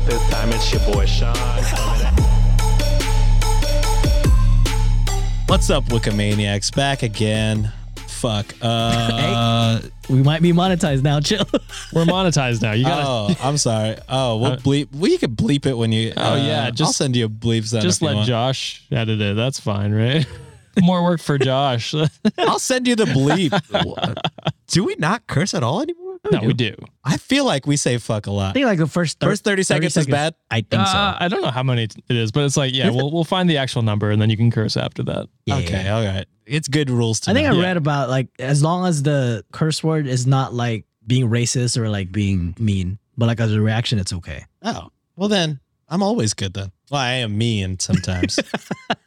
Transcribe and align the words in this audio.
Power. 0.00 0.18
For 0.18 0.30
time, 0.30 0.50
it's 0.52 0.72
your 0.72 0.80
boy 0.92 1.06
Sean. 1.06 1.34
What's 5.46 5.68
up, 5.68 5.84
Wikimaniacs? 5.86 6.74
Back 6.74 7.02
again. 7.02 7.72
Fuck. 8.06 8.54
Uh, 8.62 9.80
We 10.08 10.22
might 10.22 10.42
be 10.42 10.52
monetized 10.52 11.02
now. 11.02 11.20
Chill. 11.20 11.44
We're 11.92 12.04
monetized 12.04 12.60
now. 12.62 12.72
You 12.72 12.84
gotta 12.84 13.04
oh, 13.06 13.34
I'm 13.42 13.56
sorry. 13.56 13.96
Oh, 14.08 14.36
we'll 14.36 14.52
Uh, 14.52 14.56
bleep. 14.58 14.88
Well, 14.94 15.10
you 15.10 15.18
can 15.18 15.34
bleep 15.34 15.66
it 15.66 15.74
when 15.76 15.90
you. 15.90 16.12
Oh, 16.16 16.32
uh, 16.32 16.36
yeah, 16.36 16.64
I'll 16.66 16.72
just- 16.72 16.96
send 16.96 17.16
you 17.16 17.24
a 17.24 17.28
bleep 17.28 17.64
sound. 17.64 17.82
just 17.82 18.02
let 18.02 18.14
want. 18.16 18.28
Josh 18.28 18.82
edit 18.92 19.20
it. 19.20 19.36
That's 19.36 19.58
fine, 19.58 19.92
right? 19.92 20.26
More 20.82 21.02
work 21.02 21.20
for 21.20 21.36
Josh. 21.38 21.94
I'll 22.38 22.58
send 22.60 22.86
you 22.86 22.94
the 22.94 23.04
bleep. 23.06 23.50
Do 24.68 24.84
we 24.84 24.94
not 24.98 25.26
curse 25.26 25.52
at 25.54 25.62
all 25.64 25.80
anymore? 25.82 26.09
We 26.42 26.52
do. 26.52 26.74
I 27.04 27.16
feel 27.16 27.44
like 27.44 27.66
we 27.66 27.76
say 27.76 27.98
fuck 27.98 28.26
a 28.26 28.30
I 28.30 28.34
lot. 28.34 28.54
think 28.54 28.66
like 28.66 28.78
the 28.78 28.86
first 28.86 29.18
thir- 29.20 29.28
First 29.30 29.44
30 29.44 29.62
seconds 29.62 29.96
is 29.96 30.06
bad? 30.06 30.34
I 30.50 30.56
think 30.60 30.86
so. 30.86 30.92
Uh, 30.96 31.16
I 31.18 31.28
don't 31.28 31.42
know 31.42 31.50
how 31.50 31.62
many 31.62 31.84
it 31.84 31.94
is, 32.08 32.30
but 32.32 32.44
it's 32.44 32.56
like, 32.56 32.74
yeah, 32.74 32.90
we'll 32.90 33.10
we'll 33.10 33.24
find 33.24 33.48
the 33.48 33.56
actual 33.56 33.82
number 33.82 34.10
and 34.10 34.20
then 34.20 34.30
you 34.30 34.36
can 34.36 34.50
curse 34.50 34.76
after 34.76 35.02
that. 35.04 35.28
Yeah, 35.46 35.56
okay, 35.56 35.88
all 35.88 36.04
right. 36.04 36.26
It's 36.46 36.68
good 36.68 36.90
rules 36.90 37.20
to 37.20 37.30
I 37.30 37.34
think 37.34 37.48
know. 37.48 37.58
I 37.58 37.62
read 37.62 37.76
about 37.76 38.08
like 38.10 38.28
as 38.38 38.62
long 38.62 38.86
as 38.86 39.02
the 39.02 39.44
curse 39.52 39.82
word 39.84 40.06
is 40.06 40.26
not 40.26 40.52
like 40.52 40.84
being 41.06 41.28
racist 41.30 41.76
or 41.78 41.88
like 41.88 42.12
being 42.12 42.54
mean, 42.58 42.98
but 43.16 43.26
like 43.26 43.40
as 43.40 43.52
a 43.54 43.60
reaction, 43.60 43.98
it's 43.98 44.12
okay. 44.12 44.44
Oh, 44.62 44.88
well 45.16 45.28
then, 45.28 45.60
I'm 45.88 46.02
always 46.02 46.34
good 46.34 46.54
then. 46.54 46.70
Well, 46.90 47.00
I 47.00 47.12
am 47.14 47.38
mean 47.38 47.78
sometimes. 47.78 48.38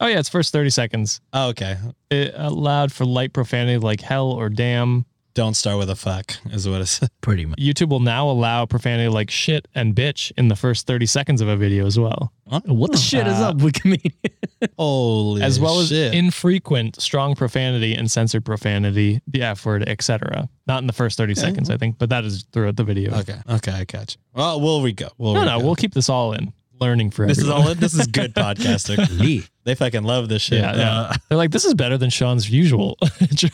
Oh 0.00 0.06
yeah, 0.06 0.18
it's 0.18 0.28
first 0.28 0.52
thirty 0.52 0.70
seconds. 0.70 1.20
oh, 1.32 1.48
okay. 1.50 1.76
It 2.10 2.34
allowed 2.36 2.90
for 2.92 3.04
light 3.04 3.32
profanity 3.32 3.78
like 3.78 4.00
hell 4.00 4.32
or 4.32 4.48
damn. 4.48 5.04
Don't 5.34 5.54
start 5.54 5.78
with 5.78 5.90
a 5.90 5.96
fuck, 5.96 6.34
is 6.52 6.68
what 6.68 6.80
it 6.80 6.86
says. 6.86 7.08
Pretty 7.20 7.44
much. 7.44 7.58
YouTube 7.58 7.88
will 7.88 7.98
now 7.98 8.30
allow 8.30 8.66
profanity 8.66 9.08
like 9.08 9.30
shit 9.30 9.66
and 9.74 9.92
bitch 9.94 10.30
in 10.36 10.46
the 10.46 10.54
first 10.54 10.86
30 10.86 11.06
seconds 11.06 11.40
of 11.40 11.48
a 11.48 11.56
video 11.56 11.86
as 11.86 11.98
well, 11.98 12.32
What 12.66 12.92
the 12.92 12.98
shit 12.98 13.26
is 13.26 13.40
up 13.40 13.56
with 13.60 13.74
comedian? 13.74 14.12
Holy 14.78 15.40
shit! 15.40 15.46
as 15.46 15.58
well 15.58 15.82
shit. 15.82 16.14
as 16.14 16.18
infrequent 16.18 17.00
strong 17.02 17.34
profanity 17.34 17.94
and 17.94 18.08
censored 18.08 18.44
profanity, 18.44 19.20
the 19.26 19.42
F 19.42 19.66
word, 19.66 19.88
etc. 19.88 20.48
Not 20.68 20.82
in 20.82 20.86
the 20.86 20.92
first 20.92 21.18
30 21.18 21.34
seconds, 21.34 21.68
I 21.68 21.76
think, 21.78 21.98
but 21.98 22.10
that 22.10 22.24
is 22.24 22.44
throughout 22.52 22.76
the 22.76 22.84
video. 22.84 23.12
Okay, 23.18 23.36
okay, 23.50 23.72
I 23.72 23.84
catch 23.84 24.14
you. 24.14 24.20
Well, 24.40 24.60
we'll 24.60 24.82
re-go. 24.82 25.08
We'll 25.18 25.34
No, 25.34 25.44
no, 25.44 25.54
re-go. 25.56 25.66
we'll 25.66 25.74
keep 25.76 25.94
this 25.94 26.08
all 26.08 26.32
in. 26.32 26.52
Learning 26.84 27.10
for 27.10 27.26
This 27.26 27.38
is 27.38 27.48
all. 27.48 27.74
This 27.74 27.94
is 27.94 28.06
good 28.06 28.34
podcasting. 28.34 29.48
They 29.64 29.74
fucking 29.74 30.02
love 30.02 30.28
this 30.28 30.42
shit. 30.42 30.58
Yeah, 30.58 30.76
yeah. 30.76 31.00
Uh, 31.00 31.14
They're 31.30 31.38
like, 31.38 31.50
this 31.50 31.64
is 31.64 31.72
better 31.72 31.96
than 31.96 32.10
Sean's 32.10 32.50
usual. 32.50 32.98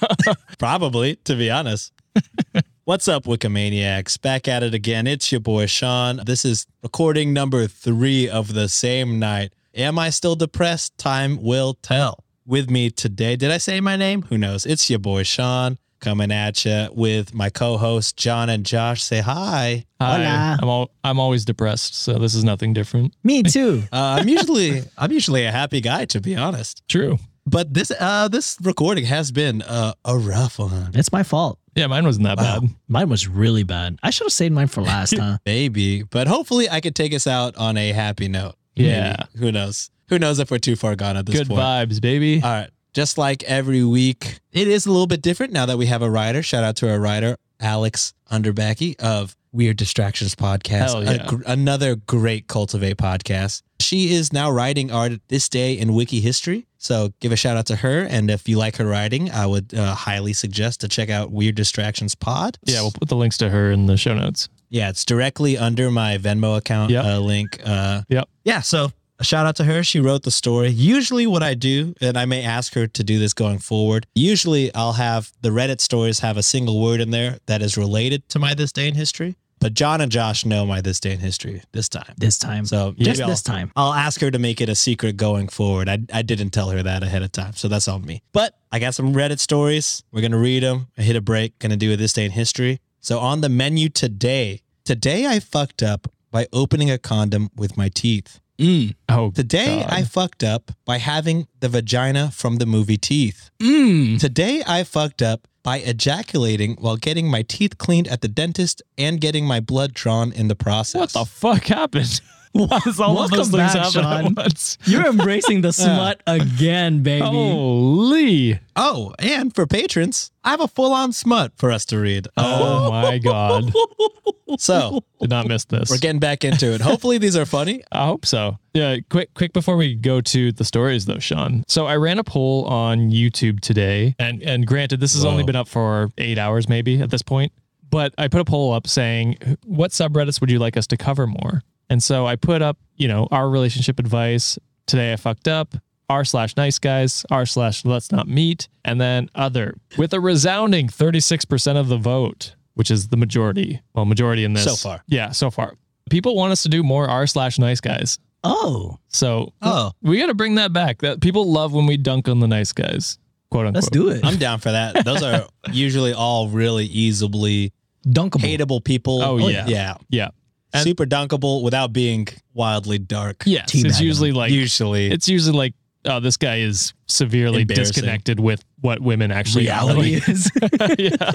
probably, 0.59 1.15
to 1.15 1.37
be 1.37 1.49
honest. 1.49 1.93
What's 2.85 3.07
up, 3.07 3.27
Wikimaniacs? 3.27 4.21
Back 4.21 4.49
at 4.49 4.65
it 4.65 4.75
again. 4.75 5.07
It's 5.07 5.31
your 5.31 5.41
boy 5.41 5.67
Sean. 5.67 6.21
This 6.27 6.45
is 6.45 6.67
recording 6.83 7.33
number 7.33 7.69
three 7.69 8.29
of 8.29 8.55
the 8.55 8.69
same 8.69 9.21
night. 9.21 9.53
Am 9.73 10.01
I 10.01 10.11
still 10.11 10.35
depressed? 10.35 10.99
Time 10.99 11.41
will 11.41 11.75
tell. 11.75 12.25
With 12.45 12.69
me 12.69 12.91
today, 12.91 13.37
did 13.37 13.53
I 13.53 13.59
say 13.59 13.81
my 13.81 13.95
name? 13.95 14.23
Who 14.23 14.37
knows? 14.37 14.67
It's 14.67 14.91
your 14.91 14.99
boy 14.99 15.23
Sean 15.23 15.79
coming 16.01 16.33
at 16.33 16.65
you 16.65 16.89
with 16.93 17.35
my 17.35 17.51
co-host 17.51 18.17
John 18.17 18.49
and 18.51 18.65
Josh. 18.67 19.03
Say 19.03 19.21
hi. 19.21 19.85
Hi, 20.01 20.17
Hola. 20.17 20.59
I'm, 20.63 20.69
all, 20.69 20.91
I'm 21.05 21.21
always 21.21 21.45
depressed, 21.45 21.95
so 21.95 22.15
this 22.19 22.35
is 22.35 22.43
nothing 22.45 22.73
different. 22.73 23.15
Me 23.23 23.43
too. 23.43 23.83
Uh, 23.93 24.19
I'm 24.21 24.29
usually 24.29 24.83
I'm 24.99 25.13
usually 25.13 25.45
a 25.45 25.51
happy 25.53 25.81
guy, 25.81 26.05
to 26.07 26.21
be 26.21 26.37
honest. 26.37 26.83
True. 26.89 27.19
But 27.47 27.73
this 27.75 27.91
uh 27.99 28.29
this 28.29 28.57
recording 28.63 29.05
has 29.07 29.33
been 29.33 29.63
uh, 29.63 29.95
a 30.05 30.17
rough 30.17 30.59
one, 30.59 30.91
It's 30.95 31.11
my 31.13 31.23
fault. 31.23 31.59
Yeah, 31.75 31.87
mine 31.87 32.05
wasn't 32.05 32.25
that 32.27 32.37
Wow. 32.39 32.61
bad. 32.61 32.71
Mine 32.89 33.09
was 33.09 33.27
really 33.29 33.63
bad. 33.63 33.99
I 34.03 34.11
should 34.11 34.25
have 34.27 34.33
saved 34.33 34.55
mine 34.55 34.67
for 34.69 34.83
last, 34.83 35.17
huh? 35.19 35.39
maybe. 35.47 36.03
But 36.03 36.27
hopefully, 36.29 36.69
I 36.69 36.81
could 36.81 36.95
take 36.95 37.15
us 37.15 37.27
out 37.27 37.57
on 37.57 37.77
a 37.77 37.93
happy 37.93 38.29
note. 38.29 38.55
Yeah. 38.77 39.17
Maybe. 39.35 39.45
Who 39.47 39.53
knows? 39.53 39.91
Who 40.09 40.19
knows 40.19 40.39
if 40.39 40.51
we're 40.51 40.59
too 40.59 40.77
far 40.77 40.97
gone 40.97 41.17
at 41.17 41.27
this 41.27 41.37
Good 41.37 41.49
point? 41.49 41.61
vibes, 41.61 42.01
baby. 42.01 42.43
All 42.43 42.51
right. 42.51 42.71
Just 42.93 43.19
like 43.19 43.43
every 43.45 43.85
week, 43.85 44.41
it 44.53 44.67
is 44.69 44.87
a 44.87 44.91
little 44.91 45.07
bit 45.07 45.23
different 45.23 45.53
now 45.53 45.67
that 45.67 45.79
we 45.79 45.87
have 45.87 46.03
a 46.03 46.11
writer. 46.11 46.43
Shout 46.43 46.65
out 46.65 46.77
to 46.77 46.91
our 46.91 46.99
writer, 46.99 47.37
Alex 47.61 48.15
Underbacky 48.31 48.99
of 49.01 49.37
Weird 49.53 49.77
Distractions 49.77 50.35
Podcast. 50.35 51.05
Yeah. 51.05 51.27
gr- 51.27 51.43
another 51.47 51.97
great 51.97 52.47
Cultiv8 52.49 52.95
podcast. 52.97 53.63
She 53.81 54.13
is 54.13 54.33
now 54.33 54.51
writing 54.51 54.91
art 54.93 55.13
this 55.29 55.49
day 55.49 55.75
in 55.79 55.95
wiki 55.95 56.21
history. 56.21 56.67
So 56.79 57.13
give 57.21 57.33
a 57.33 57.37
shout 57.37 57.57
out 57.57 57.67
to 57.67 57.77
her. 57.77 58.03
And 58.09 58.31
if 58.31 58.49
you 58.49 58.59
like 58.59 58.77
her 58.77 58.87
writing, 58.87 59.31
I 59.31 59.47
would 59.47 59.75
uh, 59.75 59.95
highly 59.95 60.33
suggest 60.33 60.81
to 60.81 60.89
check 60.89 61.11
out 61.11 61.31
Weird 61.31 61.55
Distractions 61.55 62.15
Pod. 62.15 62.59
yeah, 62.65 62.81
we'll 62.81 62.91
put 62.93 63.09
the 63.09 63.17
links 63.17 63.39
to 63.39 63.51
her 63.51 63.71
in 63.71 63.87
the 63.87 63.97
show 63.97 64.15
notes. 64.15 64.49
Yeah, 64.69 64.89
it's 64.89 65.05
directly 65.05 65.59
under 65.59 65.91
my 65.91 66.17
Venmo 66.19 66.57
account 66.57 66.91
Yep. 66.93 67.05
uh, 67.05 67.19
link. 67.19 67.61
Uh, 67.65 68.03
Yep. 68.09 68.29
yeah, 68.45 68.61
so 68.61 68.93
a 69.21 69.25
shout 69.25 69.47
out 69.47 69.55
to 69.57 69.65
her. 69.65 69.85
She 69.85 70.01
wrote 70.01 70.23
the 70.25 70.31
story. 70.31 70.69
Usually, 70.69 71.27
what 71.27 71.43
I 71.43 71.55
do, 71.55 71.95
and 72.01 72.17
I 72.17 72.25
may 72.25 72.43
ask 72.43 72.75
her 72.75 72.87
to 72.87 73.05
do 73.05 73.19
this 73.19 73.35
going 73.35 73.59
forward, 73.59 74.07
usually 74.15 74.75
I'll 74.75 74.95
have 74.95 75.31
the 75.43 75.51
Reddit 75.51 75.81
stories 75.81 76.21
have 76.21 76.37
a 76.37 76.43
single 76.43 76.81
word 76.81 77.01
in 77.01 77.11
there 77.11 77.39
that 77.47 77.63
is 77.63 77.77
related 77.77 78.29
to 78.31 78.39
my 78.39 78.55
This 78.55 78.73
Day 78.73 78.89
in 78.89 78.95
History. 78.95 79.37
But 79.61 79.75
John 79.75 80.01
and 80.01 80.11
Josh 80.11 80.47
know 80.47 80.65
my 80.65 80.81
This 80.81 81.01
Day 81.01 81.13
in 81.13 81.19
History 81.19 81.63
this 81.73 81.87
time. 81.87 82.15
This 82.17 82.39
time. 82.39 82.65
So 82.65 82.95
just 82.97 83.21
I'll- 83.21 83.29
this 83.29 83.43
time. 83.43 83.71
I'll 83.77 83.93
ask 83.93 84.19
her 84.23 84.31
to 84.31 84.39
make 84.39 84.63
it 84.63 84.71
a 84.71 84.75
secret 84.75 85.19
going 85.19 85.49
forward. 85.49 85.87
I, 85.87 85.99
I 86.15 86.23
didn't 86.23 86.51
tell 86.51 86.71
her 86.71 86.83
that 86.83 87.03
ahead 87.03 87.23
of 87.23 87.31
time, 87.31 87.53
so 87.53 87.69
that's 87.69 87.87
on 87.87 88.07
me. 88.07 88.23
But 88.33 88.57
I 88.73 88.79
got 88.79 88.95
some 88.95 89.13
Reddit 89.13 89.39
stories. 89.39 90.03
We're 90.13 90.23
gonna 90.23 90.39
read 90.39 90.63
them. 90.63 90.87
I 90.97 91.03
hit 91.03 91.15
a 91.15 91.21
break. 91.21 91.59
Gonna 91.59 91.77
do 91.77 91.93
a 91.93 91.97
this 91.97 92.15
day 92.15 92.25
in 92.25 92.31
history. 92.31 92.81
So 93.03 93.19
on 93.19 93.43
the 93.43 93.51
menu 93.51 93.91
today, 93.91 94.63
today 94.85 95.27
I 95.27 95.41
fucked 95.41 95.83
up 95.83 96.09
by 96.31 96.47
opening 96.55 96.91
a 96.91 96.97
condom 96.97 97.51
with 97.55 97.77
my 97.77 97.91
teeth. 97.91 98.41
Mm. 98.61 98.95
Oh, 99.09 99.31
Today 99.31 99.81
God. 99.81 99.91
I 99.91 100.03
fucked 100.05 100.45
up 100.45 100.71
by 100.85 100.99
having 100.99 101.49
the 101.61 101.69
vagina 101.71 102.31
from 102.31 102.57
the 102.57 102.67
movie 102.67 102.99
Teeth. 102.99 103.51
Mm. 103.59 104.21
Today 104.21 104.63
I 104.67 104.85
fucked 104.85 105.23
up 105.23 105.49
by 105.63 105.79
ejaculating 105.79 106.77
while 106.79 106.97
getting 106.97 107.31
my 107.31 107.43
teeth 107.43 107.79
cleaned 107.79 108.09
at 108.09 108.21
the 108.21 108.29
dentist 108.29 108.83
and 108.99 109.21
getting 109.21 109.47
my 109.47 109.61
blood 109.61 109.95
drawn 109.95 110.31
in 110.33 110.49
the 110.49 110.57
process. 110.57 111.15
what 111.15 111.25
the 111.25 111.25
fuck 111.25 111.65
happened? 111.65 112.21
Why 112.53 112.81
does 112.81 112.99
all 112.99 113.19
of 113.23 113.31
those 113.31 113.51
Welcome 113.53 113.59
things 113.59 113.73
back, 113.75 113.77
happen 113.77 113.93
Sean. 114.03 114.27
at 114.27 114.37
once? 114.37 114.79
You're 114.85 115.07
embracing 115.07 115.61
the 115.61 115.73
smut 115.75 116.21
again, 116.27 117.03
baby. 117.03 117.25
Holy! 117.25 118.59
Oh, 118.75 119.15
and 119.21 119.55
for 119.55 119.67
patrons, 119.67 120.33
I 120.43 120.51
have 120.51 120.61
a 120.61 120.67
full 120.69 120.93
on 120.93 121.13
smut 121.13 121.53
for 121.57 121.71
us 121.71 121.85
to 121.87 121.99
read. 121.99 122.27
Oh 122.37 122.91
my 122.91 123.19
god! 123.19 123.73
so 124.59 125.05
Did 125.21 125.31
not 125.31 125.47
miss 125.47 125.65
this. 125.67 125.91
we're 125.91 125.99
getting 125.99 126.19
back 126.19 126.45
into 126.45 126.73
it. 126.73 126.81
Hopefully 126.81 127.19
these 127.19 127.37
are 127.37 127.47
funny. 127.47 127.85
I 127.93 128.07
hope 128.07 128.27
so. 128.27 128.59
Yeah, 128.75 128.97
quick, 129.11 129.33
quick 129.35 129.53
before 129.53 129.77
we 129.77 129.95
go 129.95 130.21
to 130.21 130.51
the 130.51 130.65
stories 130.65 131.07
though, 131.07 131.19
Sean. 131.21 131.63
So 131.69 131.87
I 131.87 131.97
ran 131.97 132.19
a 132.19 132.25
poll 132.25 132.65
on 132.65 133.11
YouTube 133.11 133.61
today, 133.61 134.17
and 134.19 134.43
and 134.43 134.67
granted, 134.67 134.99
this 135.01 135.15
has 135.15 135.25
only 135.25 135.43
Whoa. 135.45 135.47
been 135.47 135.57
up 135.57 135.69
for 135.69 136.11
eight 136.19 136.39
hours 136.39 136.69
maybe 136.69 137.01
at 137.01 137.11
this 137.11 137.23
point, 137.23 137.53
but 137.91 138.13
I 138.19 138.27
put 138.29 138.41
a 138.41 138.45
poll 138.45 138.73
up 138.73 138.89
saying 138.89 139.57
what 139.65 139.93
subreddits 139.93 140.41
would 140.41 140.51
you 140.51 140.59
like 140.59 140.77
us 140.77 140.87
to 140.89 140.97
cover 140.97 141.27
more, 141.29 141.63
and 141.91 142.03
so 142.03 142.27
I 142.27 142.37
put 142.37 142.63
up, 142.63 142.79
you 142.97 143.09
know, 143.09 143.29
our 143.31 143.51
relationship 143.51 143.99
advice. 143.99 144.59
Today 144.87 145.13
I 145.13 145.17
fucked 145.17 145.47
up. 145.49 145.75
R 146.09 146.25
slash 146.25 146.57
nice 146.57 146.79
guys, 146.81 147.25
R 147.31 147.45
slash 147.47 147.85
let's 147.85 148.11
not 148.11 148.27
meet, 148.27 148.67
and 148.85 149.01
then 149.01 149.29
other 149.35 149.77
with 149.99 150.13
a 150.13 150.19
resounding 150.21 150.89
36% 150.89 151.77
of 151.77 151.87
the 151.89 151.99
vote, 151.99 152.57
which 152.75 152.91
is 152.91 153.09
the 153.09 153.17
majority. 153.17 153.81
Well, 153.95 154.07
majority 154.07 154.43
in 154.45 154.53
this. 154.55 154.65
So 154.65 154.75
far. 154.75 155.05
Yeah, 155.07 155.31
so 155.31 155.51
far. 155.53 155.75
People 156.11 156.35
want 156.35 156.51
us 156.51 156.65
to 156.65 156.69
do 156.69 156.83
more 156.83 157.09
R 157.09 157.29
slash 157.29 157.61
nice 157.61 157.81
guys. 157.81 158.19
Oh, 158.43 158.97
So 159.09 159.53
Oh. 159.63 159.93
we 160.03 160.19
got 160.19 160.27
to 160.27 160.35
bring 160.35 160.57
that 160.57 160.73
back. 160.73 160.99
That 161.03 161.21
people 161.21 161.49
love 161.53 161.73
when 161.75 161.87
we 161.87 161.97
dunk 161.97 162.27
on 162.29 162.41
the 162.41 162.49
nice 162.49 162.73
guys, 162.73 163.17
quote 163.53 163.67
unquote. 163.67 163.75
let's 163.77 163.91
do 163.91 164.09
it. 164.09 164.25
I'm 164.25 164.37
down 164.39 164.59
for 164.59 164.73
that. 164.73 165.05
Those 165.05 165.23
are 165.23 165.47
usually 165.73 166.13
all 166.13 166.49
really 166.49 166.87
easily 166.87 167.73
Dunkable. 168.05 168.41
hateable 168.57 168.83
people. 168.83 169.23
Oh, 169.23 169.39
oh 169.41 169.49
yeah. 169.49 169.67
Yeah. 169.69 169.95
Yeah, 170.09 170.29
And- 170.73 170.85
Super 170.85 171.05
dunkable 171.07 171.63
without 171.63 171.93
being 171.93 172.29
wildly 172.55 172.99
dark. 172.99 173.43
yes. 173.47 173.75
It's 173.75 174.01
usually 174.01 174.33
like 174.33 174.53
Usually. 174.53 175.11
it's 175.11 175.29
usually 175.29 175.57
like 175.57 175.75
oh, 176.05 176.21
this 176.21 176.37
guy 176.37 176.59
is 176.59 176.93
severely 177.07 177.65
disconnected 177.65 178.39
with 178.39 178.65
what 178.81 179.01
women 179.01 179.31
actually 179.33 179.65
Reality 179.65 180.17
are. 180.21 180.23
is 180.31 180.51
yeah. 180.99 181.33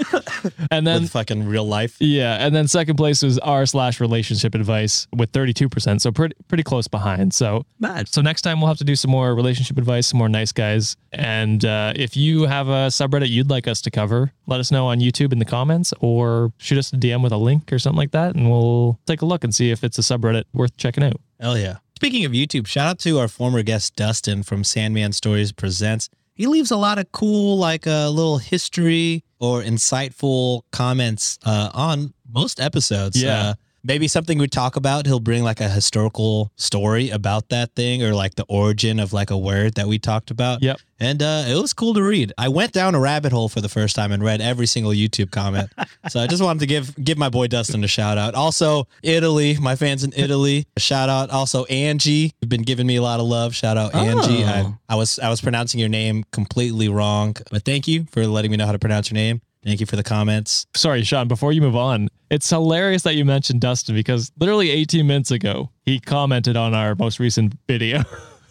And 0.71 0.87
then 0.87 1.03
With 1.03 1.11
fucking 1.11 1.45
real 1.47 1.65
life. 1.67 1.97
yeah, 1.99 2.43
and 2.45 2.55
then 2.55 2.67
second 2.67 2.95
place 2.95 3.21
was 3.21 3.37
r 3.39 3.65
slash 3.65 3.99
relationship 3.99 4.55
advice 4.55 5.07
with 5.15 5.31
32%. 5.31 6.01
So 6.01 6.11
pretty 6.11 6.35
pretty 6.47 6.63
close 6.63 6.87
behind. 6.87 7.33
So 7.33 7.65
bad. 7.79 8.07
so 8.07 8.21
next 8.21 8.41
time 8.41 8.59
we'll 8.61 8.69
have 8.69 8.77
to 8.77 8.83
do 8.83 8.95
some 8.95 9.11
more 9.11 9.35
relationship 9.35 9.77
advice, 9.77 10.07
some 10.07 10.17
more 10.17 10.29
nice 10.29 10.51
guys. 10.51 10.95
And 11.11 11.63
uh, 11.63 11.93
if 11.95 12.15
you 12.17 12.43
have 12.43 12.67
a 12.67 12.87
subreddit 12.87 13.29
you'd 13.29 13.49
like 13.49 13.67
us 13.67 13.81
to 13.81 13.91
cover, 13.91 14.31
let 14.47 14.59
us 14.59 14.71
know 14.71 14.87
on 14.87 14.99
YouTube 14.99 15.31
in 15.33 15.39
the 15.39 15.45
comments 15.45 15.93
or 15.99 16.51
shoot 16.57 16.77
us 16.77 16.91
a 16.93 16.97
DM 16.97 17.21
with 17.21 17.31
a 17.31 17.37
link 17.37 17.71
or 17.71 17.79
something 17.79 17.97
like 17.97 18.11
that, 18.11 18.35
and 18.35 18.49
we'll 18.49 18.99
take 19.05 19.21
a 19.21 19.25
look 19.25 19.43
and 19.43 19.53
see 19.53 19.71
if 19.71 19.83
it's 19.83 19.97
a 19.97 20.01
subreddit 20.01 20.45
worth 20.53 20.75
checking 20.77 21.03
out. 21.03 21.19
Hell 21.39 21.57
yeah. 21.57 21.77
Speaking 21.95 22.25
of 22.25 22.33
YouTube, 22.33 22.67
shout 22.67 22.87
out 22.87 22.99
to 22.99 23.19
our 23.19 23.29
former 23.29 23.63
guest 23.63 23.95
Dustin 23.95 24.43
from 24.43 24.65
Sandman 24.65 25.13
Stories 25.13 25.53
Presents. 25.53 26.09
He 26.33 26.45
leaves 26.45 26.69
a 26.69 26.75
lot 26.75 26.99
of 26.99 27.09
cool, 27.13 27.57
like 27.57 27.87
a 27.87 27.91
uh, 27.91 28.09
little 28.09 28.37
history 28.37 29.23
or 29.39 29.61
insightful 29.61 30.63
comments 30.73 31.39
uh, 31.45 31.69
on 31.73 32.13
most 32.29 32.59
episodes. 32.59 33.21
Yeah. 33.23 33.39
Uh, 33.39 33.53
maybe 33.85 34.07
something 34.07 34.37
we 34.37 34.47
talk 34.47 34.75
about, 34.75 35.05
he'll 35.05 35.19
bring 35.19 35.43
like 35.43 35.61
a 35.61 35.69
historical 35.69 36.51
story 36.55 37.09
about 37.09 37.49
that 37.49 37.73
thing 37.75 38.03
or 38.03 38.13
like 38.13 38.35
the 38.35 38.45
origin 38.49 38.99
of 38.99 39.13
like 39.13 39.29
a 39.29 39.37
word 39.37 39.75
that 39.75 39.87
we 39.87 39.99
talked 39.99 40.31
about. 40.31 40.61
Yep. 40.63 40.79
And 40.99 41.21
uh, 41.21 41.43
it 41.47 41.61
was 41.61 41.73
cool 41.73 41.93
to 41.93 42.01
read. 42.01 42.31
I 42.37 42.47
went 42.47 42.71
down 42.71 42.95
a 42.95 42.99
rabbit 42.99 43.31
hole 43.31 43.49
for 43.49 43.61
the 43.61 43.69
first 43.69 43.95
time 43.95 44.11
and 44.11 44.23
read 44.23 44.41
every 44.41 44.65
single 44.65 44.91
YouTube 44.91 45.29
comment. 45.29 45.69
so 46.09 46.19
I 46.19 46.27
just 46.27 46.41
wanted 46.41 46.61
to 46.61 46.65
give 46.65 46.95
give 47.03 47.17
my 47.17 47.29
boy 47.29 47.47
Dustin 47.47 47.83
a 47.83 47.87
shout 47.87 48.17
out. 48.17 48.33
Also, 48.33 48.87
Italy, 49.03 49.57
my 49.59 49.75
fans 49.75 50.03
in 50.03 50.13
Italy, 50.15 50.65
a 50.75 50.79
shout 50.79 51.09
out. 51.09 51.29
Also, 51.29 51.65
Angie, 51.65 52.31
you've 52.41 52.49
been 52.49 52.63
giving 52.63 52.87
me 52.87 52.95
a 52.95 53.01
lot 53.01 53.19
of 53.19 53.25
love. 53.27 53.53
Shout 53.53 53.77
out 53.77 53.93
Angie. 53.93 54.43
I, 54.43 54.55
Oh. 54.55 54.77
I 54.87 54.95
was 54.95 55.19
I 55.19 55.29
was 55.29 55.41
pronouncing 55.41 55.79
your 55.81 55.89
name 55.89 56.23
completely 56.31 56.87
wrong, 56.87 57.35
but 57.51 57.65
thank 57.65 57.87
you 57.87 58.05
for 58.11 58.25
letting 58.25 58.51
me 58.51 58.57
know 58.57 58.65
how 58.65 58.71
to 58.71 58.79
pronounce 58.79 59.11
your 59.11 59.15
name. 59.15 59.41
Thank 59.65 59.79
you 59.79 59.85
for 59.87 59.95
the 59.95 60.03
comments. 60.03 60.67
Sorry, 60.75 61.01
Sean, 61.03 61.27
before 61.27 61.51
you 61.51 61.59
move 61.61 61.75
on, 61.75 62.07
it's 62.29 62.49
hilarious 62.49 63.01
that 63.03 63.15
you 63.15 63.25
mentioned 63.25 63.61
Dustin 63.61 63.95
because 63.95 64.31
literally 64.39 64.69
18 64.69 65.07
minutes 65.07 65.31
ago, 65.31 65.71
he 65.85 65.99
commented 65.99 66.55
on 66.55 66.73
our 66.75 66.93
most 66.95 67.19
recent 67.19 67.53
video. 67.67 68.03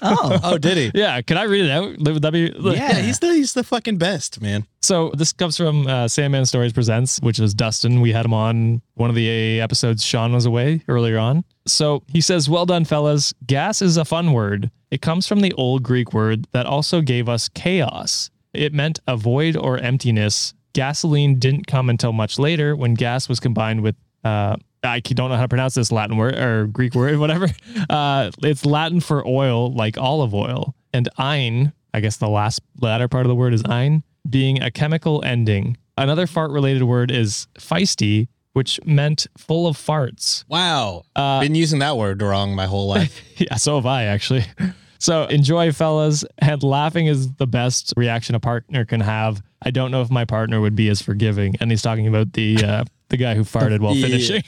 Oh, 0.02 0.38
Oh, 0.43 0.58
did 0.58 0.76
he? 0.76 0.90
yeah, 0.94 1.22
can 1.22 1.38
I 1.38 1.44
read 1.44 1.66
it 1.66 1.70
out? 1.70 1.96
Would 1.99 2.22
that 2.22 2.32
be 2.32 2.52
Yeah. 2.58 2.72
Yeah, 2.72 2.94
he's 3.00 3.20
the 3.20 3.28
he's 3.32 3.52
the 3.55 3.62
fucking 3.62 3.96
best, 3.96 4.43
man. 4.43 4.66
So 4.82 5.12
this 5.16 5.32
comes 5.32 5.56
from 5.56 5.87
uh, 5.87 6.08
Sandman 6.08 6.46
Stories 6.46 6.72
Presents, 6.72 7.20
which 7.20 7.38
is 7.38 7.55
Dustin. 7.55 8.00
We 8.00 8.12
had 8.12 8.25
him 8.26 8.34
on 8.34 8.82
one 8.94 9.08
of 9.08 9.17
the 9.17 9.60
episodes. 9.60 10.05
Sean 10.05 10.32
was 10.32 10.46
away 10.46 10.82
earlier 10.88 11.17
on. 11.19 11.44
So 11.67 12.02
he 12.08 12.20
says, 12.20 12.50
"Well 12.50 12.67
done, 12.67 12.84
fellas. 12.84 13.32
Gas 13.46 13.81
is 13.81 13.96
a 13.96 14.05
fun 14.05 14.32
word. 14.32 14.70
It 14.90 15.00
comes 15.00 15.26
from 15.26 15.40
the 15.40 15.52
old 15.55 15.84
Greek 15.84 16.12
word 16.12 16.49
that 16.52 16.67
also 16.67 17.00
gave 17.00 17.28
us 17.28 17.49
chaos. 17.49 18.31
It 18.52 18.75
meant 18.75 18.99
a 19.06 19.17
void 19.17 19.56
or 19.56 19.78
emptiness. 19.78 20.55
Gasoline 20.75 21.38
didn't 21.38 21.67
come 21.67 21.88
until 21.88 22.12
much 22.12 22.38
later 22.38 22.76
when 22.76 22.94
gas 22.94 23.29
was 23.29 23.41
combined 23.41 23.81
with." 23.81 23.97
Uh, 24.23 24.56
I 24.82 25.00
don't 25.00 25.31
know 25.31 25.37
how 25.37 25.43
to 25.43 25.49
pronounce 25.49 25.75
this 25.75 25.91
Latin 25.91 26.19
word 26.19 26.35
or 26.35 26.67
Greek 26.67 26.94
word, 26.94 27.19
whatever. 27.25 27.49
Uh, 27.88 28.31
it's 28.43 28.67
Latin 28.67 29.00
for 29.00 29.26
oil, 29.26 29.73
like 29.73 29.97
olive 29.97 30.35
oil, 30.35 30.75
and 30.93 31.09
ein. 31.17 31.73
I 31.94 32.00
guess 32.00 32.19
the 32.19 32.29
last 32.29 32.61
latter 32.81 33.09
part 33.09 33.25
of 33.25 33.29
the 33.29 33.35
word 33.35 33.55
is 33.55 33.62
ein 33.65 34.03
being 34.29 34.62
a 34.62 34.71
chemical 34.71 35.23
ending. 35.25 35.76
Another 35.97 36.26
fart 36.26 36.50
related 36.50 36.85
word 36.85 37.11
is 37.11 37.47
feisty, 37.59 38.29
which 38.53 38.81
meant 38.85 39.27
full 39.37 39.67
of 39.67 39.77
farts. 39.77 40.44
Wow. 40.49 41.05
Uh, 41.15 41.41
Been 41.41 41.55
using 41.55 41.79
that 41.81 41.97
word 41.97 42.20
wrong 42.23 42.55
my 42.55 42.67
whole 42.67 42.88
life. 42.88 43.23
yeah, 43.37 43.56
so 43.56 43.77
have 43.77 43.87
I 43.87 44.05
actually. 44.05 44.44
So 45.05 45.25
enjoy, 45.25 45.71
fellas. 45.73 46.25
And 46.39 46.62
laughing 46.62 47.09
is 47.09 47.31
the 47.35 47.47
best 47.47 47.93
reaction 47.95 48.35
a 48.35 48.41
partner 48.41 48.87
can 48.87 49.01
have. 49.01 49.43
I 49.61 49.71
don't 49.71 49.91
know 49.91 50.01
if 50.01 50.11
my 50.11 50.25
partner 50.25 50.62
would 50.62 50.75
be 50.75 50.89
as 50.89 51.03
forgiving. 51.03 51.56
And 51.61 51.71
he's 51.71 51.83
talking 51.83 52.06
about 52.06 52.33
the 52.33 52.56
uh, 52.65 52.85
the 53.11 53.19
guy 53.19 53.35
who 53.35 53.43
farted 53.45 53.81
while 53.81 53.95
Yeah. 53.95 54.06
finishing. 54.06 54.43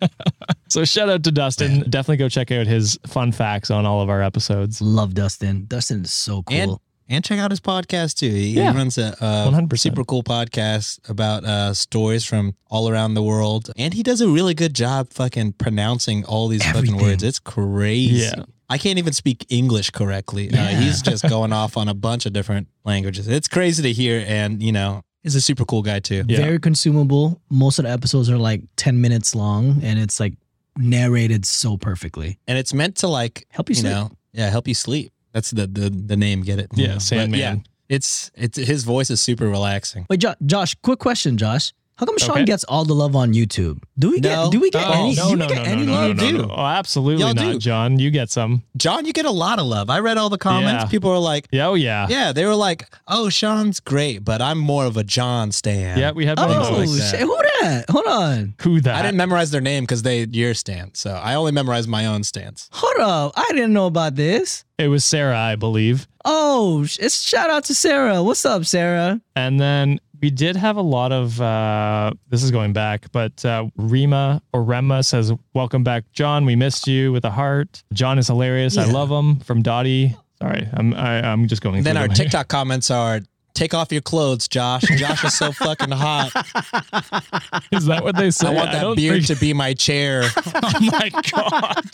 so 0.68 0.84
shout 0.86 1.10
out 1.10 1.22
to 1.24 1.30
Dustin. 1.30 1.80
Definitely 1.90 2.16
go 2.16 2.30
check 2.30 2.50
out 2.50 2.66
his 2.66 2.98
fun 3.06 3.32
facts 3.32 3.70
on 3.70 3.84
all 3.84 4.00
of 4.00 4.08
our 4.08 4.22
episodes. 4.22 4.80
love 4.80 5.12
Dustin. 5.12 5.66
Dustin 5.68 6.04
is 6.04 6.12
so 6.12 6.42
cool. 6.42 6.56
And 6.56 6.76
and 7.08 7.22
check 7.22 7.38
out 7.38 7.50
his 7.50 7.60
podcast 7.60 8.14
too. 8.14 8.30
He, 8.30 8.52
Yeah. 8.56 8.72
runs 8.74 8.96
a 8.96 9.08
uh, 9.22 9.50
100%. 9.50 9.78
super 9.78 10.04
cool 10.04 10.22
podcast 10.22 11.06
about 11.10 11.44
uh, 11.44 11.74
stories 11.74 12.24
from 12.24 12.54
all 12.70 12.88
around 12.88 13.12
the 13.12 13.22
world, 13.22 13.70
and 13.76 13.92
he 13.92 14.02
does 14.02 14.22
a 14.22 14.28
really 14.28 14.54
good 14.54 14.72
job 14.72 15.12
fucking 15.12 15.52
pronouncing 15.54 16.24
all 16.24 16.48
these 16.48 16.64
Everything. 16.64 16.92
fucking 16.92 17.06
words. 17.06 17.22
It's 17.22 17.38
crazy. 17.40 18.22
Yeah. 18.24 18.44
I 18.72 18.78
can't 18.78 18.98
even 18.98 19.12
speak 19.12 19.46
English 19.50 19.90
correctly. 19.90 20.50
Uh, 20.52 20.66
he's 20.68 21.02
just 21.02 21.28
going 21.28 21.52
off 21.52 21.76
on 21.76 21.88
a 21.88 21.94
bunch 21.94 22.26
of 22.26 22.32
different 22.32 22.68
languages. 22.84 23.28
It's 23.28 23.48
crazy 23.48 23.82
to 23.82 23.92
hear, 23.92 24.24
and 24.26 24.62
you 24.62 24.72
know, 24.72 25.02
he's 25.22 25.34
a 25.34 25.40
super 25.40 25.64
cool 25.64 25.82
guy 25.82 26.00
too. 26.00 26.24
Yeah. 26.26 26.38
Very 26.38 26.58
consumable. 26.58 27.40
Most 27.50 27.78
of 27.78 27.84
the 27.84 27.90
episodes 27.90 28.28
are 28.30 28.38
like 28.38 28.62
10 28.76 29.00
minutes 29.00 29.34
long 29.34 29.80
and 29.82 29.98
it's 29.98 30.18
like 30.18 30.34
narrated 30.76 31.44
so 31.44 31.76
perfectly. 31.76 32.38
And 32.46 32.58
it's 32.58 32.72
meant 32.74 32.96
to 32.96 33.08
like 33.08 33.44
Help 33.50 33.68
you 33.68 33.74
you 33.74 33.80
sleep. 33.82 33.92
know, 33.92 34.10
yeah, 34.32 34.48
help 34.50 34.66
you 34.68 34.74
sleep. 34.74 35.12
That's 35.32 35.50
the 35.50 35.66
the 35.66 35.88
the 35.90 36.16
name. 36.16 36.42
Get 36.42 36.58
it? 36.58 36.68
Yeah, 36.74 36.98
Sandman. 36.98 37.40
yeah, 37.40 37.56
it's 37.88 38.30
it's 38.34 38.58
his 38.58 38.84
voice 38.84 39.10
is 39.10 39.20
super 39.20 39.48
relaxing. 39.48 40.06
Wait, 40.10 40.20
jo- 40.20 40.34
Josh, 40.44 40.74
quick 40.82 40.98
question, 40.98 41.38
Josh. 41.38 41.72
How 42.02 42.06
come 42.06 42.18
Sean 42.18 42.30
Okay. 42.38 42.44
gets 42.46 42.64
all 42.64 42.84
the 42.84 42.94
love 42.96 43.14
on 43.14 43.32
YouTube? 43.32 43.80
Do 43.96 44.10
we 44.10 44.18
get 44.18 44.34
No. 44.34 44.50
do 44.50 44.58
we 44.58 44.70
get 44.70 44.84
Oh, 44.88 44.92
any 44.92 45.14
no, 45.14 45.24
do 45.26 45.30
we 45.30 45.36
no, 45.36 45.46
get 45.46 45.56
no, 45.58 45.62
any 45.62 45.86
no, 45.86 45.92
love? 45.92 46.16
no, 46.16 46.24
no, 46.24 46.30
do. 46.32 46.46
no. 46.48 46.54
Oh, 46.56 46.64
absolutely 46.66 47.22
Y'all 47.22 47.32
not, 47.32 47.52
do. 47.52 47.58
John. 47.60 48.00
You 48.00 48.10
get 48.10 48.28
some. 48.28 48.64
John, 48.76 49.06
you 49.06 49.12
get 49.12 49.24
a 49.24 49.30
lot 49.30 49.60
of 49.60 49.66
love. 49.66 49.88
I 49.88 50.00
read 50.00 50.18
all 50.18 50.28
the 50.28 50.36
comments. 50.36 50.82
Yeah. 50.82 50.90
People 50.90 51.12
are 51.12 51.18
like, 51.20 51.46
Yeah, 51.52 51.68
oh 51.68 51.74
yeah. 51.74 52.08
yeah, 52.10 52.32
they 52.32 52.44
were 52.44 52.56
like, 52.56 52.88
oh, 53.06 53.28
Sean's 53.28 53.78
great, 53.78 54.24
but 54.24 54.42
I'm 54.42 54.58
more 54.58 54.84
of 54.84 54.96
a 54.96 55.04
John 55.04 55.52
stan. 55.52 55.96
Yeah, 55.96 56.10
we 56.10 56.26
had 56.26 56.38
one 56.40 56.50
of 56.50 56.56
Oh, 56.56 56.76
like 56.78 56.88
that. 56.88 57.10
shit. 57.12 57.20
Who 57.20 57.38
that? 57.60 57.84
Hold 57.88 58.06
on. 58.08 58.54
Who 58.62 58.80
that? 58.80 58.96
I 58.96 59.02
didn't 59.02 59.16
memorize 59.18 59.52
their 59.52 59.60
name 59.60 59.84
because 59.84 60.02
they 60.02 60.24
your 60.24 60.54
stan. 60.54 60.90
So 60.94 61.12
I 61.12 61.34
only 61.34 61.52
memorized 61.52 61.88
my 61.88 62.06
own 62.06 62.24
stance. 62.24 62.68
Hold 62.72 62.96
up. 62.98 63.32
I 63.36 63.46
didn't 63.52 63.72
know 63.72 63.86
about 63.86 64.16
this. 64.16 64.64
It 64.76 64.88
was 64.88 65.04
Sarah, 65.04 65.38
I 65.38 65.54
believe. 65.54 66.08
Oh, 66.24 66.84
sh- 66.84 66.98
it's 67.00 67.20
shout 67.20 67.50
out 67.50 67.62
to 67.66 67.74
Sarah. 67.74 68.20
What's 68.24 68.44
up, 68.44 68.64
Sarah? 68.64 69.20
And 69.36 69.60
then 69.60 70.00
we 70.22 70.30
did 70.30 70.56
have 70.56 70.76
a 70.76 70.82
lot 70.82 71.12
of 71.12 71.40
uh 71.40 72.12
this 72.28 72.42
is 72.42 72.50
going 72.50 72.72
back, 72.72 73.10
but 73.12 73.44
uh 73.44 73.66
Rima 73.76 74.40
or 74.52 74.62
Rema 74.62 75.02
says, 75.02 75.32
Welcome 75.52 75.84
back, 75.84 76.04
John. 76.12 76.46
We 76.46 76.56
missed 76.56 76.86
you 76.86 77.12
with 77.12 77.24
a 77.24 77.30
heart. 77.30 77.82
John 77.92 78.18
is 78.18 78.28
hilarious. 78.28 78.78
I 78.78 78.84
love 78.84 79.10
him. 79.10 79.40
From 79.40 79.62
Dottie. 79.62 80.16
Sorry, 80.40 80.66
I'm 80.72 80.94
I, 80.94 81.20
I'm 81.30 81.46
just 81.48 81.60
going 81.62 81.76
And 81.76 81.84
then 81.86 81.96
our 81.96 82.06
them. 82.08 82.14
TikTok 82.16 82.48
comments 82.48 82.90
are, 82.90 83.20
take 83.54 83.74
off 83.74 83.92
your 83.92 84.00
clothes, 84.00 84.48
Josh. 84.48 84.82
Josh 84.96 85.22
is 85.24 85.36
so 85.36 85.52
fucking 85.52 85.90
hot. 85.92 86.32
Is 87.72 87.86
that 87.86 88.02
what 88.02 88.16
they 88.16 88.30
say? 88.32 88.48
I 88.48 88.50
want 88.50 88.72
that 88.72 88.80
don't 88.82 88.96
beard 88.96 89.24
think- 89.24 89.38
to 89.38 89.44
be 89.44 89.52
my 89.52 89.74
chair. 89.74 90.24
Oh 90.64 90.80
my 90.80 91.10
god. 91.30 91.84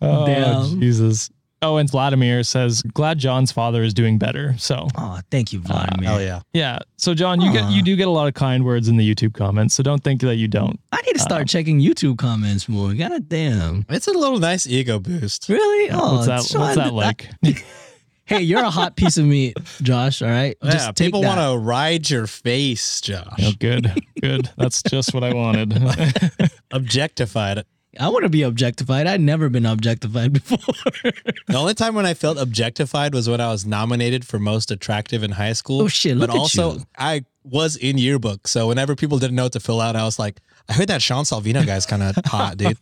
oh 0.00 0.26
Damn. 0.26 0.80
Jesus. 0.80 1.30
Oh, 1.62 1.78
and 1.78 1.90
Vladimir 1.90 2.42
says, 2.42 2.82
Glad 2.82 3.18
John's 3.18 3.50
father 3.50 3.82
is 3.82 3.94
doing 3.94 4.18
better. 4.18 4.54
So 4.58 4.88
Oh, 4.96 5.20
thank 5.30 5.52
you, 5.52 5.60
uh, 5.60 5.68
Vladimir. 5.68 6.08
Hell 6.10 6.20
yeah. 6.20 6.40
yeah. 6.52 6.78
So 6.98 7.14
John, 7.14 7.40
you 7.40 7.52
get 7.52 7.70
you 7.70 7.82
do 7.82 7.96
get 7.96 8.08
a 8.08 8.10
lot 8.10 8.28
of 8.28 8.34
kind 8.34 8.64
words 8.64 8.88
in 8.88 8.96
the 8.96 9.14
YouTube 9.14 9.34
comments. 9.34 9.74
So 9.74 9.82
don't 9.82 10.04
think 10.04 10.20
that 10.20 10.36
you 10.36 10.48
don't. 10.48 10.78
I 10.92 11.00
need 11.02 11.14
to 11.14 11.18
start 11.20 11.42
uh, 11.42 11.44
checking 11.46 11.80
YouTube 11.80 12.18
comments 12.18 12.68
more. 12.68 12.92
God 12.94 13.28
damn. 13.28 13.86
It's 13.88 14.06
a 14.06 14.12
little 14.12 14.38
nice 14.38 14.66
ego 14.66 14.98
boost. 14.98 15.48
Really? 15.48 15.90
Oh, 15.90 16.16
what's 16.16 16.26
that 16.26 16.42
Sean, 16.44 16.60
what's 16.60 16.76
that 16.76 16.92
like? 16.92 17.28
Hey, 18.26 18.40
you're 18.40 18.64
a 18.64 18.70
hot 18.70 18.96
piece 18.96 19.18
of 19.18 19.24
meat, 19.24 19.56
Josh. 19.82 20.20
All 20.20 20.28
right. 20.28 20.56
yeah, 20.60 20.90
take 20.90 20.96
people 21.06 21.22
want 21.22 21.38
to 21.38 21.56
ride 21.56 22.10
your 22.10 22.26
face, 22.26 23.00
Josh. 23.00 23.38
Oh, 23.40 23.52
good, 23.60 23.92
good. 24.20 24.50
That's 24.58 24.82
just 24.82 25.14
what 25.14 25.22
I 25.22 25.32
wanted. 25.32 25.72
Objectified. 26.72 27.64
I 27.98 28.08
want 28.08 28.24
to 28.24 28.28
be 28.28 28.42
objectified. 28.42 29.06
I'd 29.06 29.20
never 29.20 29.48
been 29.48 29.66
objectified 29.66 30.32
before. 30.34 30.58
The 31.02 31.56
only 31.56 31.74
time 31.74 31.94
when 31.94 32.06
I 32.06 32.14
felt 32.14 32.38
objectified 32.38 33.14
was 33.14 33.28
when 33.28 33.40
I 33.40 33.50
was 33.50 33.64
nominated 33.66 34.24
for 34.26 34.38
most 34.38 34.70
attractive 34.70 35.22
in 35.22 35.32
high 35.32 35.52
school. 35.54 35.82
Oh, 35.82 35.88
shit, 35.88 36.16
look 36.16 36.28
But 36.28 36.36
at 36.36 36.40
also, 36.40 36.74
you. 36.74 36.84
I 36.98 37.24
was 37.44 37.76
in 37.76 37.96
yearbook, 37.98 38.48
so 38.48 38.68
whenever 38.68 38.96
people 38.96 39.18
didn't 39.18 39.36
know 39.36 39.44
what 39.44 39.52
to 39.52 39.60
fill 39.60 39.80
out, 39.80 39.94
I 39.96 40.04
was 40.04 40.18
like, 40.18 40.40
I 40.68 40.72
heard 40.72 40.88
that 40.88 41.00
Sean 41.00 41.22
Salvino 41.24 41.64
guy's 41.64 41.86
kind 41.86 42.02
of 42.02 42.16
hot, 42.26 42.56
dude. 42.56 42.76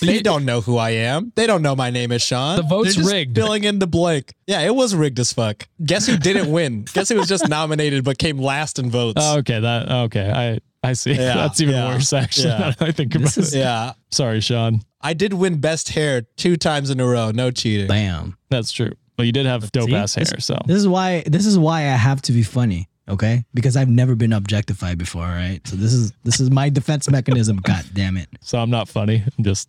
they 0.00 0.20
don't 0.22 0.44
know 0.44 0.60
who 0.60 0.76
I 0.78 0.90
am. 0.90 1.32
They 1.34 1.48
don't 1.48 1.60
know 1.60 1.74
my 1.74 1.90
name 1.90 2.12
is 2.12 2.22
Sean. 2.22 2.56
The 2.56 2.62
vote's 2.62 2.96
rigged. 2.96 3.34
Filling 3.34 3.64
in 3.64 3.80
the 3.80 3.86
blank. 3.88 4.32
Yeah, 4.46 4.60
it 4.60 4.74
was 4.76 4.94
rigged 4.94 5.18
as 5.18 5.32
fuck. 5.32 5.66
Guess 5.84 6.06
who 6.06 6.16
didn't 6.18 6.52
win? 6.52 6.84
Guess 6.92 7.08
who 7.08 7.16
was 7.16 7.26
just 7.28 7.48
nominated 7.48 8.04
but 8.04 8.18
came 8.18 8.38
last 8.38 8.78
in 8.78 8.90
votes? 8.90 9.20
oh, 9.24 9.38
okay, 9.38 9.58
that 9.58 9.90
okay. 9.90 10.30
I 10.30 10.60
I 10.88 10.92
see. 10.94 11.12
Yeah, 11.14 11.34
That's 11.34 11.60
even 11.60 11.74
yeah, 11.74 11.88
worse 11.94 12.12
actually. 12.12 12.48
yeah. 12.48 12.72
I 12.80 12.92
think 12.92 13.14
about 13.14 13.24
This 13.24 13.38
is- 13.38 13.54
it. 13.54 13.58
yeah. 13.58 13.92
Sorry, 14.10 14.40
Sean. 14.40 14.80
I 15.00 15.12
did 15.12 15.32
win 15.34 15.58
best 15.60 15.90
hair 15.90 16.22
two 16.36 16.56
times 16.56 16.90
in 16.90 16.98
a 17.00 17.06
row. 17.06 17.30
No 17.30 17.50
cheating. 17.50 17.86
Bam. 17.86 18.36
That's 18.50 18.72
true. 18.72 18.92
Well, 19.18 19.24
you 19.24 19.32
did 19.32 19.46
have 19.46 19.70
dope 19.72 19.88
See? 19.88 19.94
ass 19.94 20.14
hair, 20.14 20.24
This- 20.24 20.44
so 20.46 20.58
This 20.66 20.76
is 20.78 20.88
why. 20.88 21.22
This 21.26 21.46
is 21.46 21.58
why 21.58 21.80
I 21.82 21.96
have 21.96 22.20
to 22.22 22.32
be 22.32 22.42
funny. 22.42 22.88
Okay, 23.08 23.44
because 23.54 23.76
I've 23.76 23.88
never 23.88 24.16
been 24.16 24.32
objectified 24.32 24.98
before. 24.98 25.22
All 25.22 25.28
right. 25.28 25.60
So 25.64 25.76
this 25.76 25.92
is 25.92 26.12
this 26.24 26.40
is 26.40 26.50
my 26.50 26.68
defense 26.70 27.08
mechanism. 27.08 27.56
God 27.62 27.84
damn 27.92 28.16
it. 28.16 28.28
so 28.40 28.58
I'm 28.58 28.70
not 28.70 28.88
funny. 28.88 29.22
I'm 29.38 29.44
just 29.44 29.68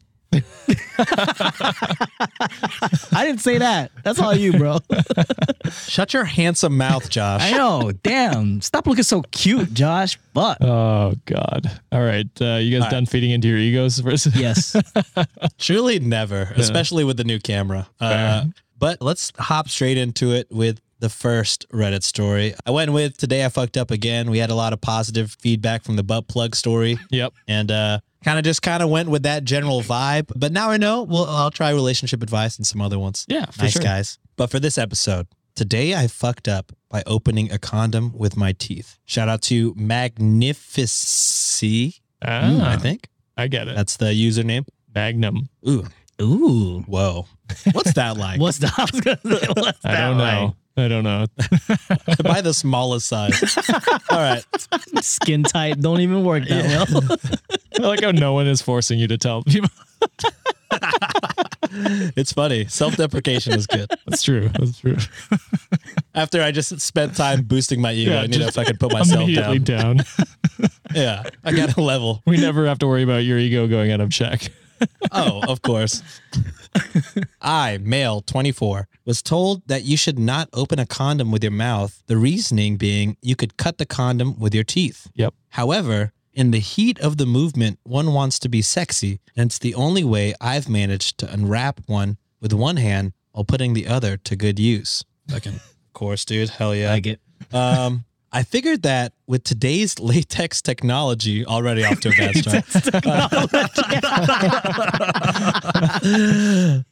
I 3.12 3.26
didn't 3.26 3.42
say 3.42 3.58
that. 3.60 3.92
That's 4.04 4.20
all 4.20 4.36
you, 4.36 4.54
bro. 4.54 4.80
Shut 5.72 6.14
your 6.14 6.26
handsome 6.26 6.78
mouth, 6.78 7.10
Josh. 7.10 7.42
I 7.44 7.52
know. 7.58 7.92
Damn. 8.04 8.62
Stop 8.62 8.88
looking 8.88 9.04
so 9.04 9.22
cute, 9.32 9.74
Josh. 9.74 10.18
Fuck. 10.34 10.58
Oh 10.62 11.14
God! 11.26 11.72
All 11.92 12.02
right, 12.04 12.28
uh, 12.42 12.56
you 12.56 12.78
guys 12.78 12.86
All 12.86 12.92
done 12.92 13.06
feeding 13.06 13.32
into 13.32 13.48
your 13.48 13.58
egos? 13.58 14.00
First? 14.00 14.28
Yes. 14.36 14.76
Truly 15.58 16.00
never, 16.00 16.54
especially 16.56 17.04
with 17.04 17.18
the 17.18 17.24
new 17.24 17.40
camera. 17.40 17.88
Uh, 18.00 18.46
but 18.78 19.02
let's 19.02 19.32
hop 19.40 19.70
straight 19.70 19.98
into 19.98 20.32
it 20.34 20.48
with 20.52 20.80
the 21.00 21.10
first 21.10 21.68
Reddit 21.72 22.04
story. 22.04 22.54
I 22.66 22.72
went 22.72 22.92
with 22.92 23.18
today 23.18 23.46
I 23.46 23.50
fucked 23.50 23.78
up 23.78 23.92
again. 23.92 24.30
We 24.32 24.40
had 24.40 24.50
a 24.50 24.56
lot 24.56 24.74
of 24.74 24.82
positive 24.82 25.36
feedback 25.40 25.84
from 25.84 25.96
the 25.96 26.04
butt 26.04 26.28
plug 26.28 26.56
story 26.56 26.98
Yep. 27.12 27.34
and 27.48 27.72
uh 27.72 28.00
kind 28.28 28.38
of 28.38 28.44
just 28.44 28.62
kind 28.62 28.84
of 28.84 28.90
went 28.90 29.08
with 29.08 29.24
that 29.24 29.46
general 29.46 29.82
vibe. 29.82 30.30
But 30.36 30.52
now 30.52 30.70
I 30.70 30.76
know, 30.78 31.04
well 31.04 31.26
I'll 31.26 31.50
try 31.52 31.70
relationship 31.72 32.22
advice 32.22 32.58
and 32.58 32.68
some 32.68 32.82
other 32.82 33.00
ones. 33.00 33.26
Yeah. 33.30 33.46
For 33.46 33.64
nice 33.64 33.72
sure. 33.74 33.82
guys. 33.82 34.20
But 34.36 34.52
for 34.52 34.60
this 34.60 34.78
episode, 34.78 35.28
today 35.56 35.96
I 35.96 36.08
fucked 36.08 36.50
up 36.50 36.74
by 36.90 37.04
opening 37.06 37.52
a 37.54 37.58
condom 37.58 38.12
with 38.14 38.36
my 38.36 38.52
teeth. 38.52 39.00
Shout 39.06 39.30
out 39.30 39.42
to 39.44 39.74
Magnifici. 39.76 40.92
Ah, 42.22 42.74
I 42.74 42.78
think. 42.78 43.08
I 43.38 43.48
get 43.48 43.70
it. 43.70 43.76
That's 43.76 43.96
the 43.98 44.08
username. 44.08 44.66
Magnum. 44.94 45.48
Ooh, 45.68 45.86
Ooh. 46.22 46.82
whoa. 46.88 47.28
What's 47.72 47.94
that 47.94 48.18
like? 48.18 48.42
What's 48.44 48.58
the, 48.58 48.70
I 48.78 48.88
was 48.92 49.00
gonna 49.02 49.20
say, 49.24 49.48
what's 49.56 49.86
I 49.86 49.92
that 49.94 50.08
don't 50.10 50.18
like? 50.18 50.54
Know. 50.78 50.86
I 50.86 50.88
don't 50.88 51.04
know. 51.04 51.26
Buy 52.24 52.42
the 52.42 52.54
smallest 52.54 53.08
size. 53.08 53.58
All 54.10 54.18
right. 54.18 54.44
Skin 55.02 55.44
tight. 55.44 55.80
Don't 55.82 56.00
even 56.02 56.24
work 56.24 56.46
that 56.48 56.66
well. 56.92 57.20
I 57.80 57.88
like 57.88 58.04
how 58.04 58.12
no 58.12 58.34
one 58.34 58.48
is 58.48 58.62
forcing 58.62 59.00
you 59.00 59.08
to 59.08 59.18
tell 59.18 59.44
people. 59.44 59.70
It's 62.16 62.32
funny. 62.34 62.66
Self 62.66 62.96
deprecation 62.98 63.54
is 63.54 63.68
good. 63.68 63.90
That's 64.08 64.24
true. 64.24 64.50
That's 64.50 64.80
true. 64.80 64.98
After 66.16 66.42
I 66.42 66.52
just 66.52 66.80
spent 66.82 67.16
time 67.16 67.44
boosting 67.44 67.82
my 67.82 67.94
ego, 67.94 68.12
Yeah, 68.12 68.20
I 68.20 68.22
need 68.24 68.34
to 68.34 68.40
just 68.40 68.56
fucking 68.56 68.78
put 68.78 68.92
myself 68.94 69.24
Immediately 69.24 69.60
down. 69.60 69.98
down. 69.98 70.06
Yeah. 70.96 71.24
I 71.44 71.52
got 71.54 71.78
a 71.78 71.82
level. 71.82 72.24
we 72.26 72.38
never 72.38 72.66
have 72.68 72.80
to 72.80 72.88
worry 72.88 73.04
about 73.04 73.24
your 73.24 73.38
ego 73.38 73.68
going 73.68 73.92
out 73.92 74.02
of 74.02 74.10
check. 74.10 74.50
Oh, 75.12 75.42
of 75.48 75.62
course. 75.62 76.04
I, 77.42 77.78
male 77.80 78.22
24, 78.22 78.88
was 79.06 79.22
told 79.22 79.68
that 79.68 79.84
you 79.84 79.98
should 79.98 80.20
not 80.20 80.50
open 80.54 80.80
a 80.80 80.86
condom 80.86 81.32
with 81.32 81.44
your 81.44 81.52
mouth, 81.52 82.04
the 82.08 82.18
reasoning 82.18 82.78
being 82.78 83.18
you 83.22 83.36
could 83.36 83.58
cut 83.58 83.78
the 83.78 83.86
condom 83.86 84.40
with 84.40 84.54
your 84.54 84.64
teeth. 84.64 85.08
Yep. 85.16 85.34
However, 85.50 86.12
in 86.34 86.52
the 86.52 86.60
heat 86.60 87.00
of 87.00 87.18
the 87.18 87.26
movement, 87.26 87.80
one 87.84 88.14
wants 88.14 88.38
to 88.40 88.50
be 88.50 88.62
sexy, 88.62 89.20
and 89.36 89.48
it's 89.48 89.60
the 89.60 89.74
only 89.74 90.04
way 90.04 90.34
I've 90.40 90.70
managed 90.70 91.18
to 91.20 91.34
unwrap 91.34 91.82
one 91.88 92.18
with 92.40 92.54
one 92.54 92.78
hand 92.78 93.14
while 93.32 93.44
putting 93.44 93.74
the 93.74 93.88
other 93.88 94.18
to 94.18 94.36
good 94.36 94.60
use. 94.60 95.04
Fucking, 95.30 95.56
of 95.56 95.94
course, 95.94 96.26
dude. 96.26 96.50
Hell 96.50 96.76
yeah. 96.76 96.92
Like 96.92 97.08
it. 97.08 97.20
Um, 97.52 98.06
I 98.32 98.44
figured 98.44 98.84
that 98.84 99.14
with 99.26 99.44
today's 99.44 100.00
latex 100.12 100.62
technology, 100.62 101.46
already 101.46 101.84
off 101.84 102.00
to 102.02 102.10
a 102.10 102.12
bad 102.12 102.36
start. 102.38 102.66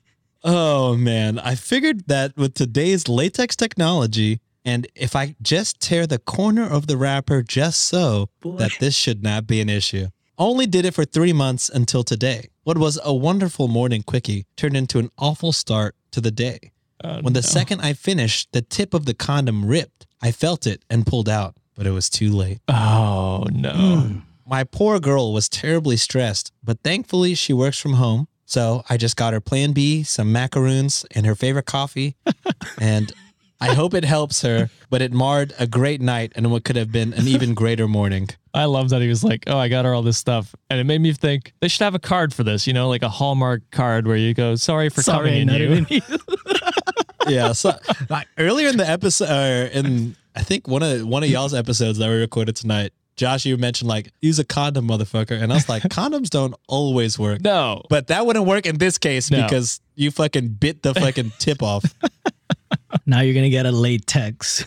oh 0.44 0.96
man, 0.96 1.40
I 1.40 1.56
figured 1.56 2.08
that 2.08 2.38
with 2.38 2.54
today's 2.54 3.08
latex 3.08 3.56
technology, 3.56 4.40
and 4.64 4.88
if 4.96 5.16
I 5.16 5.36
just 5.42 5.80
tear 5.80 6.08
the 6.08 6.20
corner 6.20 6.68
of 6.68 6.88
the 6.88 6.98
wrapper 6.98 7.44
just 7.44 7.82
so, 7.82 8.30
that 8.44 8.72
this 8.80 8.96
should 8.96 9.22
not 9.22 9.46
be 9.46 9.62
an 9.62 9.70
issue. 9.70 10.08
Only 10.38 10.68
did 10.68 10.86
it 10.86 10.94
for 10.94 11.06
three 11.06 11.32
months 11.32 11.70
until 11.70 12.04
today. 12.04 12.50
What 12.64 12.78
was 12.78 13.00
a 13.04 13.14
wonderful 13.14 13.68
morning 13.70 14.04
quickie 14.04 14.48
turned 14.58 14.76
into 14.76 15.00
an 15.00 15.10
awful 15.18 15.54
start 15.54 15.96
to 16.12 16.20
the 16.20 16.32
day. 16.32 16.72
Oh, 17.04 17.22
When 17.22 17.34
the 17.34 17.40
no. 17.42 17.50
second 17.58 17.82
I 17.82 17.94
finished, 17.94 18.50
the 18.52 18.62
tip 18.62 18.94
of 18.94 19.06
the 19.06 19.14
condom 19.14 19.66
ripped. 19.66 20.06
I 20.22 20.32
felt 20.32 20.66
it 20.66 20.84
and 20.90 21.06
pulled 21.06 21.28
out, 21.30 21.56
but 21.76 21.86
it 21.86 21.92
was 21.92 22.10
too 22.10 22.32
late. 22.32 22.60
Oh 22.68 23.46
no. 23.52 23.72
Hmm. 23.72 24.20
My 24.48 24.64
poor 24.64 25.00
girl 25.00 25.34
was 25.34 25.50
terribly 25.50 25.98
stressed, 25.98 26.52
but 26.64 26.80
thankfully 26.84 27.34
she 27.36 27.52
works 27.54 27.80
from 27.80 27.94
home. 27.94 28.28
So 28.46 28.84
I 28.90 28.98
just 28.98 29.16
got 29.18 29.34
her 29.34 29.42
plan 29.42 29.72
B, 29.74 30.04
some 30.04 30.32
macaroons, 30.32 31.04
and 31.16 31.26
her 31.26 31.34
favorite 31.36 31.66
coffee. 31.66 32.16
and 32.80 33.12
I 33.62 33.74
hope 33.74 33.94
it 33.94 34.04
helps 34.04 34.42
her, 34.42 34.70
but 34.90 35.02
it 35.02 35.14
marred 35.14 35.54
a 35.58 35.66
great 35.68 36.02
night 36.02 36.34
and 36.36 36.52
what 36.52 36.64
could 36.66 36.76
have 36.76 36.92
been 36.92 37.14
an 37.14 37.28
even 37.28 37.54
greater 37.54 37.88
morning. 37.88 38.30
I 38.54 38.66
love 38.66 38.90
that 38.90 39.02
he 39.02 39.08
was 39.08 39.24
like, 39.24 39.44
"Oh, 39.48 39.58
I 39.58 39.68
got 39.70 39.86
her 39.86 39.94
all 39.94 40.02
this 40.02 40.18
stuff," 40.18 40.54
and 40.70 40.80
it 40.80 40.84
made 40.86 41.02
me 41.02 41.14
think 41.14 41.54
they 41.62 41.68
should 41.68 41.84
have 41.84 41.96
a 41.96 42.00
card 42.00 42.34
for 42.34 42.44
this. 42.44 42.68
You 42.68 42.74
know, 42.74 42.88
like 42.90 43.02
a 43.04 43.10
Hallmark 43.10 43.64
card 43.72 44.08
where 44.08 44.18
you 44.18 44.34
go, 44.34 44.56
"Sorry 44.56 44.90
for 44.90 45.02
Sorry, 45.02 45.46
coming 45.46 45.50
in 45.50 45.86
you." 45.90 45.96
you. 45.98 46.02
Yeah. 47.28 47.54
So 47.54 47.72
like, 48.10 48.28
earlier 48.38 48.68
in 48.70 48.78
the 48.78 48.88
episode, 48.88 49.30
uh, 49.30 49.70
in 49.74 50.16
I 50.36 50.42
think 50.44 50.68
one 50.68 50.84
of 50.84 51.06
one 51.08 51.24
of 51.24 51.30
y'all's 51.30 51.54
episodes 51.54 51.98
that 51.98 52.08
we 52.10 52.16
recorded 52.18 52.56
tonight, 52.56 52.94
Josh, 53.16 53.46
you 53.46 53.58
mentioned 53.58 53.88
like 53.90 54.12
use 54.22 54.38
a 54.38 54.44
condom, 54.44 54.88
motherfucker, 54.88 55.42
and 55.42 55.52
I 55.52 55.56
was 55.56 55.68
like, 55.68 55.82
condoms 55.90 56.30
don't 56.30 56.54
always 56.68 57.18
work. 57.18 57.42
No, 57.42 57.82
But 57.90 58.08
that 58.08 58.26
wouldn't 58.28 58.46
work 58.46 58.66
in 58.68 58.78
this 58.78 58.98
case 59.00 59.32
No. 59.32 59.42
because 59.44 59.80
you 59.96 60.12
fucking 60.12 60.50
bit 60.50 60.84
the 60.84 60.94
fucking 60.94 61.32
tip 61.40 61.64
off. 61.64 61.84
Now 63.06 63.22
you're 63.22 63.34
gonna 63.34 63.50
get 63.50 63.66
a 63.66 63.72
latex. 63.72 64.66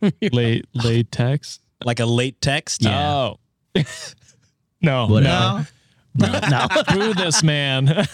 late 0.32 0.66
latex. 0.74 1.60
Like 1.84 2.00
a 2.00 2.06
late 2.06 2.40
text. 2.40 2.82
Yeah. 2.82 3.12
Oh, 3.12 3.36
no, 4.82 5.06
Whatever. 5.06 5.66
no, 6.14 6.26
no, 6.26 6.40
no. 6.50 6.68
boo 6.92 7.14
this 7.14 7.42
man. 7.42 8.06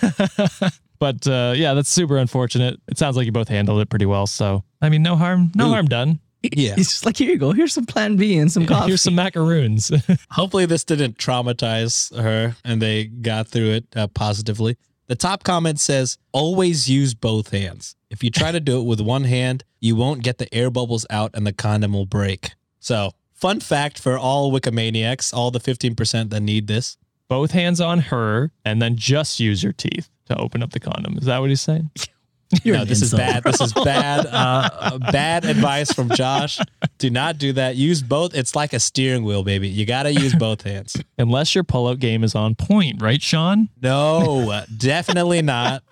but 0.98 1.26
uh, 1.26 1.52
yeah, 1.56 1.74
that's 1.74 1.90
super 1.90 2.16
unfortunate. 2.16 2.80
It 2.88 2.98
sounds 2.98 3.16
like 3.16 3.26
you 3.26 3.32
both 3.32 3.48
handled 3.48 3.80
it 3.80 3.90
pretty 3.90 4.06
well. 4.06 4.26
So 4.26 4.64
I 4.80 4.88
mean, 4.88 5.02
no 5.02 5.16
harm, 5.16 5.52
no 5.54 5.68
Ooh. 5.68 5.70
harm 5.72 5.86
done. 5.86 6.20
Yeah. 6.42 6.74
He's 6.74 6.88
just 6.88 7.04
like, 7.04 7.18
here 7.18 7.30
you 7.30 7.36
go. 7.36 7.52
Here's 7.52 7.74
some 7.74 7.84
Plan 7.84 8.16
B 8.16 8.38
and 8.38 8.50
some 8.50 8.64
coffee. 8.64 8.88
Here's 8.88 9.02
some 9.02 9.14
macaroons. 9.14 9.92
Hopefully, 10.30 10.64
this 10.64 10.84
didn't 10.84 11.18
traumatize 11.18 12.16
her 12.18 12.56
and 12.64 12.80
they 12.80 13.04
got 13.04 13.46
through 13.48 13.72
it 13.72 13.84
uh, 13.94 14.06
positively. 14.08 14.78
The 15.10 15.16
top 15.16 15.42
comment 15.42 15.80
says, 15.80 16.18
always 16.30 16.88
use 16.88 17.14
both 17.14 17.50
hands. 17.50 17.96
If 18.10 18.22
you 18.22 18.30
try 18.30 18.52
to 18.52 18.60
do 18.60 18.80
it 18.80 18.84
with 18.84 19.00
one 19.00 19.24
hand, 19.24 19.64
you 19.80 19.96
won't 19.96 20.22
get 20.22 20.38
the 20.38 20.54
air 20.54 20.70
bubbles 20.70 21.04
out 21.10 21.32
and 21.34 21.44
the 21.44 21.52
condom 21.52 21.94
will 21.94 22.06
break. 22.06 22.52
So, 22.78 23.10
fun 23.34 23.58
fact 23.58 23.98
for 23.98 24.16
all 24.16 24.52
Wikimaniacs, 24.52 25.34
all 25.34 25.50
the 25.50 25.58
15% 25.58 26.30
that 26.30 26.40
need 26.40 26.68
this. 26.68 26.96
both 27.26 27.50
hands 27.50 27.80
on 27.80 27.98
her, 27.98 28.52
and 28.64 28.80
then 28.80 28.94
just 28.94 29.40
use 29.40 29.64
your 29.64 29.72
teeth 29.72 30.08
to 30.26 30.36
open 30.36 30.62
up 30.62 30.70
the 30.70 30.78
condom. 30.78 31.18
Is 31.18 31.24
that 31.24 31.40
what 31.40 31.50
he's 31.50 31.60
saying? 31.60 31.90
You're 32.64 32.78
no, 32.78 32.84
this 32.84 33.02
is 33.02 33.12
insult. 33.12 33.42
bad. 33.42 33.44
This 33.44 33.60
is 33.60 33.72
bad. 33.72 34.26
Uh, 34.26 34.70
uh, 34.72 34.98
bad 34.98 35.44
advice 35.44 35.92
from 35.92 36.08
Josh. 36.10 36.58
Do 36.98 37.08
not 37.10 37.38
do 37.38 37.52
that. 37.52 37.76
Use 37.76 38.02
both. 38.02 38.34
It's 38.34 38.56
like 38.56 38.72
a 38.72 38.80
steering 38.80 39.24
wheel, 39.24 39.44
baby. 39.44 39.68
You 39.68 39.86
got 39.86 40.04
to 40.04 40.12
use 40.12 40.34
both 40.34 40.62
hands. 40.62 40.96
Unless 41.18 41.54
your 41.54 41.64
pullout 41.64 41.98
game 42.00 42.24
is 42.24 42.34
on 42.34 42.54
point, 42.56 43.00
right, 43.00 43.22
Sean? 43.22 43.68
No, 43.80 44.62
definitely 44.76 45.42
not. 45.42 45.82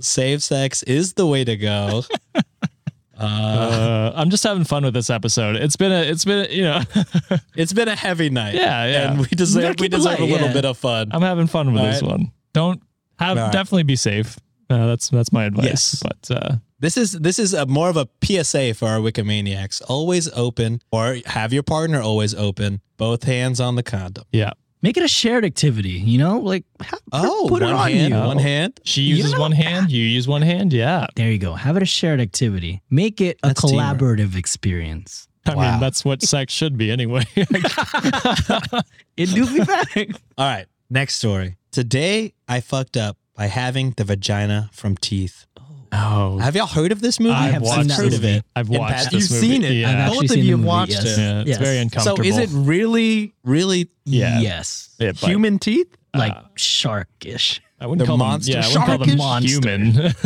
Safe 0.00 0.42
sex 0.42 0.82
is 0.82 1.14
the 1.14 1.26
way 1.26 1.44
to 1.44 1.56
go. 1.56 2.02
Uh, 2.34 2.42
Uh, 3.18 4.12
I'm 4.14 4.28
just 4.28 4.44
having 4.44 4.64
fun 4.64 4.84
with 4.84 4.92
this 4.92 5.08
episode. 5.08 5.56
It's 5.56 5.76
been 5.76 5.90
a, 5.90 6.02
it's 6.02 6.24
been, 6.26 6.46
a, 6.50 6.52
you 6.52 6.62
know, 6.62 6.82
it's 7.56 7.72
been 7.72 7.88
a 7.88 7.96
heavy 7.96 8.28
night. 8.28 8.54
Yeah, 8.54 8.84
yeah. 8.84 9.10
And 9.10 9.20
we 9.20 9.26
deserve 9.28 9.76
we 9.80 9.88
deserve 9.88 10.20
a 10.20 10.24
little 10.24 10.48
yeah. 10.48 10.52
bit 10.52 10.64
of 10.66 10.76
fun. 10.76 11.08
I'm 11.12 11.22
having 11.22 11.46
fun 11.46 11.72
with 11.72 11.80
All 11.80 11.86
this 11.86 12.02
right. 12.02 12.10
one. 12.10 12.32
Don't 12.52 12.82
have 13.18 13.38
right. 13.38 13.52
definitely 13.52 13.84
be 13.84 13.96
safe. 13.96 14.38
Uh, 14.68 14.86
that's 14.86 15.08
that's 15.10 15.32
my 15.32 15.44
advice. 15.44 15.64
Yes. 15.64 16.02
But 16.02 16.30
uh, 16.36 16.56
This 16.80 16.96
is 16.96 17.12
this 17.12 17.38
is 17.38 17.54
a 17.54 17.66
more 17.66 17.88
of 17.88 17.96
a 17.96 18.08
PSA 18.24 18.74
for 18.74 18.88
our 18.88 18.98
Wikimaniacs. 18.98 19.82
Always 19.88 20.28
open, 20.32 20.80
or 20.90 21.18
have 21.26 21.52
your 21.52 21.62
partner 21.62 22.00
always 22.00 22.34
open. 22.34 22.80
Both 22.96 23.24
hands 23.24 23.60
on 23.60 23.76
the 23.76 23.82
condom. 23.82 24.24
yeah, 24.32 24.52
Make 24.82 24.96
it 24.96 25.02
a 25.04 25.08
shared 25.08 25.44
activity, 25.44 25.90
you 26.12 26.16
know? 26.18 26.38
Like, 26.40 26.64
ha- 26.80 26.98
Oh, 27.12 27.46
put 27.48 27.60
it 27.62 27.66
one 27.66 27.74
on 27.74 27.90
hand, 27.90 28.14
you. 28.14 28.20
one 28.20 28.38
hand. 28.38 28.80
she 28.84 29.02
You 29.02 29.16
uses 29.16 29.32
know- 29.34 29.40
one 29.40 29.52
hand. 29.52 29.90
You 29.90 30.02
use 30.02 30.26
one 30.26 30.42
hand. 30.42 30.72
Yeah. 30.72 31.06
There 31.14 31.30
you 31.30 31.38
go. 31.38 31.52
Have 31.54 31.76
it 31.76 31.82
a 31.82 31.86
shared 31.86 32.20
activity. 32.20 32.82
Make 32.90 33.20
it 33.20 33.38
a 33.42 33.48
That's 33.48 33.62
teamwork. 33.62 33.98
collaborative 33.98 34.34
experience. 34.36 35.28
I 35.46 35.54
Wow. 35.54 35.70
mean, 35.72 35.80
that's 35.80 36.04
what 36.04 36.22
sex 36.22 36.52
should 36.52 36.76
be 36.78 36.90
anyway. 36.90 37.24
It 39.16 39.26
do 39.34 39.46
be 39.46 39.64
back. 39.64 39.96
All 40.38 40.46
right, 40.46 40.66
next 40.90 41.14
story. 41.16 41.56
Today 41.70 42.32
I 42.48 42.60
fucked 42.60 42.96
up 42.96 43.16
by 43.36 43.46
having 43.46 43.92
the 43.96 44.04
vagina 44.04 44.70
from 44.72 44.96
teeth. 44.96 45.46
oh, 45.92 46.38
Have 46.38 46.56
y'all 46.56 46.66
heard 46.66 46.90
of 46.92 47.00
this 47.00 47.20
movie? 47.20 47.34
I've 47.34 47.52
have 47.54 47.62
watched 47.62 47.92
heard 47.92 48.12
of 48.14 48.24
it. 48.24 48.44
I've 48.56 48.68
watched 48.68 49.10
this 49.12 49.30
You've 49.30 49.42
movie. 49.42 49.52
seen 49.54 49.62
it. 49.64 49.72
Yeah. 49.72 50.08
Both 50.10 50.30
of 50.30 50.36
you 50.36 50.56
have 50.56 50.64
watched 50.66 50.92
yes. 50.92 51.04
it. 51.04 51.20
Yeah, 51.20 51.40
it's 51.40 51.48
Yes. 51.50 51.58
very 51.58 51.78
uncomfortable. 51.78 52.16
So 52.18 52.22
is 52.24 52.38
it 52.38 52.50
really, 52.52 53.32
really 53.44 53.88
Yeah. 54.04 54.40
Yes. 54.40 54.94
Yeah, 54.98 55.12
human 55.12 55.58
teeth? 55.58 55.94
Like 56.14 56.32
Uh, 56.32 56.42
sharkish. 56.56 57.60
I 57.78 57.86
wouldn't 57.86 58.00
the 58.00 58.06
call 58.06 58.16
monster 58.16 58.52
them. 58.54 58.62
Yeah, 58.62 58.66
I 58.66 58.68
wouldn't 58.70 58.86
call 58.86 58.98
them 58.98 59.08
sharkish 59.08 59.18
monster. 59.18 59.50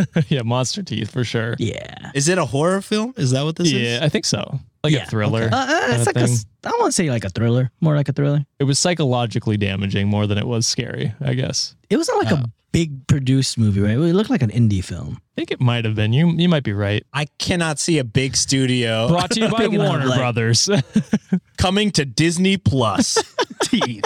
human. 0.07 0.25
yeah, 0.29 0.43
monster 0.43 0.83
teeth 0.85 1.11
for 1.11 1.25
sure. 1.25 1.57
Yeah. 1.59 2.13
Is 2.15 2.29
it 2.29 2.39
a 2.39 2.45
horror 2.45 2.81
film? 2.81 3.13
Is 3.17 3.33
that 3.33 3.43
what 3.43 3.57
this 3.57 3.73
Yeah, 3.73 3.81
is? 3.81 3.99
Yeah, 4.01 4.05
I 4.07 4.09
think 4.09 4.25
so. 4.25 4.61
Like 4.85 4.93
Yeah, 4.93 5.03
a 5.03 5.07
thriller. 5.07 5.43
okay. 5.45 5.55
Uh, 5.55 5.59
uh, 5.59 5.81
it's 5.91 6.07
like 6.07 6.17
a, 6.17 6.27
thing. 6.27 6.37
I 6.65 6.71
want 6.71 6.87
to 6.87 6.93
say 6.93 7.11
like 7.11 7.25
a 7.25 7.29
thriller, 7.29 7.71
more 7.81 7.97
like 7.97 8.09
a 8.09 8.13
thriller. 8.13 8.47
It 8.61 8.65
was 8.65 8.79
psychologically 8.79 9.57
damaging 9.57 10.07
more 10.09 10.27
than 10.29 10.39
it 10.39 10.47
was 10.47 10.67
scary, 10.67 11.13
I 11.21 11.35
guess. 11.35 11.75
It 11.91 11.97
wasn't 11.97 12.23
like 12.25 12.33
Oh. 12.33 12.37
a 12.37 12.45
big 12.73 13.07
produced 13.07 13.59
movie, 13.59 13.81
right? 13.81 13.93
It 13.93 14.15
looked 14.15 14.31
like 14.31 14.43
an 14.43 14.51
indie 14.51 14.85
film. 14.85 15.21
I 15.21 15.35
think 15.37 15.51
it 15.51 15.61
might 15.61 15.85
have 15.85 15.95
been. 15.95 16.13
You 16.13 16.29
you 16.31 16.49
might 16.49 16.63
be 16.65 16.73
right. 16.73 17.05
I 17.13 17.27
cannot 17.39 17.79
see 17.79 17.99
a 17.99 18.05
big 18.05 18.37
studio 18.37 19.09
Brought 19.09 19.31
to 19.33 19.41
you 19.41 19.49
by 19.57 19.67
Warner 19.69 20.07
like- 20.07 20.19
Brothers. 20.19 20.69
coming 21.59 21.91
to 21.93 22.05
Disney 22.05 22.57
Plus. 22.57 23.19
Teeth. 23.63 24.05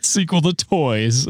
Sequel 0.00 0.40
to 0.42 0.52
Toys. 0.52 1.26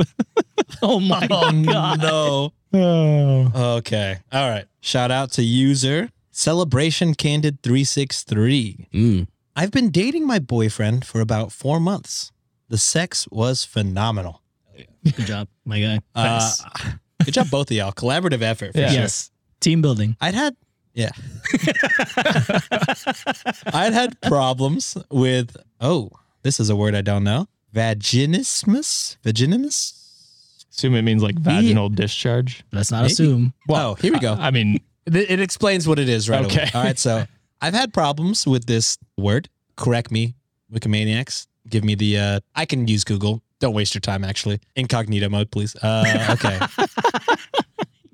Oh 0.83 1.00
my 1.00 1.26
oh 1.31 1.62
god. 1.65 2.00
no. 2.00 2.53
Oh. 2.73 3.76
Okay. 3.79 4.19
All 4.33 4.50
right. 4.50 4.67
Shout 4.81 5.11
out 5.11 5.33
to 5.33 5.43
user 5.43 6.11
Celebration 6.31 7.15
Candid 7.15 7.62
363. 7.62 8.88
Mm. 8.93 9.26
I've 9.55 9.71
been 9.71 9.91
dating 9.91 10.26
my 10.26 10.38
boyfriend 10.38 11.07
for 11.07 11.21
about 11.21 11.50
four 11.53 11.81
months. 11.81 12.33
The 12.69 12.76
sex 12.76 13.26
was 13.31 13.65
phenomenal. 13.65 14.43
Good 15.14 15.26
job, 15.26 15.48
my 15.64 15.80
guy. 15.80 16.00
Uh, 16.14 16.50
good 17.25 17.34
job, 17.34 17.50
both 17.50 17.70
of 17.70 17.76
y'all. 17.76 17.92
Collaborative 17.92 18.42
effort 18.42 18.72
for 18.72 18.78
Yeah. 18.80 18.88
sure. 18.90 19.00
Yes. 19.02 19.30
Team 19.60 19.80
building. 19.82 20.16
I'd 20.20 20.34
had, 20.34 20.56
yeah. 20.94 21.10
I'd 23.72 23.92
had 23.92 24.20
problems 24.22 24.96
with, 25.10 25.56
oh, 25.80 26.10
this 26.42 26.60
is 26.60 26.70
a 26.70 26.76
word 26.76 26.94
I 26.94 27.02
don't 27.02 27.25
know. 27.25 27.46
Vaginismus? 27.75 29.16
Vaginismus? 29.25 29.92
Assume 30.70 30.94
it 30.94 31.02
means 31.02 31.22
like 31.22 31.38
vaginal 31.38 31.88
discharge. 31.88 32.64
Let's 32.72 32.90
not 32.90 33.02
Maybe. 33.02 33.12
assume. 33.12 33.54
oh, 33.70 33.94
here 33.94 34.12
we 34.12 34.18
go. 34.18 34.34
I 34.34 34.50
mean, 34.50 34.80
It, 35.06 35.16
it 35.30 35.40
explains 35.40 35.86
what 35.88 35.98
it 35.98 36.08
is 36.08 36.28
right 36.28 36.44
Okay. 36.44 36.62
away. 36.62 36.70
All 36.75 36.82
right. 36.82 36.98
So 36.98 37.25
I've 37.60 37.75
had 37.75 37.94
problems 37.94 38.46
with 38.46 38.66
this 38.66 38.98
word. 39.16 39.48
Correct 39.76 40.10
me, 40.10 40.34
Wikimaniacs. 40.72 41.46
Give 41.68 41.82
me 41.84 41.94
the, 41.94 42.18
uh, 42.18 42.40
I 42.54 42.64
can 42.66 42.86
use 42.88 43.04
Google. 43.04 43.42
Don't 43.60 43.75
waste 43.75 43.94
your 43.94 44.00
time, 44.00 44.22
actually. 44.25 44.60
Incognito 44.76 45.28
mode, 45.28 45.50
please. 45.50 45.75
Uh, 45.76 46.26
okay. 46.38 46.58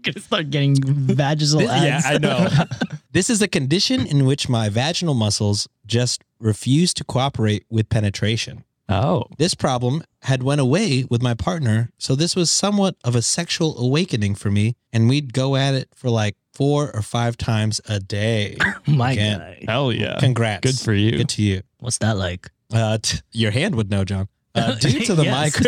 You're 0.04 0.14
gonna 0.14 0.20
start 0.24 0.50
getting 0.50 0.76
vaginal 0.82 1.60
This- 1.60 1.82
yeah. 1.82 2.00
I 2.04 2.18
know. 2.18 2.48
this 3.12 3.30
is 3.30 3.40
a 3.40 3.48
condition 3.48 4.04
in 4.06 4.24
which 4.24 4.48
my 4.48 4.68
vaginal 4.68 5.14
muscles 5.14 5.68
just 5.86 6.22
refuse 6.40 6.92
to 6.94 7.04
cooperate 7.04 7.64
with 7.70 7.88
penetration. 7.88 8.64
oh, 8.88 9.26
This 9.38 9.54
problem 9.54 10.02
had 10.22 10.42
went 10.42 10.60
away 10.60 11.04
with 11.08 11.22
my 11.22 11.34
partner, 11.34 11.90
so 11.98 12.16
this 12.16 12.34
was 12.34 12.50
somewhat 12.50 12.96
of 13.04 13.14
a 13.14 13.22
sexual 13.22 13.78
awakening 13.78 14.34
for 14.34 14.50
me, 14.50 14.74
and 14.92 15.08
we'd 15.08 15.32
go 15.32 15.54
at 15.54 15.74
it 15.74 15.88
for 15.94 16.10
like 16.10 16.36
four 16.52 16.90
or 16.94 17.02
five 17.02 17.36
times 17.36 17.80
a 17.88 18.00
day. 18.00 18.56
my 18.88 19.14
guy. 19.14 19.64
hell 19.68 19.92
yeah. 19.92 20.18
Congrats. 20.18 20.60
Good 20.62 20.78
for 20.84 20.92
you. 20.92 21.12
Good 21.12 21.28
to 21.30 21.42
you. 21.42 21.62
What's 21.78 21.98
that 21.98 22.16
like? 22.16 22.50
Uh, 22.72 22.98
t- 23.00 23.18
your 23.32 23.52
hand 23.52 23.76
would 23.76 23.90
know, 23.90 24.04
John. 24.04 24.28
Uh, 24.54 24.74
due 24.80 25.00
to 25.00 25.14
the 25.14 25.24
Yes. 25.24 25.58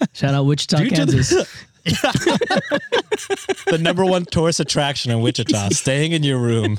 mic, 0.00 0.08
Shout 0.14 0.34
out 0.34 0.44
Wichita, 0.46 0.78
Due 0.78 0.90
to 0.90 1.04
the- 1.06 1.12
Kansas. 1.12 1.64
the 3.66 3.78
number 3.80 4.04
one 4.04 4.24
tourist 4.26 4.60
attraction 4.60 5.10
in 5.10 5.20
Wichita, 5.22 5.70
staying 5.70 6.12
in 6.12 6.22
your 6.22 6.38
room. 6.38 6.76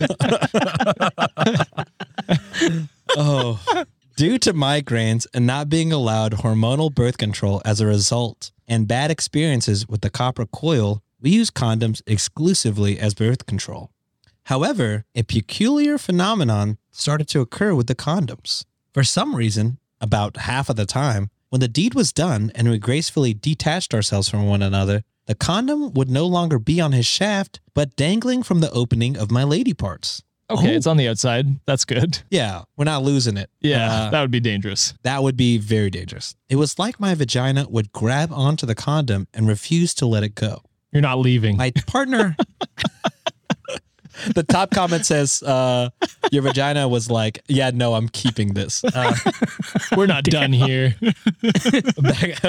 oh, 3.16 3.60
due 4.16 4.38
to 4.40 4.54
migraines 4.54 5.26
and 5.34 5.46
not 5.48 5.70
being 5.70 5.92
allowed 5.92 6.34
hormonal 6.34 6.94
birth 6.94 7.18
control 7.18 7.62
as 7.66 7.82
a 7.82 7.86
result, 7.88 8.52
and 8.68 8.88
bad 8.88 9.10
experiences 9.12 9.88
with 9.88 10.02
the 10.02 10.10
copper 10.12 10.46
coil, 10.46 11.02
we 11.22 11.32
use 11.32 11.50
condoms 11.50 12.02
exclusively 12.06 13.00
as 13.00 13.14
birth 13.16 13.46
control. 13.46 13.90
However, 14.44 15.06
a 15.16 15.24
peculiar 15.24 15.98
phenomenon 15.98 16.78
started 16.92 17.28
to 17.30 17.40
occur 17.42 17.74
with 17.74 17.88
the 17.88 17.96
condoms. 17.96 18.66
For 18.94 19.04
some 19.04 19.36
reason, 19.36 19.78
about 20.02 20.38
half 20.38 20.70
of 20.70 20.76
the 20.76 20.86
time, 20.86 21.30
when 21.50 21.62
the 21.62 21.68
deed 21.68 21.94
was 21.94 22.12
done 22.14 22.52
and 22.56 22.70
we 22.70 22.78
gracefully 22.78 23.34
detached 23.34 23.94
ourselves 23.94 24.30
from 24.30 24.46
one 24.48 24.62
another, 24.62 25.04
the 25.26 25.36
condom 25.36 25.94
would 25.94 26.10
no 26.10 26.26
longer 26.26 26.58
be 26.60 26.82
on 26.82 26.92
his 26.92 27.06
shaft, 27.06 27.60
but 27.74 27.96
dangling 27.96 28.42
from 28.44 28.62
the 28.62 28.72
opening 28.72 29.16
of 29.18 29.30
my 29.32 29.44
lady 29.44 29.74
parts. 29.74 30.24
Okay, 30.50 30.74
Oh. 30.74 30.76
it's 30.76 30.88
on 30.88 30.98
the 30.98 31.08
outside. 31.08 31.46
That's 31.68 31.86
good. 31.86 32.20
Yeah, 32.32 32.64
we're 32.76 32.86
not 32.86 33.04
losing 33.04 33.38
it. 33.38 33.52
Yeah, 33.62 33.92
Uh, 33.94 34.10
that 34.10 34.22
would 34.22 34.32
be 34.32 34.40
dangerous. 34.40 34.96
that 35.04 35.22
would 35.22 35.38
be 35.38 35.60
very 35.60 35.92
dangerous. 35.92 36.36
It 36.50 36.56
was 36.56 36.80
like 36.80 37.00
my 37.00 37.14
vagina 37.14 37.68
would 37.70 37.92
grab 37.92 38.32
onto 38.34 38.66
the 38.66 38.74
condom 38.74 39.28
and 39.34 39.48
refuse 39.48 39.94
to 39.96 40.08
let 40.08 40.24
it 40.24 40.34
go. 40.34 40.64
You're 40.92 41.04
not 41.04 41.20
leaving. 41.20 41.58
My 41.58 41.70
partner. 41.86 42.36
the 44.36 44.44
top 44.44 44.72
comment 44.72 45.06
says, 45.06 45.44
uh, 45.44 45.90
Your 46.32 46.44
vagina 46.44 46.88
was 46.88 47.10
like, 47.10 47.42
Yeah, 47.48 47.72
no, 47.74 47.94
I'm 47.94 48.10
keeping 48.10 48.54
this. 48.54 48.84
Uh, 48.84 49.16
We're 49.96 50.08
not 50.08 50.24
done 50.24 50.54
here. 50.54 50.96
back, 51.02 52.42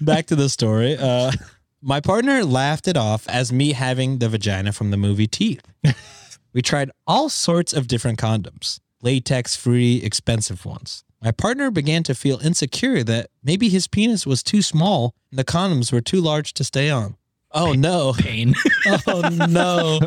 back 0.00 0.26
to 0.26 0.36
the 0.36 0.48
story. 0.48 0.96
Uh, 0.96 1.32
my 1.82 2.00
partner 2.00 2.44
laughed 2.44 2.88
it 2.88 2.96
off 2.96 3.28
as 3.28 3.52
me 3.52 3.72
having 3.72 4.18
the 4.18 4.28
vagina 4.28 4.72
from 4.72 4.90
the 4.90 4.96
movie 4.96 5.26
Teeth. 5.26 5.62
we 6.52 6.62
tried 6.62 6.90
all 7.06 7.28
sorts 7.28 7.72
of 7.72 7.88
different 7.88 8.18
condoms, 8.18 8.80
latex 9.02 9.56
free, 9.56 10.02
expensive 10.02 10.64
ones. 10.66 11.04
My 11.22 11.32
partner 11.32 11.70
began 11.70 12.02
to 12.04 12.14
feel 12.14 12.38
insecure 12.38 13.02
that 13.04 13.28
maybe 13.42 13.68
his 13.68 13.86
penis 13.86 14.26
was 14.26 14.42
too 14.42 14.62
small 14.62 15.14
and 15.30 15.38
the 15.38 15.44
condoms 15.44 15.92
were 15.92 16.00
too 16.00 16.20
large 16.20 16.54
to 16.54 16.64
stay 16.64 16.88
on. 16.90 17.16
Oh 17.52 17.72
no. 17.72 18.12
Pain. 18.16 18.54
Oh 19.06 19.20
no. 19.48 20.00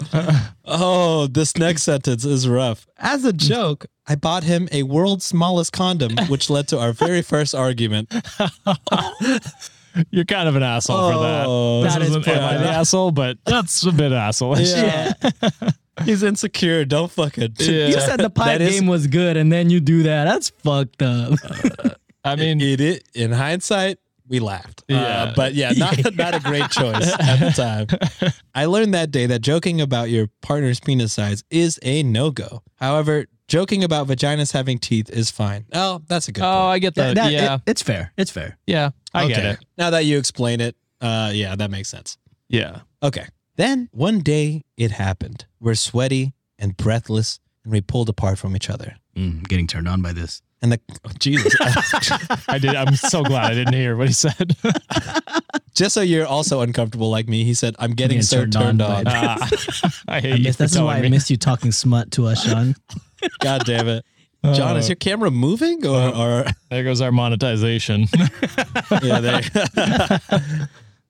Oh, 0.65 1.27
this 1.27 1.56
next 1.58 1.84
sentence 1.84 2.25
is 2.25 2.47
rough. 2.47 2.86
As 2.97 3.23
a 3.25 3.34
joke, 3.34 3.86
I 4.08 4.15
bought 4.15 4.43
him 4.43 4.67
a 4.71 4.84
world's 4.84 5.25
smallest 5.25 5.71
condom, 5.73 6.15
which 6.27 6.49
led 6.49 6.67
to 6.69 6.79
our 6.79 6.91
very 6.93 7.21
first 7.21 7.53
argument. 7.56 8.13
You're 10.10 10.25
kind 10.25 10.49
of 10.49 10.56
an 10.56 10.63
asshole 10.63 11.12
for 11.12 11.19
that. 11.19 11.45
Oh, 11.47 11.84
This 11.84 11.93
that 11.93 12.01
is 12.01 12.10
isn't 12.10 12.27
am 12.27 12.43
I 12.43 12.58
the 12.58 12.69
asshole, 12.69 13.12
but 13.12 13.38
that's 13.45 13.86
a 13.86 13.91
bit 13.91 14.12
asshole. 14.12 14.60
Yeah. 14.60 15.13
He's 16.03 16.23
insecure. 16.23 16.84
Don't 16.86 17.12
fucking. 17.12 17.53
Yeah. 17.60 17.88
You 17.88 17.99
said 17.99 18.19
the 18.19 18.32
pipe 18.32 18.58
That 18.60 18.62
is- 18.62 18.79
game 18.79 18.88
was 18.88 19.06
good, 19.06 19.38
and 19.38 19.51
then 19.51 19.69
you 19.69 19.79
do 19.79 20.03
that. 20.03 20.23
That's 20.25 20.49
fucked 20.49 21.03
up. 21.03 21.34
Uh, 21.43 21.89
I 22.25 22.36
mean, 22.36 22.60
It, 22.60 22.82
it, 22.82 23.03
in 23.13 23.32
hindsight, 23.32 23.99
we 24.27 24.39
laughed. 24.39 24.81
Uh, 24.89 24.93
Yeah. 24.95 25.33
but 25.36 25.53
yeah, 25.53 25.71
not, 25.77 26.15
not 26.15 26.36
a 26.36 26.39
great 26.39 26.69
choice 26.71 27.12
at 27.19 27.39
the 27.39 27.51
time. 27.51 28.31
I 28.55 28.65
learned 28.65 28.93
that 28.93 29.12
day 29.12 29.25
that 29.27 29.39
joking 29.41 29.81
about 29.81 30.09
your 30.09 30.27
partner's 30.41 30.79
penis 30.79 31.13
size 31.13 31.43
is 31.49 31.79
a 31.83 32.03
no 32.03 32.31
go. 32.31 32.63
However, 32.75 33.25
joking 33.47 33.83
about 33.83 34.07
vaginas 34.07 34.51
having 34.53 34.79
teeth 34.79 35.09
is 35.09 35.29
fine. 35.31 35.65
Oh, 35.73 36.01
that's 36.07 36.27
a 36.27 36.31
good 36.31 36.43
oh, 36.43 36.45
point. 36.51 36.73
I 36.73 36.79
get 36.79 36.95
that. 36.95 37.15
That- 37.15 37.31
yeah, 37.31 37.55
it- 37.55 37.62
it's 37.67 37.81
fair. 37.81 38.13
It's 38.17 38.31
fair. 38.31 38.57
yeah, 38.65 38.91
I 39.13 39.27
get 39.27 39.45
it. 39.45 39.59
Now 39.77 39.89
that 39.91 40.05
you 40.05 40.17
explain 40.17 40.62
it, 40.62 40.75
uh, 41.01 41.31
yeah, 41.33 41.55
that 41.55 41.69
makes 41.71 41.89
sense. 41.89 42.17
Yeah. 42.47 42.79
Okay. 43.01 43.27
Then 43.55 43.89
one 43.91 44.19
day 44.21 44.63
it 44.77 44.91
happened. 44.91 45.45
We're 45.59 45.75
sweaty 45.75 46.33
and 46.57 46.75
breathless, 46.77 47.39
and 47.63 47.71
we 47.73 47.81
pulled 47.81 48.09
apart 48.09 48.39
from 48.39 48.55
each 48.55 48.69
other. 48.69 48.95
Mm, 49.15 49.47
getting 49.47 49.67
turned 49.67 49.88
on 49.88 50.01
by 50.01 50.12
this. 50.13 50.41
And 50.63 50.71
the 50.71 50.80
oh, 51.06 51.10
Jesus, 51.19 51.54
I 52.47 52.58
did. 52.58 52.73
I'm 52.73 52.95
so 52.95 53.21
glad 53.21 53.52
I 53.52 53.54
didn't 53.54 53.73
hear 53.73 53.97
what 53.97 54.08
he 54.08 54.13
said. 54.13 54.56
just 55.76 55.93
so 55.93 55.99
you're 55.99 56.26
also 56.26 56.62
uncomfortable 56.62 57.10
like 57.12 57.28
me, 57.28 57.43
he 57.43 57.54
said, 57.54 57.76
"I'm 57.80 57.91
getting, 57.91 58.19
Getting 58.19 58.21
so 58.21 58.38
turned 58.38 58.54
turned, 58.54 58.82
on 58.82 59.06
on." 59.06 59.08
Ah, 59.08 59.49
I 60.08 60.21
hate 60.21 60.34
I 60.34 60.36
you. 60.38 60.43
miss, 60.45 60.56
for 60.56 60.63
this 60.63 60.71
is 60.71 60.78
why 60.80 60.93
telling 60.93 61.06
I 61.06 61.10
miss 61.10 61.30
you 61.30 61.36
talking 61.36 61.73
smut 61.73 62.12
to 62.12 62.28
us, 62.28 62.45
Sean. 62.45 62.76
God 63.41 63.65
damn 63.65 63.89
it, 63.89 64.06
John! 64.54 64.78
Uh, 64.78 64.80
is 64.80 64.88
your 64.88 64.95
camera 64.95 65.30
moving 65.30 65.86
or? 65.86 66.15
or 66.15 66.45
there 66.69 66.86
goes 66.86 67.02
our 67.02 67.12
monetization. 67.12 68.06
yeah, 69.02 69.19
there. 69.19 69.41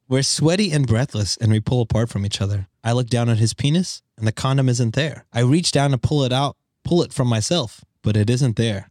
We're 0.10 0.24
sweaty 0.24 0.72
and 0.72 0.88
breathless, 0.88 1.38
and 1.38 1.52
we 1.52 1.60
pull 1.60 1.82
apart 1.82 2.10
from 2.10 2.26
each 2.26 2.42
other. 2.42 2.68
I 2.84 2.92
look 2.94 3.08
down 3.08 3.30
at 3.30 3.38
his 3.38 3.54
penis, 3.54 4.02
and 4.18 4.28
the 4.28 4.32
condom 4.32 4.68
isn't 4.68 4.96
there. 4.96 5.26
I 5.32 5.42
reach 5.42 5.72
down 5.72 5.92
to 5.92 5.98
pull 6.00 6.24
it 6.24 6.34
out, 6.34 6.58
pull 6.84 7.04
it 7.04 7.14
from 7.14 7.28
myself, 7.28 7.84
but 8.02 8.18
it 8.18 8.30
isn't 8.32 8.56
there. 8.56 8.90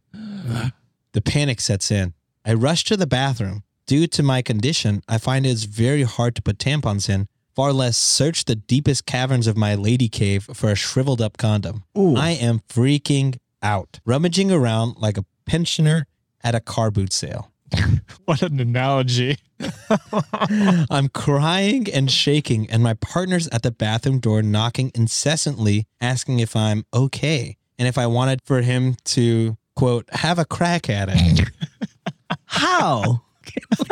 The 1.13 1.21
panic 1.21 1.61
sets 1.61 1.91
in. 1.91 2.13
I 2.45 2.53
rush 2.53 2.83
to 2.85 2.97
the 2.97 3.07
bathroom. 3.07 3.63
Due 3.85 4.07
to 4.07 4.23
my 4.23 4.41
condition, 4.41 5.01
I 5.07 5.17
find 5.17 5.45
it's 5.45 5.63
very 5.63 6.03
hard 6.03 6.35
to 6.35 6.41
put 6.41 6.57
tampons 6.57 7.09
in, 7.09 7.27
far 7.55 7.73
less 7.73 7.97
search 7.97 8.45
the 8.45 8.55
deepest 8.55 9.05
caverns 9.05 9.47
of 9.47 9.57
my 9.57 9.75
lady 9.75 10.07
cave 10.07 10.47
for 10.53 10.71
a 10.71 10.75
shriveled 10.75 11.21
up 11.21 11.37
condom. 11.37 11.83
Ooh. 11.97 12.15
I 12.15 12.31
am 12.31 12.61
freaking 12.69 13.37
out, 13.61 13.99
rummaging 14.05 14.51
around 14.51 14.97
like 14.97 15.17
a 15.17 15.25
pensioner 15.45 16.07
at 16.43 16.55
a 16.55 16.59
car 16.59 16.91
boot 16.91 17.13
sale. 17.13 17.51
what 18.25 18.41
an 18.41 18.59
analogy. 18.59 19.37
I'm 20.89 21.09
crying 21.09 21.87
and 21.91 22.09
shaking, 22.09 22.69
and 22.69 22.83
my 22.83 22.93
partner's 22.95 23.47
at 23.49 23.63
the 23.63 23.71
bathroom 23.71 24.19
door 24.19 24.41
knocking 24.41 24.91
incessantly, 24.93 25.87
asking 25.99 26.39
if 26.39 26.55
I'm 26.55 26.85
okay 26.93 27.57
and 27.79 27.87
if 27.87 27.97
I 27.97 28.07
wanted 28.07 28.41
for 28.43 28.61
him 28.61 28.95
to, 29.05 29.57
quote, 29.83 30.07
have 30.13 30.39
a 30.39 30.45
crack 30.45 30.89
at 30.89 31.09
it. 31.11 31.49
How? 32.45 33.23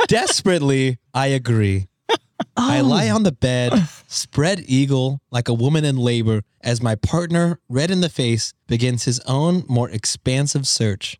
Desperately, 0.08 1.00
I 1.14 1.28
agree. 1.28 1.90
I 2.56 2.80
lie 2.80 3.10
on 3.10 3.24
the 3.24 3.34
bed, 3.34 3.74
spread 4.08 4.64
eagle 4.68 5.20
like 5.32 5.50
a 5.50 5.54
woman 5.54 5.84
in 5.84 5.98
labor, 5.98 6.44
as 6.62 6.82
my 6.82 6.96
partner, 6.96 7.60
red 7.68 7.92
in 7.92 8.00
the 8.00 8.08
face, 8.08 8.54
begins 8.68 9.04
his 9.04 9.20
own 9.28 9.66
more 9.68 9.90
expansive 9.90 10.66
search. 10.66 11.20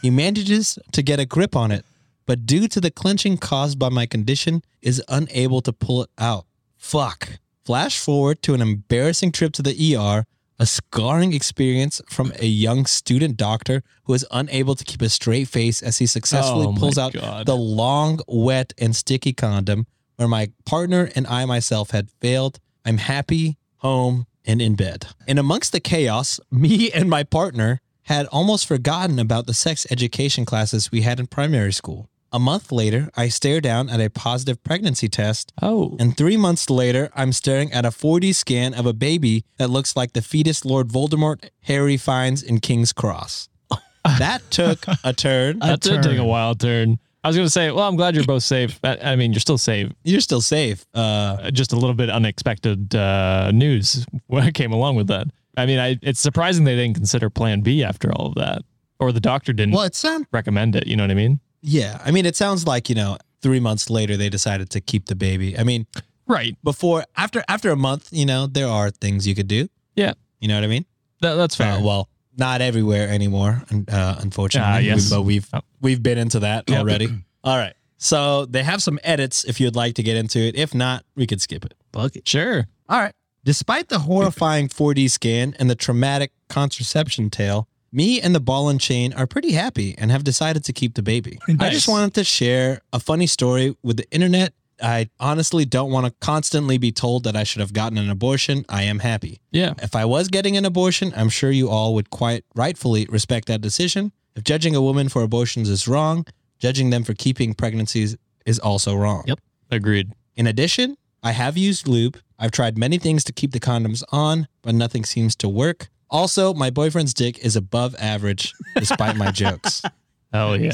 He 0.00 0.08
manages 0.08 0.78
to 0.92 1.02
get 1.02 1.20
a 1.20 1.26
grip 1.26 1.54
on 1.54 1.70
it, 1.70 1.84
but 2.24 2.46
due 2.46 2.66
to 2.68 2.80
the 2.80 2.90
clenching 2.90 3.36
caused 3.36 3.78
by 3.78 3.90
my 3.90 4.06
condition, 4.06 4.62
is 4.80 5.02
unable 5.10 5.60
to 5.60 5.72
pull 5.74 6.02
it 6.02 6.10
out. 6.16 6.46
Fuck. 6.78 7.40
Flash 7.62 7.98
forward 7.98 8.40
to 8.40 8.54
an 8.54 8.62
embarrassing 8.62 9.32
trip 9.32 9.52
to 9.52 9.62
the 9.62 9.96
ER, 9.96 10.24
a 10.58 10.66
scarring 10.66 11.32
experience 11.32 12.00
from 12.08 12.32
a 12.40 12.46
young 12.46 12.84
student 12.86 13.36
doctor 13.36 13.82
who 14.04 14.14
is 14.14 14.26
unable 14.30 14.74
to 14.74 14.84
keep 14.84 15.02
a 15.02 15.08
straight 15.08 15.48
face 15.48 15.82
as 15.82 15.98
he 15.98 16.06
successfully 16.06 16.66
Oh 16.66 16.74
pulls 16.74 16.98
out 16.98 17.12
God. 17.12 17.46
the 17.46 17.56
long, 17.56 18.20
wet, 18.26 18.74
and 18.78 18.94
sticky 18.94 19.32
condom 19.32 19.86
where 20.16 20.28
my 20.28 20.50
partner 20.66 21.10
and 21.14 21.26
I 21.28 21.44
myself 21.44 21.90
had 21.90 22.10
failed. 22.20 22.58
I'm 22.84 22.98
happy, 22.98 23.56
home, 23.78 24.26
and 24.44 24.60
in 24.60 24.74
bed. 24.74 25.06
And 25.28 25.38
amongst 25.38 25.70
the 25.72 25.80
chaos, 25.80 26.40
me 26.50 26.90
and 26.90 27.08
my 27.08 27.22
partner 27.22 27.80
had 28.04 28.26
almost 28.26 28.66
forgotten 28.66 29.18
about 29.18 29.46
the 29.46 29.54
sex 29.54 29.86
education 29.90 30.44
classes 30.44 30.90
we 30.90 31.02
had 31.02 31.20
in 31.20 31.26
primary 31.26 31.72
school. 31.72 32.08
A 32.32 32.38
month 32.38 32.70
later, 32.70 33.08
I 33.16 33.28
stare 33.28 33.60
down 33.60 33.88
at 33.88 34.00
a 34.00 34.10
positive 34.10 34.62
pregnancy 34.62 35.08
test 35.08 35.52
Oh, 35.62 35.96
and 35.98 36.16
three 36.16 36.36
months 36.36 36.68
later, 36.68 37.10
I'm 37.14 37.32
staring 37.32 37.72
at 37.72 37.86
a 37.86 37.90
4D 37.90 38.34
scan 38.34 38.74
of 38.74 38.84
a 38.86 38.92
baby 38.92 39.44
that 39.56 39.70
looks 39.70 39.96
like 39.96 40.12
the 40.12 40.20
fetus 40.22 40.64
Lord 40.64 40.88
Voldemort 40.88 41.48
Harry 41.62 41.96
finds 41.96 42.42
in 42.42 42.60
King's 42.60 42.92
Cross. 42.92 43.48
That 44.18 44.42
took 44.50 44.86
a 45.04 45.12
turn. 45.12 45.58
that 45.58 45.80
did 45.80 46.02
take 46.02 46.18
a 46.18 46.24
wild 46.24 46.60
turn. 46.60 46.98
I 47.22 47.28
was 47.28 47.36
going 47.36 47.46
to 47.46 47.50
say, 47.50 47.70
well, 47.70 47.86
I'm 47.86 47.96
glad 47.96 48.14
you're 48.14 48.24
both 48.24 48.42
safe. 48.44 48.78
I, 48.82 48.96
I 49.02 49.16
mean, 49.16 49.32
you're 49.32 49.40
still 49.40 49.58
safe. 49.58 49.92
You're 50.04 50.20
still 50.22 50.40
safe. 50.40 50.86
Uh, 50.94 51.36
Uh, 51.42 51.50
Just 51.50 51.72
a 51.72 51.76
little 51.76 51.94
bit 51.94 52.08
unexpected 52.08 52.94
uh, 52.94 53.50
news 53.52 54.06
came 54.54 54.72
along 54.72 54.96
with 54.96 55.08
that. 55.08 55.26
I 55.58 55.66
mean, 55.66 55.78
I, 55.78 55.98
it's 56.00 56.20
surprising 56.20 56.64
they 56.64 56.76
didn't 56.76 56.94
consider 56.96 57.28
Plan 57.28 57.60
B 57.60 57.82
after 57.84 58.10
all 58.12 58.26
of 58.28 58.34
that, 58.36 58.62
or 58.98 59.12
the 59.12 59.20
doctor 59.20 59.52
didn't 59.52 59.74
well, 59.74 59.84
it 59.84 59.94
sounds, 59.96 60.26
recommend 60.32 60.74
it. 60.76 60.86
You 60.86 60.96
know 60.96 61.02
what 61.02 61.10
I 61.10 61.14
mean? 61.14 61.40
Yeah. 61.62 62.00
I 62.04 62.10
mean, 62.10 62.26
it 62.26 62.36
sounds 62.36 62.66
like, 62.66 62.88
you 62.88 62.94
know, 62.94 63.16
three 63.42 63.60
months 63.60 63.90
later, 63.90 64.16
they 64.16 64.28
decided 64.28 64.70
to 64.70 64.80
keep 64.80 65.06
the 65.06 65.14
baby. 65.14 65.58
I 65.58 65.64
mean, 65.64 65.86
Right. 66.26 66.56
before, 66.62 67.04
after, 67.16 67.42
after 67.48 67.70
a 67.70 67.76
month, 67.76 68.08
you 68.12 68.26
know, 68.26 68.46
there 68.46 68.68
are 68.68 68.90
things 68.90 69.26
you 69.26 69.34
could 69.34 69.48
do. 69.48 69.68
Yeah. 69.96 70.12
You 70.40 70.48
know 70.48 70.54
what 70.56 70.64
I 70.64 70.68
mean? 70.68 70.84
That, 71.20 71.34
that's 71.34 71.54
fair. 71.56 71.74
Uh, 71.74 71.80
well, 71.80 72.08
not 72.36 72.60
everywhere 72.60 73.08
anymore, 73.08 73.62
uh, 73.90 74.16
unfortunately. 74.20 74.72
Ah, 74.72 74.78
yes. 74.78 75.10
but 75.10 75.22
we've 75.22 75.48
Oh. 75.52 75.60
we've 75.80 76.02
been 76.02 76.18
into 76.18 76.40
that 76.40 76.64
Yep. 76.68 76.78
already. 76.78 77.08
All 77.44 77.56
right. 77.56 77.74
So 77.96 78.44
they 78.46 78.62
have 78.62 78.80
some 78.82 78.98
edits 79.02 79.44
if 79.44 79.58
you'd 79.60 79.74
like 79.74 79.94
to 79.96 80.02
get 80.04 80.16
into 80.16 80.38
it. 80.38 80.54
If 80.54 80.74
not, 80.74 81.04
we 81.16 81.26
could 81.26 81.40
skip 81.40 81.64
it. 81.64 81.74
Fuck 81.92 82.14
it. 82.16 82.28
sure. 82.28 82.68
All 82.88 82.98
right. 83.00 83.12
Despite 83.44 83.88
the 83.88 84.00
horrifying 84.00 84.68
4D 84.68 85.10
scan 85.10 85.54
and 85.58 85.68
the 85.70 85.74
traumatic 85.74 86.32
contraception 86.48 87.30
tale, 87.30 87.67
me 87.92 88.20
and 88.20 88.34
the 88.34 88.40
ball 88.40 88.68
and 88.68 88.80
chain 88.80 89.12
are 89.14 89.26
pretty 89.26 89.52
happy 89.52 89.94
and 89.98 90.10
have 90.10 90.24
decided 90.24 90.64
to 90.64 90.72
keep 90.72 90.94
the 90.94 91.02
baby. 91.02 91.38
I 91.58 91.70
just 91.70 91.88
wanted 91.88 92.14
to 92.14 92.24
share 92.24 92.80
a 92.92 93.00
funny 93.00 93.26
story 93.26 93.76
with 93.82 93.96
the 93.96 94.10
internet. 94.10 94.52
I 94.80 95.08
honestly 95.18 95.64
don't 95.64 95.90
want 95.90 96.06
to 96.06 96.12
constantly 96.20 96.78
be 96.78 96.92
told 96.92 97.24
that 97.24 97.34
I 97.34 97.42
should 97.42 97.60
have 97.60 97.72
gotten 97.72 97.98
an 97.98 98.10
abortion. 98.10 98.64
I 98.68 98.84
am 98.84 99.00
happy. 99.00 99.40
Yeah. 99.50 99.74
If 99.82 99.96
I 99.96 100.04
was 100.04 100.28
getting 100.28 100.56
an 100.56 100.64
abortion, 100.64 101.12
I'm 101.16 101.30
sure 101.30 101.50
you 101.50 101.68
all 101.68 101.94
would 101.94 102.10
quite 102.10 102.44
rightfully 102.54 103.06
respect 103.10 103.48
that 103.48 103.60
decision. 103.60 104.12
If 104.36 104.44
judging 104.44 104.76
a 104.76 104.80
woman 104.80 105.08
for 105.08 105.22
abortions 105.22 105.68
is 105.68 105.88
wrong, 105.88 106.26
judging 106.60 106.90
them 106.90 107.02
for 107.02 107.14
keeping 107.14 107.54
pregnancies 107.54 108.16
is 108.46 108.58
also 108.60 108.94
wrong. 108.94 109.24
Yep. 109.26 109.40
Agreed. 109.70 110.12
In 110.36 110.46
addition, 110.46 110.96
I 111.22 111.32
have 111.32 111.56
used 111.56 111.88
lube. 111.88 112.20
I've 112.38 112.52
tried 112.52 112.78
many 112.78 112.98
things 112.98 113.24
to 113.24 113.32
keep 113.32 113.50
the 113.50 113.58
condoms 113.58 114.04
on, 114.12 114.46
but 114.62 114.76
nothing 114.76 115.04
seems 115.04 115.34
to 115.36 115.48
work. 115.48 115.88
Also, 116.10 116.54
my 116.54 116.70
boyfriend's 116.70 117.12
dick 117.14 117.38
is 117.44 117.56
above 117.56 117.94
average 117.98 118.54
despite 118.76 119.16
my 119.16 119.30
jokes. 119.30 119.82
Oh, 120.30 120.52
yeah. 120.52 120.72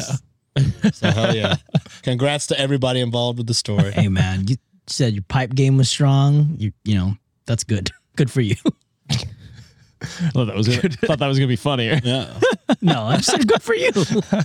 So 0.93 1.11
hell 1.13 1.35
yeah. 1.35 1.55
Congrats 2.03 2.49
to 2.49 2.59
everybody 2.59 2.99
involved 3.01 3.39
with 3.39 3.47
the 3.47 3.55
story. 3.55 3.93
Hey 3.93 4.09
man, 4.09 4.49
you 4.49 4.57
said 4.89 5.13
your 5.13 5.23
pipe 5.29 5.55
game 5.55 5.77
was 5.77 5.89
strong. 5.89 6.57
You 6.59 6.73
you 6.85 6.97
know 6.97 7.17
that's 7.47 7.63
good. 7.65 7.91
Good 8.17 8.31
for 8.31 8.41
you. 8.41 8.57
Thought 10.01 10.47
that 10.47 10.55
was 10.57 10.69
gonna, 10.69 10.89
thought 10.89 11.19
that 11.19 11.27
was 11.27 11.39
gonna 11.39 11.49
be 11.49 11.57
funnier. 11.57 12.01
Yeah. 12.03 12.39
no, 12.81 13.05
I 13.05 13.19
said 13.19 13.49
good 13.49 13.63
for 13.63 13.75
you. 13.75 13.91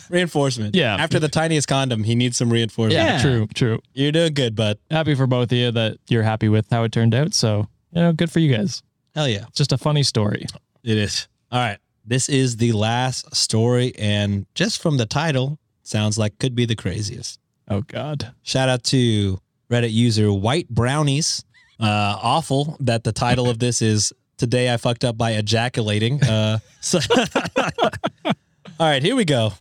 Reinforcement. 0.10 0.74
Yeah. 0.76 0.96
After 0.96 1.20
the 1.20 1.28
tiniest 1.28 1.68
condom, 1.68 2.04
he 2.04 2.16
needs 2.16 2.38
some 2.38 2.52
reinforcement. 2.52 2.94
Yeah. 2.94 3.22
True. 3.22 3.48
True. 3.54 3.80
You're 3.94 4.12
doing 4.12 4.34
good, 4.34 4.56
bud. 4.56 4.78
Happy 4.90 5.16
for 5.16 5.28
both 5.28 5.52
of 5.52 5.58
you 5.58 5.72
that 5.72 5.98
you're 6.08 6.24
happy 6.24 6.50
with 6.50 6.68
how 6.72 6.84
it 6.84 6.92
turned 6.92 7.14
out. 7.14 7.34
So 7.34 7.68
you 7.92 8.02
know, 8.02 8.14
good 8.14 8.32
for 8.32 8.40
you 8.40 8.56
guys. 8.56 8.82
Hell 9.16 9.28
yeah. 9.28 9.46
It's 9.50 9.58
just 9.58 9.72
a 9.74 9.78
funny 9.78 10.04
story. 10.04 10.46
It 10.84 10.98
is. 10.98 11.28
All 11.52 11.60
right. 11.60 11.78
This 12.06 12.30
is 12.30 12.58
the 12.58 12.72
last 12.72 13.36
story, 13.36 13.94
and 13.98 14.46
just 14.56 14.82
from 14.82 14.98
the 14.98 15.06
title, 15.06 15.60
sounds 15.84 16.18
like 16.18 16.40
could 16.40 16.56
be 16.56 16.66
the 16.66 16.76
craziest. 16.76 17.40
Oh 17.70 17.82
God. 17.82 18.34
Shout 18.42 18.68
out 18.70 18.84
to 18.86 19.40
Reddit 19.70 19.92
user 19.92 20.32
White 20.32 20.70
Brownies. 20.70 21.44
Uh, 21.80 22.18
awful 22.22 22.78
that 22.80 23.04
the 23.04 23.12
title 23.12 23.50
of 23.50 23.60
this 23.60 23.82
is 23.82 24.12
Today 24.38 24.74
I 24.74 24.78
Fucked 24.78 25.06
Up 25.06 25.18
by 25.18 25.32
Ejaculating. 25.32 26.24
Uh, 26.24 26.60
so 26.82 27.00
All 28.26 28.34
right, 28.80 29.04
here 29.04 29.16
we 29.16 29.26
go. 29.26 29.54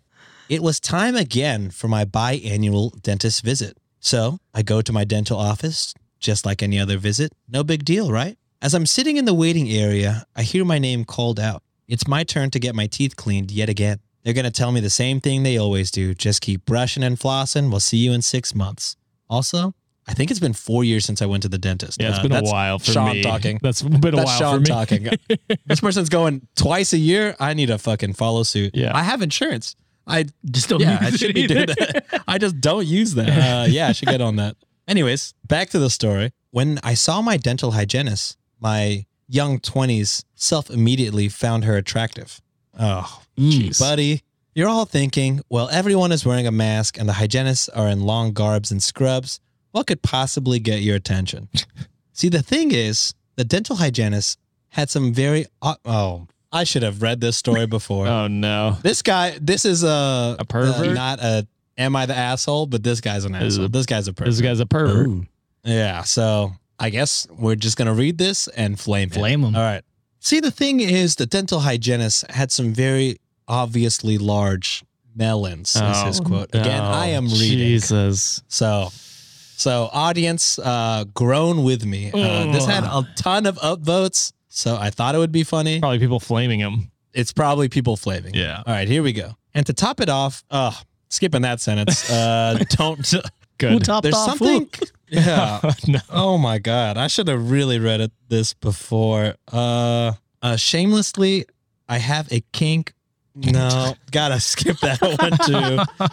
It 0.48 0.62
was 0.62 0.80
time 0.80 1.16
again 1.16 1.70
for 1.70 1.88
my 1.88 2.04
biannual 2.04 3.00
dentist 3.02 3.44
visit. 3.44 3.76
So 4.00 4.38
I 4.54 4.62
go 4.62 4.80
to 4.80 4.92
my 4.92 5.04
dental 5.04 5.38
office, 5.38 5.92
just 6.20 6.46
like 6.46 6.62
any 6.62 6.78
other 6.78 6.96
visit. 6.96 7.32
No 7.48 7.62
big 7.62 7.84
deal, 7.84 8.10
right? 8.10 8.38
As 8.60 8.74
I'm 8.74 8.86
sitting 8.86 9.16
in 9.16 9.24
the 9.24 9.34
waiting 9.34 9.70
area, 9.70 10.24
I 10.34 10.42
hear 10.42 10.64
my 10.64 10.78
name 10.78 11.04
called 11.04 11.38
out. 11.38 11.62
It's 11.86 12.08
my 12.08 12.24
turn 12.24 12.50
to 12.50 12.58
get 12.58 12.74
my 12.74 12.86
teeth 12.86 13.14
cleaned 13.16 13.50
yet 13.50 13.68
again. 13.68 14.00
They're 14.24 14.34
going 14.34 14.44
to 14.44 14.50
tell 14.50 14.72
me 14.72 14.80
the 14.80 14.90
same 14.90 15.20
thing 15.20 15.42
they 15.42 15.56
always 15.56 15.90
do 15.90 16.12
just 16.12 16.40
keep 16.42 16.64
brushing 16.66 17.02
and 17.04 17.16
flossing. 17.18 17.70
We'll 17.70 17.80
see 17.80 17.98
you 17.98 18.12
in 18.12 18.20
six 18.20 18.54
months. 18.54 18.96
Also, 19.30 19.74
I 20.08 20.12
think 20.14 20.30
it's 20.30 20.40
been 20.40 20.52
four 20.54 20.82
years 20.82 21.04
since 21.04 21.22
I 21.22 21.26
went 21.26 21.44
to 21.44 21.48
the 21.48 21.56
dentist. 21.58 21.98
Yeah, 22.00 22.10
it's 22.10 22.18
Uh, 22.18 22.22
been 22.22 22.32
a 22.32 22.42
while 22.42 22.78
for 22.80 22.90
Sean 22.92 23.12
me. 23.12 23.22
talking. 23.22 23.58
That's 23.62 23.80
been 23.80 24.14
a 24.14 24.16
That's 24.16 24.26
while 24.26 24.38
Sean 24.38 24.54
for 24.56 24.60
me. 24.60 24.66
talking. 24.66 25.08
this 25.66 25.80
person's 25.80 26.08
going 26.08 26.46
twice 26.56 26.92
a 26.92 26.98
year. 26.98 27.36
I 27.38 27.54
need 27.54 27.66
to 27.66 27.78
fucking 27.78 28.14
follow 28.14 28.42
suit. 28.42 28.74
Yeah. 28.74 28.90
I 28.94 29.02
have 29.04 29.22
insurance. 29.22 29.76
I 30.06 30.24
Just 30.50 30.68
don't 30.68 30.80
yeah, 30.80 30.98
I 31.00 31.08
use 31.08 31.20
should 31.20 31.34
be 31.34 31.46
doing 31.46 31.66
that. 31.66 32.22
I 32.26 32.38
just 32.38 32.60
don't 32.60 32.86
use 32.86 33.14
that. 33.14 33.28
Uh, 33.28 33.66
yeah, 33.68 33.88
I 33.88 33.92
should 33.92 34.08
get 34.08 34.20
on 34.22 34.36
that. 34.36 34.56
Anyways, 34.88 35.34
back 35.46 35.68
to 35.70 35.78
the 35.78 35.90
story. 35.90 36.32
When 36.50 36.80
I 36.82 36.94
saw 36.94 37.20
my 37.20 37.36
dental 37.36 37.72
hygienist, 37.72 38.36
my 38.60 39.06
young 39.28 39.58
20s 39.60 40.24
self 40.34 40.70
immediately 40.70 41.28
found 41.28 41.64
her 41.64 41.76
attractive. 41.76 42.40
Oh, 42.78 43.20
Mm. 43.38 43.78
buddy. 43.78 44.22
You're 44.54 44.68
all 44.68 44.84
thinking, 44.86 45.40
well, 45.48 45.68
everyone 45.70 46.10
is 46.10 46.24
wearing 46.26 46.46
a 46.46 46.50
mask 46.50 46.98
and 46.98 47.08
the 47.08 47.12
hygienists 47.12 47.68
are 47.68 47.86
in 47.88 48.00
long 48.00 48.32
garbs 48.32 48.70
and 48.72 48.82
scrubs. 48.82 49.38
What 49.70 49.86
could 49.86 50.02
possibly 50.02 50.58
get 50.58 50.80
your 50.82 50.96
attention? 50.96 51.48
See, 52.12 52.28
the 52.28 52.42
thing 52.42 52.72
is, 52.72 53.14
the 53.36 53.44
dental 53.44 53.76
hygienist 53.76 54.38
had 54.70 54.90
some 54.90 55.12
very. 55.14 55.46
Oh, 55.62 56.26
I 56.50 56.64
should 56.64 56.82
have 56.82 57.02
read 57.02 57.20
this 57.20 57.36
story 57.36 57.66
before. 57.78 58.08
Oh 58.08 58.26
no. 58.26 58.76
This 58.82 59.02
guy, 59.02 59.38
this 59.40 59.64
is 59.64 59.84
a 59.84 60.36
A 60.40 60.44
pervert? 60.44 60.88
uh, 60.88 60.92
not 60.94 61.20
a. 61.20 61.46
Am 61.76 61.94
I 61.94 62.06
the 62.06 62.16
asshole? 62.16 62.66
But 62.66 62.82
this 62.82 63.00
guy's 63.00 63.24
an 63.24 63.36
asshole. 63.36 63.66
a- 63.66 63.68
this 63.68 63.86
guy's 63.86 64.08
a 64.08 64.12
pervert. 64.12 64.32
This 64.32 64.40
guy's 64.40 64.58
a 64.58 64.66
pervert. 64.66 65.06
Ooh, 65.06 65.26
Yeah. 65.62 66.02
So 66.02 66.52
I 66.78 66.90
guess 66.90 67.26
we're 67.30 67.56
just 67.56 67.76
gonna 67.76 67.94
read 67.94 68.18
this 68.18 68.48
and 68.48 68.78
flame 68.78 69.10
him. 69.10 69.18
flame 69.20 69.42
them. 69.42 69.56
All 69.56 69.62
right. 69.62 69.82
See, 70.20 70.40
the 70.40 70.50
thing 70.50 70.80
is, 70.80 71.16
the 71.16 71.26
dental 71.26 71.60
hygienist 71.60 72.30
had 72.30 72.50
some 72.52 72.72
very 72.72 73.18
obviously 73.46 74.18
large 74.18 74.84
melons. 75.14 75.74
is 75.76 76.02
his 76.02 76.20
Oh, 76.20 76.24
quote. 76.24 76.48
Again, 76.54 76.82
no. 76.82 76.90
I 76.90 77.06
am 77.06 77.24
reading. 77.26 77.58
Jesus. 77.58 78.42
So, 78.48 78.88
so 78.92 79.88
audience, 79.92 80.58
uh, 80.58 81.04
groan 81.14 81.62
with 81.64 81.84
me. 81.84 82.10
Uh, 82.12 82.52
this 82.52 82.66
had 82.66 82.84
a 82.84 83.06
ton 83.16 83.46
of 83.46 83.56
upvotes, 83.58 84.32
so 84.48 84.76
I 84.76 84.90
thought 84.90 85.14
it 85.14 85.18
would 85.18 85.32
be 85.32 85.44
funny. 85.44 85.80
Probably 85.80 85.98
people 85.98 86.20
flaming 86.20 86.60
him. 86.60 86.90
It's 87.12 87.32
probably 87.32 87.68
people 87.68 87.96
flaming. 87.96 88.34
Yeah. 88.34 88.62
All 88.66 88.72
right, 88.74 88.86
here 88.86 89.02
we 89.02 89.12
go. 89.12 89.34
And 89.54 89.64
to 89.66 89.72
top 89.72 90.00
it 90.00 90.08
off, 90.08 90.44
uh, 90.50 90.72
skipping 91.08 91.42
that 91.42 91.60
sentence. 91.60 92.08
Uh, 92.10 92.62
don't. 92.70 93.14
Who 93.60 93.78
topped 93.80 94.04
There's 94.04 94.14
off 94.14 94.38
something. 94.38 94.68
who? 94.78 94.86
Yeah. 95.10 95.60
no. 95.88 96.00
Oh 96.10 96.36
my 96.36 96.58
god, 96.58 96.98
I 96.98 97.06
should 97.06 97.28
have 97.28 97.50
really 97.50 97.78
read 97.78 98.02
it 98.02 98.12
this 98.28 98.52
before. 98.52 99.36
Uh, 99.50 100.12
uh 100.42 100.56
shamelessly, 100.56 101.46
I 101.88 101.96
have 101.96 102.30
a 102.30 102.42
kink. 102.52 102.92
No, 103.34 103.94
gotta 104.10 104.38
skip 104.38 104.76
that 104.80 105.00
one 105.00 105.38
too. 105.46 106.08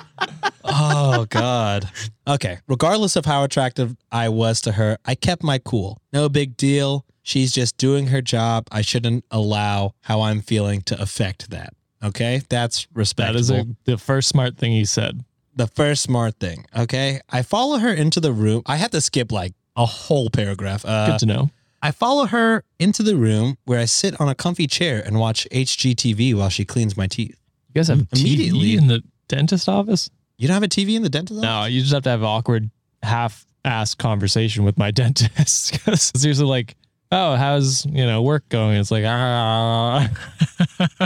Oh 0.64 1.26
god. 1.30 1.90
Okay. 2.26 2.60
Regardless 2.70 3.18
of 3.18 3.26
how 3.26 3.44
attractive 3.44 3.98
I 4.14 4.30
was 4.30 4.62
to 4.62 4.72
her, 4.72 4.98
I 5.04 5.16
kept 5.16 5.44
my 5.44 5.58
cool. 5.58 6.00
No 6.14 6.30
big 6.30 6.56
deal. 6.56 7.06
She's 7.22 7.52
just 7.52 7.76
doing 7.78 8.08
her 8.08 8.22
job. 8.22 8.68
I 8.72 8.82
shouldn't 8.82 9.26
allow 9.32 9.94
how 10.02 10.22
I'm 10.22 10.42
feeling 10.42 10.82
to 10.84 11.02
affect 11.02 11.50
that. 11.50 11.74
Okay, 12.04 12.44
that's 12.50 12.84
That 12.86 12.90
respectable 12.94 13.40
is 13.40 13.50
a, 13.50 13.66
the 13.86 13.98
first 13.98 14.28
smart 14.30 14.58
thing 14.58 14.72
he 14.72 14.86
said. 14.86 15.24
The 15.56 15.68
first 15.68 16.02
smart 16.04 16.40
thing. 16.40 16.66
Okay. 16.78 17.20
I 17.30 17.42
follow 17.42 17.78
her 17.78 17.94
into 17.94 18.20
the 18.20 18.32
room. 18.34 18.62
I 18.66 18.76
had 18.78 18.92
to 18.92 19.02
skip 19.02 19.32
like 19.32 19.54
a 19.76 19.86
whole 19.86 20.30
paragraph. 20.30 20.84
Uh, 20.86 21.12
Good 21.12 21.20
to 21.20 21.26
know. 21.26 21.50
I 21.82 21.92
follow 21.92 22.26
her 22.26 22.64
into 22.80 23.04
the 23.04 23.16
room 23.16 23.58
where 23.66 23.80
I 23.80 23.86
sit 23.86 24.20
on 24.20 24.28
a 24.30 24.36
comfy 24.36 24.68
chair 24.68 25.02
and 25.06 25.20
watch 25.20 25.48
HGTV 25.52 26.34
while 26.34 26.50
she 26.50 26.66
cleans 26.66 26.98
my 26.98 27.08
teeth. 27.08 27.38
You 27.70 27.74
guys 27.80 27.88
have 27.90 28.08
Immediately- 28.12 28.50
immediately 28.50 28.76
in 28.76 28.88
the 28.88 29.04
dentist 29.28 29.70
office. 29.70 30.10
You 30.38 30.48
don't 30.48 30.56
have 30.56 30.64
a 30.64 30.68
TV 30.68 30.96
in 30.96 31.04
the 31.04 31.10
dentist 31.10 31.38
office? 31.40 31.44
No, 31.44 31.66
you 31.66 31.82
just 31.82 31.94
have 31.94 32.04
to 32.04 32.10
have 32.10 32.22
an 32.22 32.26
awkward 32.28 32.70
half 33.04 33.46
ass 33.64 33.94
conversation 33.96 34.64
with 34.64 34.78
my 34.78 34.92
dentist. 35.02 35.72
Because 35.74 36.12
it's 36.16 36.26
usually 36.26 36.50
like, 36.50 36.76
oh, 37.12 37.36
how's 37.36 37.86
you 37.86 38.06
know 38.06 38.22
work 38.24 38.48
going? 38.50 38.78
It's 38.78 38.92
like 38.92 39.04
ah, 39.06 40.10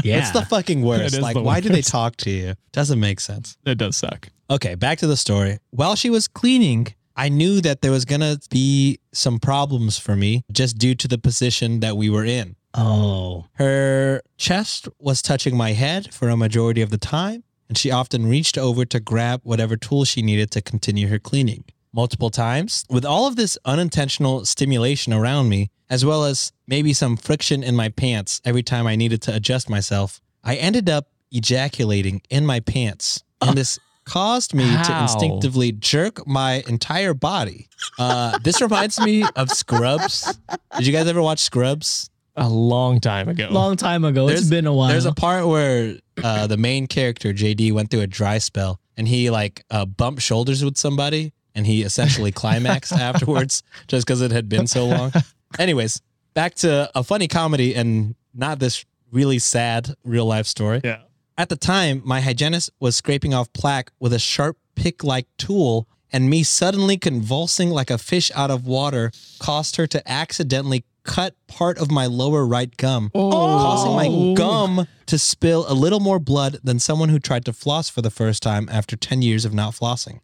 Yeah. 0.03 0.19
It's 0.19 0.31
the 0.31 0.45
fucking 0.49 0.81
worst. 0.81 1.13
is 1.15 1.19
Like, 1.19 1.35
the 1.35 1.41
why 1.43 1.59
do 1.59 1.69
they 1.69 1.81
talk 1.81 2.15
to 2.17 2.29
you? 2.31 2.53
Doesn't 2.71 2.99
make 2.99 3.19
sense. 3.19 3.57
it 3.65 3.77
does 3.77 3.97
suck. 3.97 4.29
Okay, 4.51 4.75
back 4.75 4.97
to 4.99 5.07
the 5.07 5.17
story. 5.17 5.59
While 5.69 5.95
she 5.95 6.09
was 6.09 6.27
cleaning, 6.27 6.87
I 7.15 7.29
knew 7.29 7.61
that 7.61 7.81
there 7.81 7.91
was 7.91 8.05
going 8.05 8.21
to 8.21 8.39
be 8.49 8.99
some 9.11 9.39
problems 9.39 9.99
for 9.99 10.15
me 10.15 10.43
just 10.51 10.77
due 10.77 10.95
to 10.95 11.07
the 11.07 11.17
position 11.17 11.81
that 11.81 11.97
we 11.97 12.09
were 12.09 12.25
in. 12.25 12.55
oh. 12.73 13.45
Her 13.53 14.21
chest 14.37 14.87
was 14.99 15.21
touching 15.21 15.55
my 15.55 15.73
head 15.73 16.13
for 16.13 16.29
a 16.29 16.37
majority 16.37 16.81
of 16.81 16.89
the 16.89 16.97
time, 16.97 17.43
and 17.67 17.77
she 17.77 17.91
often 17.91 18.27
reached 18.27 18.57
over 18.57 18.85
to 18.85 18.99
grab 18.99 19.41
whatever 19.43 19.75
tool 19.75 20.05
she 20.05 20.21
needed 20.21 20.49
to 20.51 20.61
continue 20.61 21.07
her 21.09 21.19
cleaning. 21.19 21.65
Multiple 21.93 22.29
times, 22.29 22.85
with 22.89 23.05
all 23.05 23.27
of 23.27 23.35
this 23.35 23.57
unintentional 23.65 24.45
stimulation 24.45 25.11
around 25.13 25.49
me, 25.49 25.69
as 25.89 26.05
well 26.05 26.23
as 26.23 26.51
maybe 26.67 26.93
some 26.93 27.17
friction 27.17 27.63
in 27.63 27.75
my 27.75 27.89
pants 27.89 28.41
every 28.45 28.63
time 28.63 28.87
I 28.87 28.95
needed 28.95 29.21
to 29.23 29.35
adjust 29.35 29.69
myself, 29.69 30.21
I 30.43 30.55
ended 30.55 30.89
up 30.89 31.07
ejaculating 31.31 32.21
in 32.29 32.45
my 32.45 32.59
pants. 32.59 33.23
And 33.41 33.51
uh. 33.51 33.53
this 33.53 33.79
caused 34.09 34.55
me 34.55 34.63
to 34.63 35.01
instinctively 35.01 35.71
jerk 35.71 36.25
my 36.25 36.63
entire 36.67 37.13
body. 37.13 37.67
Uh, 37.99 38.39
this 38.39 38.59
reminds 38.59 38.99
me 38.99 39.23
of 39.35 39.51
Scrubs. 39.51 40.35
Did 40.77 40.87
you 40.87 40.91
guys 40.91 41.07
ever 41.07 41.21
watch 41.21 41.39
Scrubs? 41.39 42.09
A 42.35 42.49
long 42.49 42.99
time 42.99 43.29
ago. 43.29 43.49
Long 43.51 43.75
time 43.75 44.03
ago. 44.03 44.27
It's 44.27 44.49
been 44.49 44.65
a 44.65 44.73
while. 44.73 44.89
There's 44.89 45.05
a 45.05 45.13
part 45.13 45.45
where 45.45 45.97
uh, 46.23 46.47
the 46.47 46.57
main 46.57 46.87
character 46.87 47.33
JD 47.33 47.71
went 47.73 47.91
through 47.91 48.01
a 48.01 48.07
dry 48.07 48.39
spell 48.39 48.79
and 48.97 49.07
he 49.07 49.29
like 49.29 49.63
uh, 49.69 49.85
bumped 49.85 50.23
shoulders 50.23 50.63
with 50.65 50.77
somebody 50.77 51.31
and 51.53 51.67
he 51.67 51.83
essentially 51.83 52.31
climaxed 52.31 52.93
afterwards 53.09 53.61
just 53.87 54.07
because 54.07 54.21
it 54.21 54.31
had 54.31 54.49
been 54.49 54.65
so 54.65 54.87
long. 54.87 55.11
Anyways, 55.59 56.01
back 56.33 56.55
to 56.55 56.89
a 56.95 57.03
funny 57.03 57.27
comedy 57.27 57.75
and 57.75 58.15
not 58.33 58.59
this 58.59 58.85
really 59.11 59.37
sad 59.39 59.93
real 60.03 60.25
life 60.25 60.47
story. 60.47 60.81
Yeah. 60.83 61.01
At 61.39 61.47
the 61.47 61.55
time, 61.55 62.01
my 62.03 62.19
hygienist 62.19 62.69
was 62.81 62.97
scraping 62.97 63.33
off 63.33 63.53
plaque 63.53 63.93
with 63.97 64.11
a 64.11 64.19
sharp 64.19 64.57
pick 64.75 65.05
like 65.05 65.25
tool, 65.37 65.87
and 66.11 66.29
me 66.29 66.43
suddenly 66.43 66.97
convulsing 66.97 67.69
like 67.69 67.89
a 67.89 67.97
fish 67.97 68.29
out 68.35 68.51
of 68.51 68.67
water 68.67 69.09
caused 69.39 69.77
her 69.77 69.87
to 69.87 70.05
accidentally 70.05 70.83
cut 71.05 71.35
part 71.47 71.77
of 71.77 71.89
my 71.89 72.07
lower 72.07 72.45
right 72.45 72.75
gum, 72.75 73.09
causing 73.13 73.95
my 73.95 74.33
gum 74.35 74.85
to 75.05 75.17
spill 75.17 75.63
a 75.69 75.73
little 75.73 76.01
more 76.01 76.19
blood 76.19 76.57
than 76.61 76.77
someone 76.77 77.07
who 77.07 77.19
tried 77.19 77.45
to 77.45 77.53
floss 77.53 77.87
for 77.87 78.01
the 78.01 78.11
first 78.11 78.43
time 78.43 78.67
after 78.69 78.97
10 78.97 79.21
years 79.21 79.45
of 79.45 79.53
not 79.53 79.73
flossing. 79.73 80.19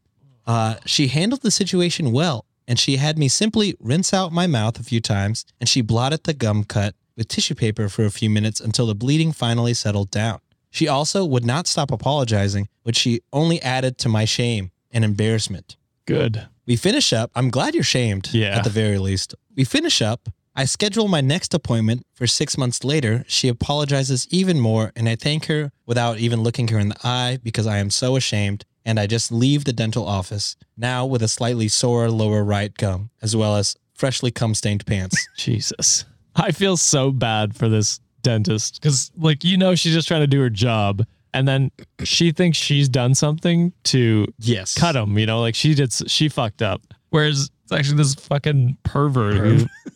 Uh, 0.45 0.75
she 0.86 1.08
handled 1.08 1.43
the 1.43 1.49
situation 1.49 2.12
well, 2.12 2.43
and 2.67 2.78
she 2.78 2.97
had 2.97 3.17
me 3.17 3.30
simply 3.30 3.73
rinse 3.80 4.13
out 4.13 4.34
my 4.34 4.47
mouth 4.47 4.78
a 4.82 4.84
few 4.84 4.99
times, 4.99 5.45
and 5.62 5.69
she 5.69 5.80
blotted 5.80 6.25
the 6.25 6.34
gum 6.34 6.65
cut 6.65 6.93
with 7.15 7.30
tissue 7.30 7.56
paper 7.56 7.88
for 7.88 8.04
a 8.04 8.12
few 8.12 8.30
minutes 8.30 8.60
until 8.60 8.86
the 8.86 8.93
bleeding 8.93 9.32
finally 9.32 9.73
settled 9.73 10.12
down. 10.12 10.41
She 10.75 10.89
also 10.89 11.23
would 11.23 11.45
not 11.45 11.67
stop 11.67 11.89
apologizing, 11.89 12.67
which 12.83 12.97
she 12.97 13.21
only 13.31 13.61
added 13.61 13.97
to 13.99 14.09
my 14.09 14.25
shame 14.25 14.71
and 14.91 15.05
embarrassment. 15.05 15.77
Good. 16.05 16.47
We 16.65 16.75
finish 16.75 17.13
up. 17.13 17.31
I'm 17.33 17.49
glad 17.49 17.73
you're 17.75 17.83
shamed, 17.97 18.29
Yeah. 18.33 18.57
at 18.57 18.65
the 18.65 18.69
very 18.69 18.97
least. 18.99 19.35
We 19.55 19.63
finish 19.63 20.01
up. 20.01 20.27
I 20.53 20.65
schedule 20.65 21.07
my 21.07 21.21
next 21.21 21.53
appointment 21.53 22.05
for 22.13 22.27
six 22.27 22.57
months 22.57 22.83
later. 22.83 23.23
She 23.27 23.47
apologizes 23.47 24.27
even 24.31 24.59
more, 24.59 24.91
and 24.97 25.07
I 25.07 25.15
thank 25.15 25.45
her 25.45 25.71
without 25.85 26.17
even 26.19 26.43
looking 26.43 26.67
her 26.67 26.79
in 26.79 26.89
the 26.89 26.97
eye 27.05 27.39
because 27.41 27.67
I 27.67 27.77
am 27.77 27.89
so 27.89 28.17
ashamed. 28.17 28.65
And 28.83 28.99
I 28.99 29.07
just 29.07 29.31
leave 29.31 29.63
the 29.63 29.71
dental 29.73 30.05
office, 30.05 30.57
now 30.75 31.05
with 31.05 31.23
a 31.23 31.29
slightly 31.29 31.69
sore 31.69 32.11
lower 32.11 32.43
right 32.43 32.75
gum, 32.75 33.11
as 33.21 33.33
well 33.33 33.55
as 33.55 33.77
freshly 33.93 34.29
cum 34.31 34.53
stained 34.53 34.85
pants. 34.85 35.15
Jesus. 35.38 36.03
I 36.35 36.51
feel 36.51 36.75
so 36.75 37.11
bad 37.11 37.55
for 37.55 37.69
this 37.69 37.99
dentist 38.25 38.81
because, 38.81 39.11
like, 39.17 39.43
you 39.43 39.57
know, 39.57 39.75
she's 39.75 39.93
just 39.93 40.07
trying 40.07 40.21
to 40.21 40.27
do 40.27 40.41
her 40.41 40.49
job. 40.49 41.05
And 41.33 41.47
then 41.47 41.71
she 42.03 42.31
thinks 42.31 42.57
she's 42.57 42.88
done 42.88 43.13
something 43.13 43.73
to 43.85 44.25
yes. 44.39 44.73
cut 44.73 44.95
him, 44.95 45.17
you 45.17 45.25
know, 45.25 45.41
like 45.41 45.55
she 45.55 45.73
did, 45.73 45.91
she 45.93 46.29
fucked 46.29 46.61
up. 46.61 46.81
Whereas 47.09 47.49
it's 47.63 47.71
actually 47.73 47.97
this 47.97 48.15
fucking 48.15 48.77
pervert 48.83 49.35
who, 49.35 49.65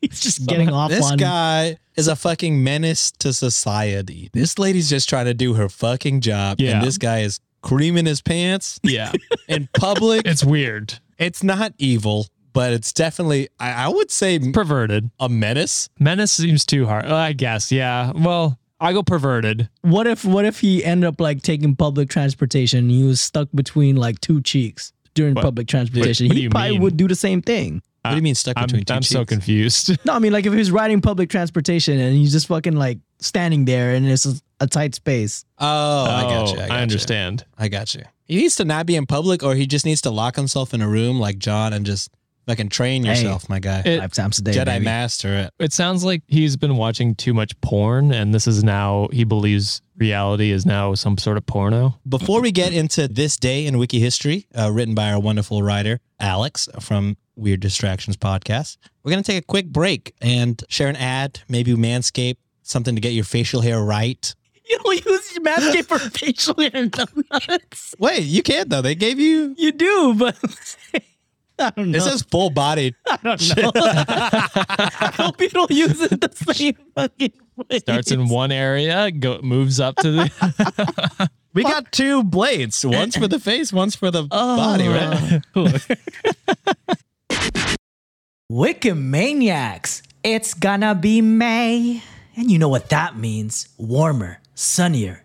He's 0.00 0.20
just 0.20 0.46
getting 0.46 0.70
off 0.70 0.90
This 0.90 1.10
on. 1.10 1.18
guy 1.18 1.76
is 1.94 2.08
a 2.08 2.16
fucking 2.16 2.64
menace 2.64 3.10
to 3.18 3.32
society. 3.32 4.30
This 4.32 4.58
lady's 4.58 4.88
just 4.88 5.08
trying 5.08 5.26
to 5.26 5.34
do 5.34 5.54
her 5.54 5.68
fucking 5.68 6.22
job. 6.22 6.58
Yeah. 6.58 6.72
And 6.72 6.86
this 6.86 6.96
guy 6.96 7.20
is 7.20 7.38
creaming 7.62 8.06
his 8.06 8.22
pants 8.22 8.80
yeah, 8.82 9.12
in 9.48 9.68
public. 9.74 10.22
it's 10.24 10.42
weird, 10.42 10.98
it's 11.18 11.42
not 11.42 11.74
evil, 11.78 12.26
but 12.52 12.72
it's 12.72 12.92
definitely, 12.92 13.48
I, 13.58 13.84
I 13.84 13.88
would 13.88 14.10
say, 14.10 14.38
perverted. 14.38 15.10
a 15.20 15.28
menace. 15.28 15.88
Menace 15.98 16.32
seems 16.32 16.64
too 16.64 16.86
hard. 16.86 17.06
I 17.06 17.32
guess, 17.32 17.70
yeah. 17.72 18.12
Well, 18.14 18.58
I 18.80 18.92
go 18.92 19.02
perverted. 19.02 19.68
What 19.82 20.06
if 20.06 20.24
what 20.24 20.44
if 20.46 20.60
he 20.60 20.82
ended 20.84 21.06
up 21.08 21.20
like 21.20 21.42
taking 21.42 21.76
public 21.76 22.08
transportation 22.08 22.78
and 22.80 22.90
he 22.90 23.04
was 23.04 23.20
stuck 23.20 23.48
between 23.54 23.96
like 23.96 24.20
two 24.20 24.40
cheeks 24.40 24.92
during 25.14 25.34
What? 25.34 25.44
public 25.44 25.66
transportation? 25.68 26.28
what 26.28 26.32
do 26.34 26.38
he 26.38 26.44
you 26.44 26.50
probably 26.50 26.70
mean? 26.72 26.82
would 26.82 26.96
do 26.96 27.06
the 27.06 27.14
same 27.16 27.42
thing. 27.42 27.82
What 28.02 28.12
do 28.12 28.16
you 28.16 28.22
mean 28.22 28.34
stuck 28.34 28.56
I'm, 28.56 28.64
between 28.64 28.84
2 28.84 28.94
I'm 28.94 29.02
so 29.02 29.26
confused. 29.26 29.98
No, 30.06 30.14
I 30.14 30.18
mean 30.18 30.32
like 30.32 30.46
if 30.46 30.52
he 30.54 30.58
was 30.58 30.70
riding 30.70 31.02
public 31.02 31.28
transportation 31.28 32.00
and 32.00 32.16
he's 32.16 32.32
just 32.32 32.46
fucking 32.46 32.74
like 32.74 32.98
standing 33.18 33.66
there 33.66 33.92
and 33.94 34.08
it's 34.08 34.24
a, 34.24 34.32
a 34.60 34.66
tight 34.66 34.94
space. 34.94 35.44
Oh, 35.58 35.66
I 36.06 36.22
got 36.22 36.30
you. 36.54 36.58
I, 36.58 36.62
oh, 36.62 36.64
I, 36.64 36.68
got 36.68 36.74
you. 36.76 36.80
understand. 36.80 37.44
I 37.58 37.68
got 37.68 37.94
you. 37.94 38.04
He 38.24 38.36
needs 38.36 38.56
to 38.56 38.64
not 38.64 38.86
be 38.86 38.96
in 38.96 39.04
public 39.04 39.42
or 39.42 39.54
he 39.54 39.66
just 39.66 39.84
needs 39.84 40.00
to 40.02 40.10
lock 40.10 40.36
himself 40.36 40.72
in 40.72 40.80
a 40.80 40.88
room 40.88 41.20
like 41.20 41.38
John 41.38 41.74
and 41.74 41.84
just 41.84 42.10
fucking 42.50 42.68
train 42.68 43.04
Hey. 43.04 43.10
yourself, 43.10 43.48
my 43.48 43.58
guy. 43.60 43.80
It- 43.84 44.00
Five 44.00 44.12
times 44.12 44.38
a 44.38 44.42
day. 44.42 44.52
Jedi 44.52 44.64
baby. 44.64 44.84
master 44.84 45.34
it. 45.36 45.50
It 45.58 45.72
sounds 45.72 46.04
like 46.04 46.22
he's 46.28 46.56
been 46.56 46.76
watching 46.76 47.14
too 47.14 47.32
much 47.34 47.58
porn, 47.60 48.12
and 48.12 48.34
this 48.34 48.46
is 48.46 48.62
now 48.64 49.08
he 49.12 49.24
believes 49.24 49.80
reality 49.96 50.50
is 50.50 50.64
now 50.66 50.94
some 50.94 51.16
sort 51.18 51.36
of 51.36 51.46
porno. 51.46 51.98
Before 52.08 52.40
we 52.40 52.52
get 52.52 52.72
into 52.72 53.06
this 53.08 53.36
day 53.36 53.66
in 53.66 53.78
wiki 53.78 54.00
history, 54.00 54.46
uh, 54.58 54.70
written 54.72 54.94
by 54.94 55.12
our 55.12 55.20
wonderful 55.20 55.62
writer, 55.62 56.00
Alex 56.18 56.68
from 56.80 57.16
Weird 57.36 57.60
Distractions 57.60 58.16
Podcast, 58.16 58.76
we're 59.04 59.10
going 59.12 59.22
to 59.22 59.30
take 59.32 59.42
a 59.42 59.46
quick 59.46 59.66
break 59.68 60.14
and 60.20 60.62
share 60.68 60.88
an 60.88 60.96
ad, 60.96 61.40
maybe 61.48 61.74
Manscaped, 61.74 62.36
something 62.62 62.94
to 62.94 63.00
get 63.00 63.12
your 63.12 63.24
facial 63.24 63.60
hair 63.62 63.80
right. 63.82 64.34
You 64.70 64.78
don't 64.84 65.04
use 65.04 65.34
your 65.34 65.42
Manscaped 65.42 65.86
for 65.86 65.98
facial 65.98 66.54
hair 66.56 66.70
and 66.74 66.92
dumb 66.98 67.08
nuts. 67.32 67.92
Wait, 67.98 68.22
you 68.22 68.40
can't 68.40 68.68
though. 68.70 68.80
They 68.82 68.94
gave 68.94 69.18
you. 69.18 69.52
You 69.58 69.72
do, 69.72 70.14
but 70.16 70.36
I 71.62 71.70
don't 71.76 71.90
know. 71.90 71.98
It 71.98 72.00
says 72.00 72.22
full 72.22 72.50
body. 72.50 72.94
I 73.06 73.18
don't 73.22 73.56
know. 73.56 73.72
I 73.76 75.12
hope 75.14 75.40
you 75.40 75.50
don't 75.50 75.70
use 75.70 76.00
it 76.00 76.20
the 76.20 76.30
same 76.54 76.76
fucking 76.94 77.32
way. 77.56 77.78
Starts 77.78 78.10
in 78.10 78.28
one 78.28 78.50
area, 78.50 79.10
go 79.10 79.40
moves 79.42 79.78
up 79.78 79.96
to 79.96 80.10
the. 80.10 81.30
We 81.52 81.64
got 81.64 81.92
two 81.92 82.22
blades. 82.22 82.84
One's 82.84 83.16
for 83.16 83.28
the 83.28 83.40
face, 83.40 83.72
one's 83.72 83.96
for 83.96 84.10
the 84.10 84.26
oh. 84.30 84.56
body, 84.56 84.88
right? 84.88 85.42
Wikimaniacs, 88.50 90.02
it's 90.22 90.54
gonna 90.54 90.94
be 90.94 91.20
May. 91.20 92.02
And 92.36 92.50
you 92.50 92.58
know 92.58 92.68
what 92.68 92.88
that 92.88 93.18
means. 93.18 93.68
Warmer, 93.76 94.40
sunnier 94.54 95.24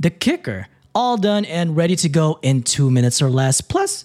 The 0.00 0.10
kicker, 0.10 0.68
all 0.94 1.16
done 1.16 1.44
and 1.44 1.76
ready 1.76 1.96
to 1.96 2.08
go 2.08 2.38
in 2.42 2.62
two 2.62 2.90
minutes 2.90 3.20
or 3.20 3.28
less. 3.28 3.60
Plus, 3.60 4.04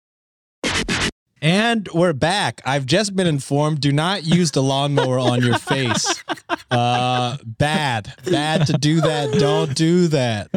And 1.43 1.89
we're 1.91 2.13
back. 2.13 2.61
I've 2.65 2.85
just 2.85 3.15
been 3.15 3.25
informed 3.25 3.79
do 3.79 3.91
not 3.91 4.23
use 4.23 4.51
the 4.51 4.61
lawnmower 4.61 5.17
on 5.17 5.41
your 5.41 5.57
face. 5.57 6.23
Uh, 6.69 7.37
bad. 7.43 8.13
Bad 8.25 8.67
to 8.67 8.73
do 8.73 9.01
that. 9.01 9.33
Don't 9.39 9.75
do 9.75 10.07
that. 10.09 10.51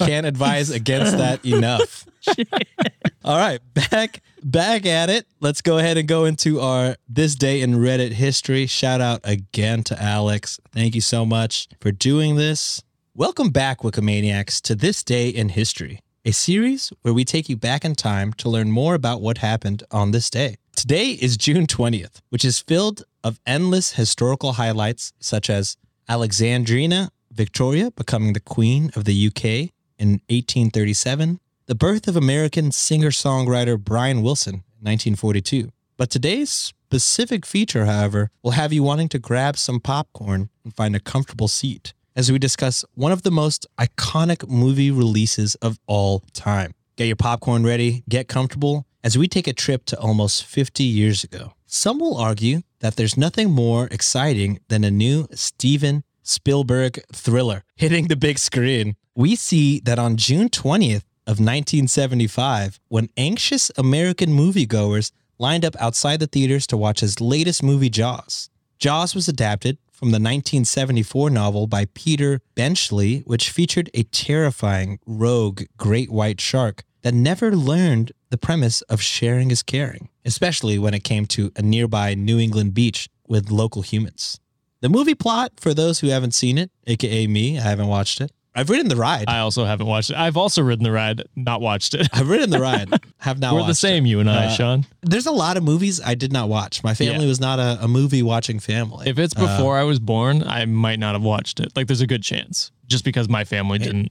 Can't 0.00 0.26
advise 0.26 0.68
against 0.68 1.16
that 1.16 1.42
enough. 1.46 2.06
All 3.24 3.38
right, 3.38 3.60
back 3.72 4.20
back 4.42 4.84
at 4.84 5.08
it. 5.08 5.26
Let's 5.40 5.62
go 5.62 5.78
ahead 5.78 5.96
and 5.96 6.06
go 6.06 6.26
into 6.26 6.60
our 6.60 6.96
this 7.08 7.34
day 7.34 7.62
in 7.62 7.76
Reddit 7.76 8.12
history. 8.12 8.66
Shout 8.66 9.00
out 9.00 9.20
again 9.24 9.82
to 9.84 10.00
Alex. 10.00 10.60
Thank 10.72 10.94
you 10.94 11.00
so 11.00 11.24
much 11.24 11.68
for 11.80 11.90
doing 11.90 12.36
this. 12.36 12.82
Welcome 13.14 13.48
back, 13.48 13.80
Wikimaniacs, 13.80 14.60
to 14.62 14.74
this 14.74 15.02
day 15.02 15.28
in 15.30 15.48
history 15.48 16.00
a 16.28 16.32
series 16.32 16.92
where 17.00 17.14
we 17.14 17.24
take 17.24 17.48
you 17.48 17.56
back 17.56 17.86
in 17.86 17.94
time 17.94 18.34
to 18.34 18.50
learn 18.50 18.70
more 18.70 18.94
about 18.94 19.22
what 19.22 19.38
happened 19.38 19.82
on 19.90 20.10
this 20.10 20.28
day. 20.28 20.56
Today 20.76 21.12
is 21.12 21.38
June 21.38 21.66
20th, 21.66 22.20
which 22.28 22.44
is 22.44 22.58
filled 22.58 23.02
of 23.24 23.40
endless 23.46 23.94
historical 23.94 24.52
highlights 24.52 25.14
such 25.18 25.48
as 25.48 25.78
Alexandrina 26.06 27.08
Victoria 27.32 27.90
becoming 27.92 28.34
the 28.34 28.40
queen 28.40 28.90
of 28.94 29.06
the 29.06 29.26
UK 29.26 29.72
in 29.98 30.20
1837, 30.28 31.40
the 31.64 31.74
birth 31.74 32.06
of 32.06 32.14
American 32.14 32.72
singer-songwriter 32.72 33.82
Brian 33.82 34.20
Wilson 34.20 34.56
in 34.56 34.84
1942. 34.84 35.70
But 35.96 36.10
today's 36.10 36.50
specific 36.50 37.46
feature, 37.46 37.86
however, 37.86 38.30
will 38.42 38.50
have 38.50 38.74
you 38.74 38.82
wanting 38.82 39.08
to 39.08 39.18
grab 39.18 39.56
some 39.56 39.80
popcorn 39.80 40.50
and 40.62 40.76
find 40.76 40.94
a 40.94 41.00
comfortable 41.00 41.48
seat 41.48 41.94
as 42.18 42.32
we 42.32 42.38
discuss 42.38 42.84
one 42.94 43.12
of 43.12 43.22
the 43.22 43.30
most 43.30 43.64
iconic 43.78 44.48
movie 44.48 44.90
releases 44.90 45.54
of 45.56 45.78
all 45.86 46.24
time. 46.32 46.74
Get 46.96 47.06
your 47.06 47.14
popcorn 47.14 47.64
ready, 47.64 48.02
get 48.08 48.26
comfortable 48.26 48.86
as 49.04 49.16
we 49.16 49.28
take 49.28 49.46
a 49.46 49.52
trip 49.52 49.84
to 49.84 49.98
almost 50.00 50.44
50 50.44 50.82
years 50.82 51.22
ago. 51.22 51.52
Some 51.66 52.00
will 52.00 52.16
argue 52.16 52.62
that 52.80 52.96
there's 52.96 53.16
nothing 53.16 53.52
more 53.52 53.86
exciting 53.92 54.58
than 54.66 54.82
a 54.82 54.90
new 54.90 55.28
Steven 55.32 56.02
Spielberg 56.24 57.00
thriller 57.12 57.62
hitting 57.76 58.08
the 58.08 58.16
big 58.16 58.40
screen. 58.40 58.96
We 59.14 59.36
see 59.36 59.78
that 59.84 60.00
on 60.00 60.16
June 60.16 60.48
20th 60.48 61.04
of 61.24 61.38
1975, 61.38 62.80
when 62.88 63.10
anxious 63.16 63.70
American 63.78 64.30
moviegoers 64.30 65.12
lined 65.38 65.64
up 65.64 65.76
outside 65.78 66.18
the 66.18 66.26
theaters 66.26 66.66
to 66.66 66.76
watch 66.76 66.98
his 66.98 67.20
latest 67.20 67.62
movie 67.62 67.90
Jaws. 67.90 68.50
Jaws 68.80 69.14
was 69.14 69.28
adapted 69.28 69.78
from 69.98 70.10
the 70.10 70.20
1974 70.20 71.28
novel 71.28 71.66
by 71.66 71.86
Peter 71.86 72.40
Benchley, 72.54 73.24
which 73.26 73.50
featured 73.50 73.90
a 73.92 74.04
terrifying, 74.04 75.00
rogue 75.06 75.62
great 75.76 76.08
white 76.08 76.40
shark 76.40 76.84
that 77.02 77.12
never 77.12 77.50
learned 77.56 78.12
the 78.30 78.38
premise 78.38 78.80
of 78.82 79.02
sharing 79.02 79.50
is 79.50 79.60
caring, 79.60 80.08
especially 80.24 80.78
when 80.78 80.94
it 80.94 81.02
came 81.02 81.26
to 81.26 81.50
a 81.56 81.62
nearby 81.62 82.14
New 82.14 82.38
England 82.38 82.74
beach 82.74 83.08
with 83.26 83.50
local 83.50 83.82
humans. 83.82 84.38
The 84.82 84.88
movie 84.88 85.16
plot, 85.16 85.54
for 85.56 85.74
those 85.74 85.98
who 85.98 86.10
haven't 86.10 86.32
seen 86.32 86.58
it, 86.58 86.70
aka 86.86 87.26
me, 87.26 87.58
I 87.58 87.62
haven't 87.62 87.88
watched 87.88 88.20
it. 88.20 88.30
I've 88.54 88.70
ridden 88.70 88.88
the 88.88 88.96
ride. 88.96 89.26
I 89.28 89.38
also 89.38 89.64
haven't 89.64 89.86
watched 89.86 90.10
it. 90.10 90.16
I've 90.16 90.36
also 90.36 90.62
ridden 90.62 90.82
the 90.82 90.90
ride, 90.90 91.22
not 91.36 91.60
watched 91.60 91.94
it. 91.94 92.08
I've 92.12 92.28
ridden 92.28 92.50
the 92.50 92.58
ride. 92.60 92.88
Have 93.18 93.38
not 93.38 93.54
We're 93.54 93.66
the 93.66 93.74
same, 93.74 94.04
it. 94.06 94.08
you 94.08 94.20
and 94.20 94.28
I, 94.30 94.46
Uh, 94.46 94.50
Sean. 94.50 94.86
There's 95.02 95.26
a 95.26 95.30
lot 95.32 95.56
of 95.56 95.62
movies 95.62 96.00
I 96.04 96.14
did 96.14 96.32
not 96.32 96.48
watch. 96.48 96.82
My 96.82 96.94
family 96.94 97.22
Yeah. 97.24 97.28
was 97.28 97.40
not 97.40 97.58
a, 97.60 97.78
a 97.82 97.88
movie 97.88 98.22
watching 98.22 98.58
family. 98.58 99.08
If 99.08 99.18
it's 99.18 99.34
before 99.34 99.78
I 99.78 99.82
was 99.84 99.98
born, 100.00 100.42
I 100.44 100.64
might 100.64 100.98
not 100.98 101.14
have 101.14 101.22
watched 101.22 101.60
it. 101.60 101.72
Like, 101.76 101.86
there's 101.88 102.00
a 102.00 102.06
good 102.06 102.22
chance, 102.22 102.72
just 102.86 103.04
because 103.04 103.28
my 103.28 103.44
family 103.44 103.78
didn't 103.78 104.10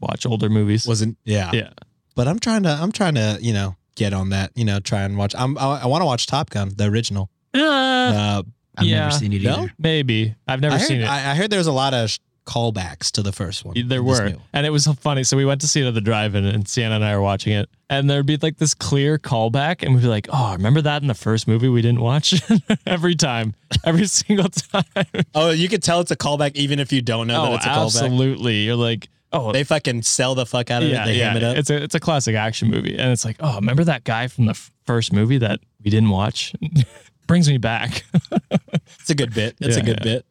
watch 0.00 0.26
older 0.26 0.48
movies. 0.48 0.86
wasn't 0.86 1.16
yeah. 1.24 1.50
yeah. 1.52 1.70
But 2.14 2.28
I'm 2.28 2.38
trying 2.38 2.62
to 2.64 2.70
I'm 2.70 2.92
trying 2.92 3.14
to, 3.14 3.38
you 3.40 3.52
know, 3.52 3.74
get 3.96 4.12
on 4.12 4.30
that, 4.30 4.52
you 4.54 4.64
know, 4.64 4.78
try 4.80 5.02
and 5.02 5.16
watch. 5.18 5.34
I'm 5.36 5.56
I, 5.58 5.82
I 5.82 5.86
want 5.86 6.02
to 6.02 6.06
watch 6.06 6.26
Top 6.26 6.50
Gun, 6.50 6.72
the 6.76 6.84
original. 6.84 7.30
Uh, 7.54 7.58
Uh, 7.60 8.42
I've 8.76 8.86
Yeah. 8.86 9.00
never 9.00 9.10
seen 9.12 9.32
it 9.32 9.42
No? 9.42 9.52
either. 9.62 9.72
maybe 9.78 10.34
I've 10.46 10.60
never 10.60 10.76
I, 10.76 10.78
heard, 10.78 10.86
seen 10.86 11.00
it. 11.00 11.08
I, 11.08 11.32
I 11.32 11.34
heard 11.34 11.50
there 11.50 11.58
was 11.58 11.66
a 11.66 11.72
lot 11.72 11.94
of 11.94 12.10
sh- 12.10 12.18
callbacks 12.48 13.10
to 13.12 13.22
the 13.22 13.30
first 13.32 13.64
one. 13.64 13.76
There 13.88 14.02
were, 14.02 14.30
new. 14.30 14.40
and 14.54 14.64
it 14.64 14.70
was 14.70 14.86
funny. 14.86 15.22
So 15.22 15.36
we 15.36 15.44
went 15.44 15.60
to 15.60 15.68
see 15.68 15.82
it 15.82 15.86
at 15.86 15.92
the 15.94 16.00
drive-in, 16.00 16.44
and 16.46 16.66
Sienna 16.66 16.94
and 16.96 17.04
I 17.04 17.14
were 17.14 17.22
watching 17.22 17.52
it, 17.52 17.68
and 17.90 18.08
there'd 18.08 18.24
be 18.26 18.38
like 18.38 18.56
this 18.56 18.72
clear 18.74 19.18
callback, 19.18 19.82
and 19.82 19.94
we'd 19.94 20.00
be 20.02 20.08
like, 20.08 20.28
"Oh, 20.32 20.52
remember 20.54 20.80
that 20.82 21.02
in 21.02 21.08
the 21.08 21.14
first 21.14 21.46
movie 21.46 21.68
we 21.68 21.82
didn't 21.82 22.00
watch?" 22.00 22.40
every 22.86 23.14
time, 23.14 23.54
every 23.84 24.06
single 24.20 24.48
time. 24.48 24.84
Oh, 25.34 25.50
you 25.50 25.68
could 25.68 25.82
tell 25.82 26.00
it's 26.00 26.10
a 26.10 26.16
callback 26.16 26.56
even 26.56 26.78
if 26.78 26.92
you 26.92 27.02
don't 27.02 27.26
know 27.26 27.42
that 27.42 27.50
oh, 27.50 27.54
it's 27.56 27.66
a 27.66 27.68
callback. 27.68 27.84
absolutely. 28.02 28.56
You're 28.62 28.76
like, 28.76 29.08
"Oh, 29.32 29.52
They 29.52 29.64
fucking 29.64 30.02
sell 30.02 30.34
the 30.34 30.46
fuck 30.46 30.70
out 30.70 30.82
of 30.82 30.88
yeah, 30.88 31.02
it. 31.02 31.06
They 31.06 31.14
yeah." 31.18 31.28
ham 31.28 31.36
it 31.36 31.42
up. 31.44 31.56
It's 31.58 31.70
a 31.70 31.82
it's 31.82 31.94
a 31.94 32.00
classic 32.00 32.34
action 32.34 32.70
movie, 32.70 32.96
and 32.98 33.12
it's 33.12 33.24
like, 33.24 33.36
"Oh, 33.40 33.56
remember 33.56 33.84
that 33.84 34.04
guy 34.04 34.28
from 34.28 34.46
the 34.46 34.52
f- 34.52 34.72
first 34.86 35.12
movie 35.12 35.38
that 35.38 35.60
we 35.84 35.90
didn't 35.90 36.10
watch?" 36.10 36.54
Brings 37.26 37.46
me 37.46 37.58
back. 37.58 38.04
It's 39.00 39.10
a 39.10 39.14
good 39.14 39.34
bit. 39.34 39.54
It's 39.60 39.76
a 39.76 39.80
Yeah, 39.80 39.84
good 39.84 40.02
bit. 40.02 40.24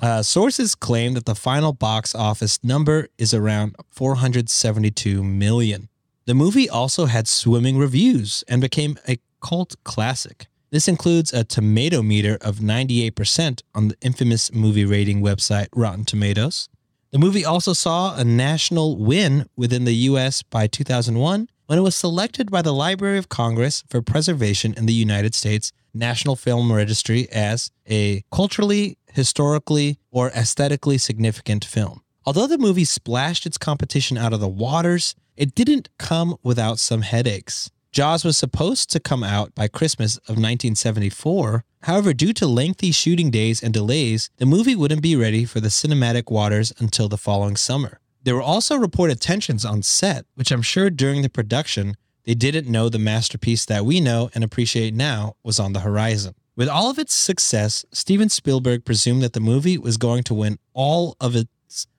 Uh, 0.00 0.22
sources 0.22 0.76
claim 0.76 1.14
that 1.14 1.26
the 1.26 1.34
final 1.34 1.72
box 1.72 2.14
office 2.14 2.62
number 2.62 3.08
is 3.18 3.34
around 3.34 3.74
472 3.90 5.24
million. 5.24 5.88
The 6.28 6.34
movie 6.34 6.68
also 6.68 7.06
had 7.06 7.26
swimming 7.26 7.78
reviews 7.78 8.44
and 8.48 8.60
became 8.60 8.98
a 9.08 9.18
cult 9.42 9.82
classic. 9.82 10.46
This 10.68 10.86
includes 10.86 11.32
a 11.32 11.42
tomato 11.42 12.02
meter 12.02 12.36
of 12.42 12.56
98% 12.56 13.62
on 13.74 13.88
the 13.88 13.96
infamous 14.02 14.52
movie 14.52 14.84
rating 14.84 15.22
website 15.22 15.68
Rotten 15.74 16.04
Tomatoes. 16.04 16.68
The 17.12 17.18
movie 17.18 17.46
also 17.46 17.72
saw 17.72 18.14
a 18.14 18.24
national 18.24 18.98
win 18.98 19.48
within 19.56 19.86
the 19.86 19.94
US 19.94 20.42
by 20.42 20.66
2001 20.66 21.48
when 21.64 21.78
it 21.78 21.82
was 21.82 21.96
selected 21.96 22.50
by 22.50 22.60
the 22.60 22.74
Library 22.74 23.16
of 23.16 23.30
Congress 23.30 23.82
for 23.88 24.02
preservation 24.02 24.74
in 24.74 24.84
the 24.84 24.92
United 24.92 25.34
States 25.34 25.72
National 25.94 26.36
Film 26.36 26.70
Registry 26.70 27.26
as 27.32 27.70
a 27.88 28.22
culturally, 28.30 28.98
historically, 29.10 29.98
or 30.10 30.28
aesthetically 30.32 30.98
significant 30.98 31.64
film. 31.64 32.02
Although 32.28 32.46
the 32.46 32.58
movie 32.58 32.84
splashed 32.84 33.46
its 33.46 33.56
competition 33.56 34.18
out 34.18 34.34
of 34.34 34.40
the 34.40 34.48
waters, 34.48 35.14
it 35.34 35.54
didn't 35.54 35.88
come 35.98 36.36
without 36.42 36.78
some 36.78 37.00
headaches. 37.00 37.70
Jaws 37.90 38.22
was 38.22 38.36
supposed 38.36 38.90
to 38.90 39.00
come 39.00 39.24
out 39.24 39.54
by 39.54 39.66
Christmas 39.66 40.18
of 40.18 40.36
1974. 40.36 41.64
However, 41.84 42.12
due 42.12 42.34
to 42.34 42.46
lengthy 42.46 42.92
shooting 42.92 43.30
days 43.30 43.62
and 43.62 43.72
delays, 43.72 44.28
the 44.36 44.44
movie 44.44 44.76
wouldn't 44.76 45.00
be 45.00 45.16
ready 45.16 45.46
for 45.46 45.60
the 45.60 45.70
cinematic 45.70 46.30
waters 46.30 46.70
until 46.76 47.08
the 47.08 47.16
following 47.16 47.56
summer. 47.56 47.98
There 48.24 48.34
were 48.34 48.42
also 48.42 48.76
reported 48.76 49.22
tensions 49.22 49.64
on 49.64 49.82
set, 49.82 50.26
which 50.34 50.52
I'm 50.52 50.60
sure 50.60 50.90
during 50.90 51.22
the 51.22 51.30
production, 51.30 51.96
they 52.24 52.34
didn't 52.34 52.70
know 52.70 52.90
the 52.90 52.98
masterpiece 52.98 53.64
that 53.64 53.86
we 53.86 54.02
know 54.02 54.28
and 54.34 54.44
appreciate 54.44 54.92
now 54.92 55.36
was 55.42 55.58
on 55.58 55.72
the 55.72 55.80
horizon. 55.80 56.34
With 56.56 56.68
all 56.68 56.90
of 56.90 56.98
its 56.98 57.14
success, 57.14 57.86
Steven 57.90 58.28
Spielberg 58.28 58.84
presumed 58.84 59.22
that 59.22 59.32
the 59.32 59.40
movie 59.40 59.78
was 59.78 59.96
going 59.96 60.24
to 60.24 60.34
win 60.34 60.58
all 60.74 61.16
of 61.20 61.34
its 61.34 61.48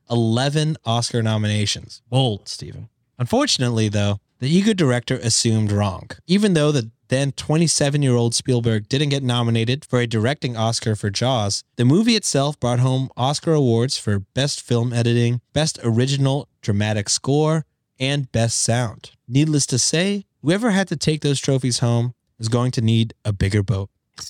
11 0.09 0.77
Oscar 0.85 1.21
nominations. 1.21 2.01
Bold, 2.09 2.47
Steven. 2.47 2.89
Unfortunately, 3.17 3.89
though, 3.89 4.19
the 4.39 4.49
eager 4.49 4.73
director 4.73 5.15
assumed 5.15 5.71
wrong. 5.71 6.09
Even 6.27 6.53
though 6.53 6.71
the 6.71 6.91
then 7.09 7.31
27 7.31 8.01
year 8.01 8.15
old 8.15 8.33
Spielberg 8.33 8.87
didn't 8.87 9.09
get 9.09 9.23
nominated 9.23 9.83
for 9.83 9.99
a 9.99 10.07
directing 10.07 10.55
Oscar 10.55 10.95
for 10.95 11.09
Jaws, 11.09 11.63
the 11.75 11.83
movie 11.83 12.15
itself 12.15 12.59
brought 12.59 12.79
home 12.79 13.09
Oscar 13.17 13.53
awards 13.53 13.97
for 13.97 14.19
Best 14.19 14.61
Film 14.61 14.93
Editing, 14.93 15.41
Best 15.51 15.79
Original 15.83 16.47
Dramatic 16.61 17.09
Score, 17.09 17.65
and 17.99 18.31
Best 18.31 18.61
Sound. 18.61 19.11
Needless 19.27 19.65
to 19.67 19.79
say, 19.79 20.25
whoever 20.41 20.71
had 20.71 20.87
to 20.89 20.95
take 20.95 21.21
those 21.21 21.39
trophies 21.39 21.79
home 21.79 22.13
is 22.37 22.47
going 22.47 22.71
to 22.71 22.81
need 22.81 23.13
a 23.25 23.33
bigger 23.33 23.63
boat. 23.63 23.89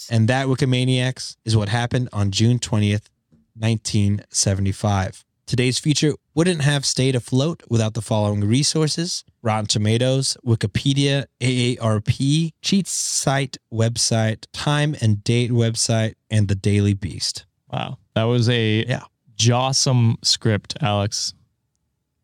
And 0.10 0.28
that 0.28 0.48
Wikimaniacs 0.48 1.36
is 1.46 1.58
what 1.58 1.70
happened 1.70 2.10
on 2.14 2.32
June 2.32 2.60
20th, 2.60 3.10
1975. 3.56 5.26
Today's 5.50 5.80
feature 5.80 6.14
wouldn't 6.36 6.62
have 6.62 6.86
stayed 6.86 7.16
afloat 7.16 7.64
without 7.68 7.96
the 7.96 8.04
following 8.04 8.44
resources 8.44 9.24
Rotten 9.42 9.66
Tomatoes, 9.66 10.38
Wikipedia, 10.46 11.26
AARP, 11.42 12.52
Cheat 12.62 12.88
Sheet 12.88 13.58
website, 13.74 14.46
Time 14.54 14.96
and 15.02 15.24
Date 15.24 15.50
website, 15.50 16.14
and 16.30 16.50
The 16.50 16.54
Daily 16.54 16.94
Beast. 16.94 17.48
Wow. 17.68 17.98
That 18.14 18.26
was 18.26 18.48
a 18.48 18.86
Yeah. 18.88 19.06
jawsome 19.36 20.24
script, 20.24 20.78
Alex. 20.82 21.34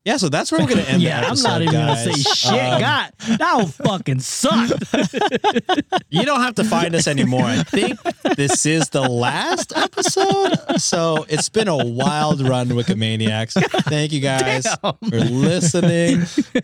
Yeah, 0.06 0.18
so 0.18 0.30
that's 0.30 0.52
where 0.52 0.62
we're 0.62 0.68
going 0.68 0.86
to 0.86 0.90
end 0.92 1.02
yeah, 1.02 1.22
the 1.22 1.28
I'm 1.28 1.42
not 1.42 1.62
even 1.64 1.74
guys. 1.74 2.06
gonna 2.06 2.16
say 2.18 2.34
shit. 2.34 2.52
Um, 2.54 2.80
God, 2.80 3.12
that 3.40 3.54
would 3.58 3.74
fucking 3.74 4.20
suck. 4.20 4.70
You 6.10 6.24
don't 6.24 6.42
have 6.42 6.56
to 6.56 6.64
find 6.64 6.96
us 6.96 7.08
anymore. 7.08 7.44
I 7.44 7.64
think 7.64 8.00
this 8.38 8.66
is 8.66 8.90
the 8.90 9.02
last 9.02 9.76
episode. 9.76 10.80
So 10.80 11.26
it's 11.28 11.50
been 11.50 11.68
a 11.68 11.76
wild 11.86 12.42
run, 12.48 12.68
Wikimaniacs. 12.70 13.54
Thank 13.84 14.12
you 14.14 14.22
guys 14.22 14.66
for 14.76 14.94
listening. 15.12 16.22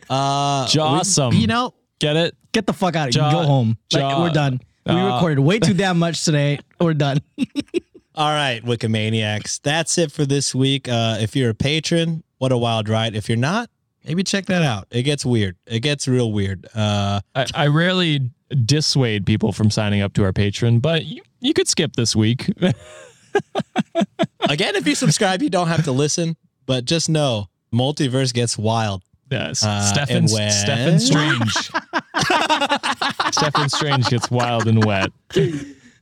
Uh, 0.09 0.67
we- 0.67 0.79
Jawsome. 0.79 1.33
you 1.39 1.47
know, 1.47 1.73
Get 1.99 2.15
it? 2.15 2.35
Get 2.51 2.65
the 2.65 2.73
fuck 2.73 2.95
out 2.95 3.09
of 3.09 3.13
here. 3.13 3.23
Ja- 3.23 3.31
Go 3.31 3.43
home. 3.43 3.77
Like, 3.93 4.17
we're 4.17 4.29
done. 4.29 4.59
We 4.85 4.93
uh, 4.93 5.15
recorded 5.15 5.39
way 5.39 5.59
too 5.59 5.73
damn 5.73 5.99
much 5.99 6.23
today. 6.25 6.59
We're 6.79 6.93
done. 6.95 7.17
All 8.15 8.29
right, 8.31 8.61
Wikimaniacs. 8.63 9.61
That's 9.61 9.97
it 9.97 10.11
for 10.11 10.25
this 10.25 10.55
week. 10.55 10.87
Uh, 10.89 11.17
if 11.19 11.35
you're 11.35 11.51
a 11.51 11.55
patron, 11.55 12.23
what 12.41 12.51
a 12.51 12.57
wild 12.57 12.89
ride. 12.89 13.15
If 13.15 13.29
you're 13.29 13.37
not, 13.37 13.69
maybe 14.03 14.23
check 14.23 14.47
that 14.47 14.63
out. 14.63 14.87
It 14.89 15.03
gets 15.03 15.23
weird. 15.23 15.57
It 15.67 15.81
gets 15.81 16.07
real 16.07 16.31
weird. 16.31 16.65
Uh, 16.73 17.21
I, 17.35 17.45
I 17.53 17.67
rarely 17.67 18.31
dissuade 18.65 19.27
people 19.27 19.51
from 19.51 19.69
signing 19.69 20.01
up 20.01 20.13
to 20.13 20.23
our 20.23 20.33
patron, 20.33 20.79
but 20.79 21.05
you, 21.05 21.21
you 21.39 21.53
could 21.53 21.67
skip 21.67 21.95
this 21.95 22.15
week. 22.15 22.47
again, 24.49 24.75
if 24.75 24.87
you 24.87 24.95
subscribe, 24.95 25.43
you 25.43 25.51
don't 25.51 25.67
have 25.67 25.83
to 25.83 25.91
listen, 25.91 26.35
but 26.65 26.85
just 26.85 27.09
know 27.09 27.45
multiverse 27.71 28.33
gets 28.33 28.57
wild. 28.57 29.03
yes. 29.29 29.63
Uh, 29.63 29.81
Stephan, 29.93 30.25
when- 30.25 30.49
Stephan 30.51 30.99
Strange. 30.99 31.53
Stephan 33.33 33.69
Strange 33.69 34.07
gets 34.09 34.31
wild 34.31 34.67
and 34.67 34.83
wet. 34.83 35.11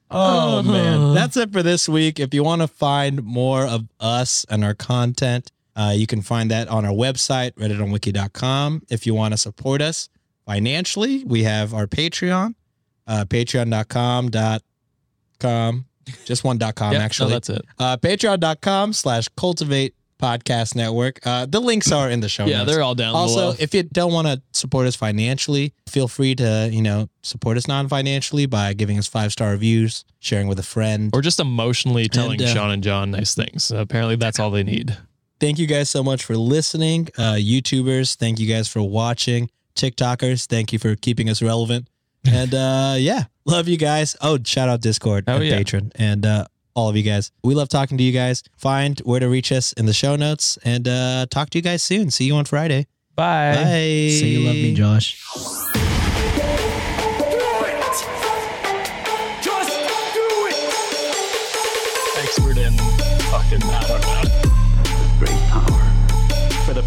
Oh 0.10 0.64
man, 0.64 1.14
that's 1.14 1.36
it 1.36 1.52
for 1.52 1.62
this 1.62 1.90
week. 1.90 2.18
If 2.18 2.34
you 2.34 2.46
want 2.46 2.62
to 2.62 2.68
find 2.70 3.24
more 3.24 3.66
of 3.66 3.90
us 4.00 4.46
and 4.50 4.64
our 4.64 4.74
content, 4.74 5.52
uh, 5.80 5.94
you 5.96 6.06
can 6.08 6.22
find 6.22 6.52
that 6.52 6.68
on 6.68 6.84
our 6.86 6.92
website, 6.92 7.52
redditonwiki.com. 7.54 8.84
If 8.90 9.06
you 9.08 9.14
want 9.16 9.34
to 9.34 9.38
support 9.38 9.82
us 9.82 10.10
financially, 10.46 11.24
we 11.26 11.44
have 11.44 11.74
our 11.74 11.88
Patreon, 11.88 12.56
uh, 13.08 13.26
patreon.com 13.26 14.30
dot 14.30 14.62
com, 15.40 15.86
just 16.26 16.44
one 16.44 16.58
dot 16.58 16.76
com 16.76 16.94
no, 16.94 17.00
actually. 17.00 17.32
that's 17.32 17.50
it. 17.50 17.64
uh, 17.80 17.98
patreon.com 17.98 18.94
slash 18.94 19.30
Cultiv8 19.38 19.94
podcast 20.22 20.76
network. 20.76 21.26
Uh, 21.26 21.46
the 21.46 21.62
links 21.62 21.94
are 21.94 22.10
in 22.10 22.20
the 22.20 22.28
show 22.28 22.46
Yeah, 22.46 22.58
notes. 22.58 22.72
they're 22.72 22.82
all 22.84 22.94
down 22.96 23.16
Also, 23.16 23.36
below. 23.40 23.56
if 23.58 23.74
you 23.74 23.84
don't 23.84 24.12
want 24.12 24.28
to 24.28 24.42
support 24.52 24.86
us 24.86 24.94
financially, 24.98 25.74
feel 25.88 26.10
free 26.10 26.36
to, 26.36 26.68
you 26.70 26.82
know, 26.82 27.08
support 27.24 27.56
us 27.56 27.70
non-financially 27.70 28.46
by 28.46 28.74
giving 28.74 28.98
us 28.98 29.08
five-star 29.08 29.52
reviews, 29.52 30.04
sharing 30.20 30.48
with 30.50 30.60
a 30.60 30.64
friend. 30.64 31.10
or 31.14 31.22
just 31.22 31.40
emotionally 31.40 32.10
telling 32.10 32.42
uh, 32.44 32.48
Sean 32.48 32.70
and 32.70 32.84
John 32.84 33.12
nice 33.12 33.34
things. 33.34 33.72
apparently, 33.72 34.18
that's 34.18 34.40
all 34.42 34.52
they 34.52 34.64
need. 34.64 34.98
Thank 35.40 35.58
you 35.60 35.68
guys 35.68 35.90
so 35.90 36.04
much 36.04 36.24
for 36.26 36.36
listening. 36.36 37.08
Uh, 37.18 37.34
YouTubers, 37.34 38.16
thank 38.16 38.40
you 38.40 38.48
guys 38.48 38.68
for 38.68 38.82
watching. 38.82 39.50
TikTokers, 39.76 40.46
thank 40.48 40.74
you 40.74 40.80
for 40.80 40.96
keeping 40.96 41.30
us 41.30 41.42
relevant. 41.42 41.88
And 42.26 42.54
uh, 42.54 42.96
yeah, 42.98 43.24
love 43.46 43.70
you 43.70 43.78
guys. 43.78 44.18
Oh, 44.20 44.38
shout 44.44 44.68
out 44.68 44.82
Discord 44.82 45.24
Oh, 45.30 45.38
and 45.38 45.46
yeah. 45.46 45.58
Patreon 45.60 45.94
and 45.96 46.26
uh, 46.26 46.46
all 46.76 46.90
of 46.90 46.98
you 46.98 47.04
guys. 47.04 47.32
We 47.46 47.56
love 47.56 47.70
talking 47.70 47.98
to 47.98 48.04
you 48.04 48.12
guys. 48.12 48.44
Find 48.58 49.00
where 49.06 49.22
to 49.22 49.30
reach 49.30 49.54
us 49.54 49.72
in 49.74 49.86
the 49.86 49.94
show 49.94 50.18
notes 50.18 50.58
and 50.66 50.86
uh, 50.86 51.28
talk 51.30 51.50
to 51.52 51.58
you 51.58 51.62
guys 51.62 51.82
soon. 51.82 52.12
See 52.12 52.26
you 52.26 52.36
on 52.36 52.44
Friday. 52.44 52.88
Bye. 53.16 53.56
Bye. 53.56 53.64
Say 53.64 54.28
you 54.28 54.46
love 54.46 54.56
me, 54.56 54.74
Josh. 54.74 55.99